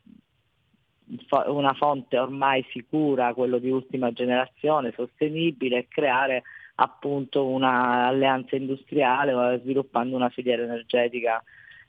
[1.48, 6.44] una fonte ormai sicura, quello di ultima generazione, sostenibile e creare
[6.76, 11.42] appunto un'alleanza industriale sviluppando una filiera energetica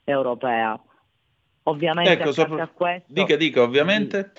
[0.03, 0.79] europea.
[1.63, 2.67] Ovviamente ecco, sopra...
[2.67, 4.31] questo, dica, dica, ovviamente.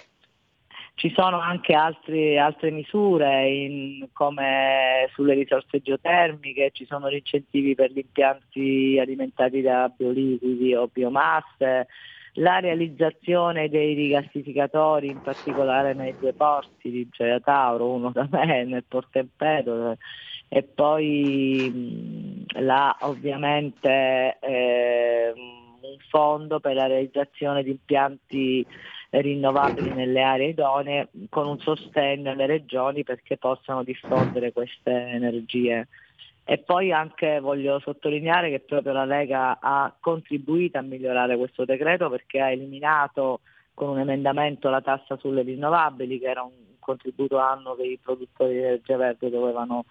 [0.94, 7.76] Ci sono anche altri, altre misure in, come sulle risorse geotermiche, ci sono gli incentivi
[7.76, 11.86] per gli impianti alimentati da bioliquidi o biomasse,
[12.32, 18.64] la realizzazione dei rigassificatori, in particolare nei due porti di Gioia Tauro, uno da me
[18.64, 19.98] nel Porto Empedocle
[20.48, 28.66] e poi là ovviamente eh, un fondo per la realizzazione di impianti
[29.10, 35.88] rinnovabili nelle aree idonee con un sostegno alle regioni perché possano diffondere queste energie.
[36.44, 42.08] E poi anche voglio sottolineare che proprio la Lega ha contribuito a migliorare questo decreto
[42.08, 43.40] perché ha eliminato
[43.74, 48.54] con un emendamento la tassa sulle rinnovabili che era un contributo annuo che i produttori
[48.54, 49.84] di energia verde dovevano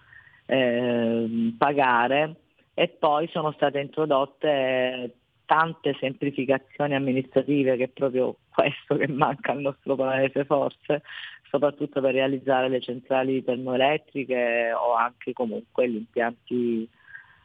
[0.50, 2.36] eh, pagare
[2.72, 5.14] e poi sono state introdotte
[5.44, 11.02] tante semplificazioni amministrative che è proprio questo che manca al nostro paese forse,
[11.50, 16.88] soprattutto per realizzare le centrali termoelettriche o anche comunque gli impianti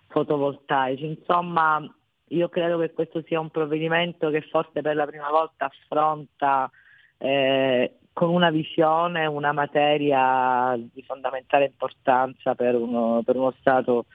[0.07, 1.05] fotovoltaici.
[1.05, 1.81] Insomma,
[2.27, 6.69] io credo che questo sia un provvedimento che forse per la prima volta affronta
[7.17, 14.06] eh, con una visione, una materia di fondamentale importanza per uno, per uno Stato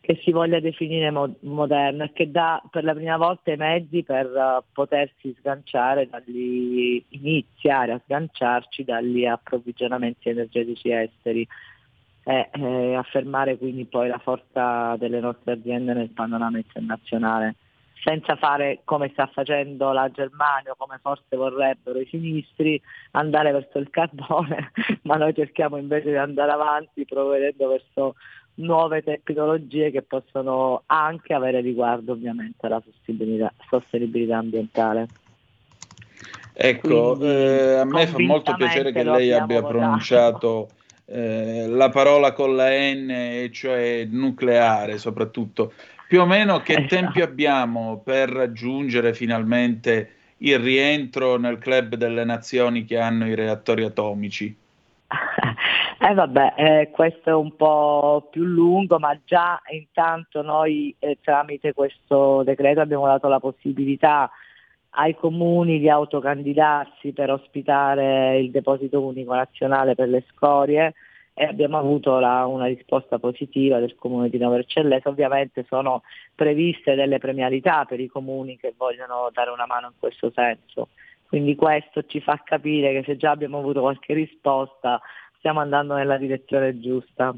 [0.00, 4.02] che si voglia definire mo- moderno e che dà per la prima volta i mezzi
[4.02, 11.46] per uh, potersi sganciare dagli, iniziare a sganciarci dagli approvvigionamenti energetici esteri
[12.24, 17.54] e eh, affermare quindi poi la forza delle nostre aziende nel panorama internazionale
[18.02, 22.80] senza fare come sta facendo la Germania o come forse vorrebbero i sinistri,
[23.12, 24.72] andare verso il carbone,
[25.02, 28.14] ma noi cerchiamo invece di andare avanti provvedendo verso
[28.54, 35.08] nuove tecnologie che possono anche avere riguardo ovviamente alla sostenibilità, sostenibilità ambientale.
[36.52, 39.78] Ecco, Quindi, eh, a me fa molto piacere che lei abbia votato.
[39.78, 40.68] pronunciato
[41.06, 45.72] eh, la parola con la N, e cioè nucleare soprattutto,
[46.10, 46.88] Più o meno che Esatto.
[46.88, 53.84] tempi abbiamo per raggiungere finalmente il rientro nel club delle nazioni che hanno i reattori
[53.84, 54.52] atomici?
[56.02, 61.74] Eh vabbè, eh, questo è un po' più lungo, ma già intanto noi eh, tramite
[61.74, 64.30] questo decreto abbiamo dato la possibilità
[64.92, 70.94] ai comuni di autocandidarsi per ospitare il deposito unico nazionale per le scorie
[71.34, 75.08] e abbiamo avuto la- una risposta positiva del comune di Novo Vercellese.
[75.08, 76.02] Ovviamente sono
[76.34, 80.88] previste delle premialità per i comuni che vogliono dare una mano in questo senso.
[81.26, 85.00] Quindi questo ci fa capire che se già abbiamo avuto qualche risposta
[85.38, 87.32] stiamo andando nella direzione giusta.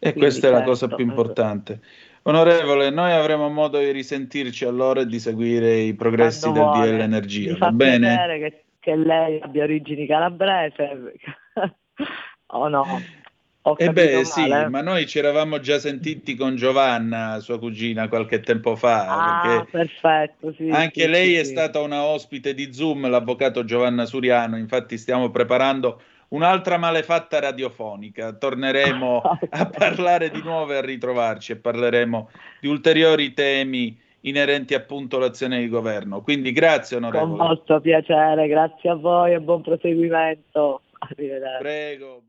[0.00, 1.80] E Quindi, questa è la certo, cosa più importante.
[2.22, 6.96] Onorevole, noi avremo modo di risentirci allora e di seguire i progressi Quando del vuole.
[6.96, 8.38] DL Energia, Mi va fa bene?
[8.38, 11.14] che, che lei abbia origini calabrese.
[12.52, 12.86] O no?
[13.62, 14.68] Ho Eh beh, sì, male?
[14.68, 20.54] ma noi ci eravamo già sentiti con Giovanna, sua cugina, qualche tempo fa, Ah, perfetto,
[20.56, 20.70] sì.
[20.70, 25.30] anche sì, lei sì, è stata una ospite di Zoom, l'avvocato Giovanna Suriano, infatti stiamo
[25.30, 29.20] preparando un'altra malefatta radiofonica, torneremo
[29.50, 32.30] a parlare di nuovo e a ritrovarci e parleremo
[32.60, 36.22] di ulteriori temi inerenti appunto all'azione di governo.
[36.22, 37.42] Quindi grazie Con onorevole.
[37.44, 40.82] molto piacere, grazie a voi e buon proseguimento.
[40.98, 41.58] Arrivederci.
[41.62, 42.22] Prego.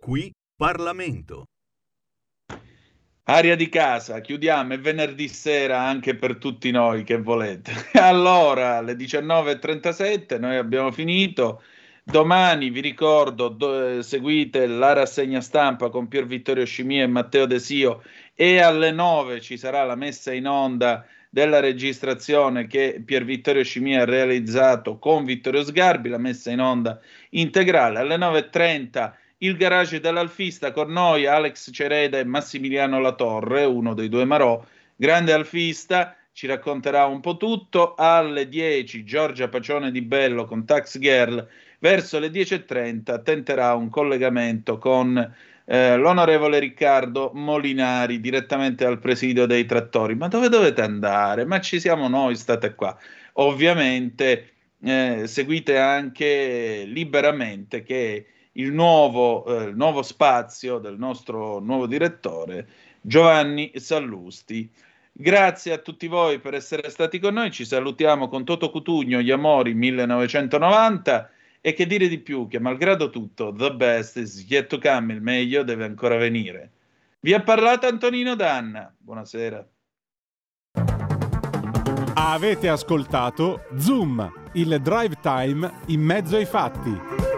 [0.00, 1.46] Qui Parlamento.
[3.24, 7.72] Aria di casa, chiudiamo, è venerdì sera anche per tutti noi che volete.
[7.94, 11.62] Allora, alle 19.37 noi abbiamo finito.
[12.04, 17.46] Domani vi ricordo, do- eh, seguite la rassegna stampa con Pier Vittorio Scimia e Matteo
[17.46, 18.02] Desio
[18.34, 24.02] e alle 9 ci sarà la messa in onda della registrazione che Pier Vittorio Scimia
[24.02, 27.00] ha realizzato con Vittorio Sgarbi, la messa in onda
[27.30, 28.00] integrale.
[28.00, 34.26] Alle 9.30 il garage dell'Alfista con noi, Alex Cereda e Massimiliano Latorre, uno dei due
[34.26, 34.62] Marò,
[34.94, 37.94] grande alfista, ci racconterà un po' tutto.
[37.94, 41.48] Alle 10 Giorgia Pacione di Bello con Tax Girl,
[41.78, 45.34] verso le 10.30 tenterà un collegamento con
[45.72, 50.14] eh, l'onorevole Riccardo Molinari direttamente al presidio dei trattori.
[50.14, 51.46] Ma dove dovete andare?
[51.46, 52.94] Ma ci siamo noi, state qua.
[53.34, 54.50] Ovviamente
[54.82, 62.68] eh, seguite anche liberamente che il nuovo, eh, il nuovo spazio del nostro nuovo direttore
[63.00, 64.70] Giovanni Sallusti.
[65.10, 67.50] Grazie a tutti voi per essere stati con noi.
[67.50, 71.30] Ci salutiamo con Toto Cutugno, Gli Amori 1990.
[71.64, 72.48] E che dire di più?
[72.48, 76.72] Che malgrado tutto, the best is yet to come, il meglio deve ancora venire.
[77.20, 78.92] Vi ha parlato Antonino Danna.
[78.98, 79.64] Buonasera.
[82.14, 87.31] Avete ascoltato Zoom, il drive time in mezzo ai fatti.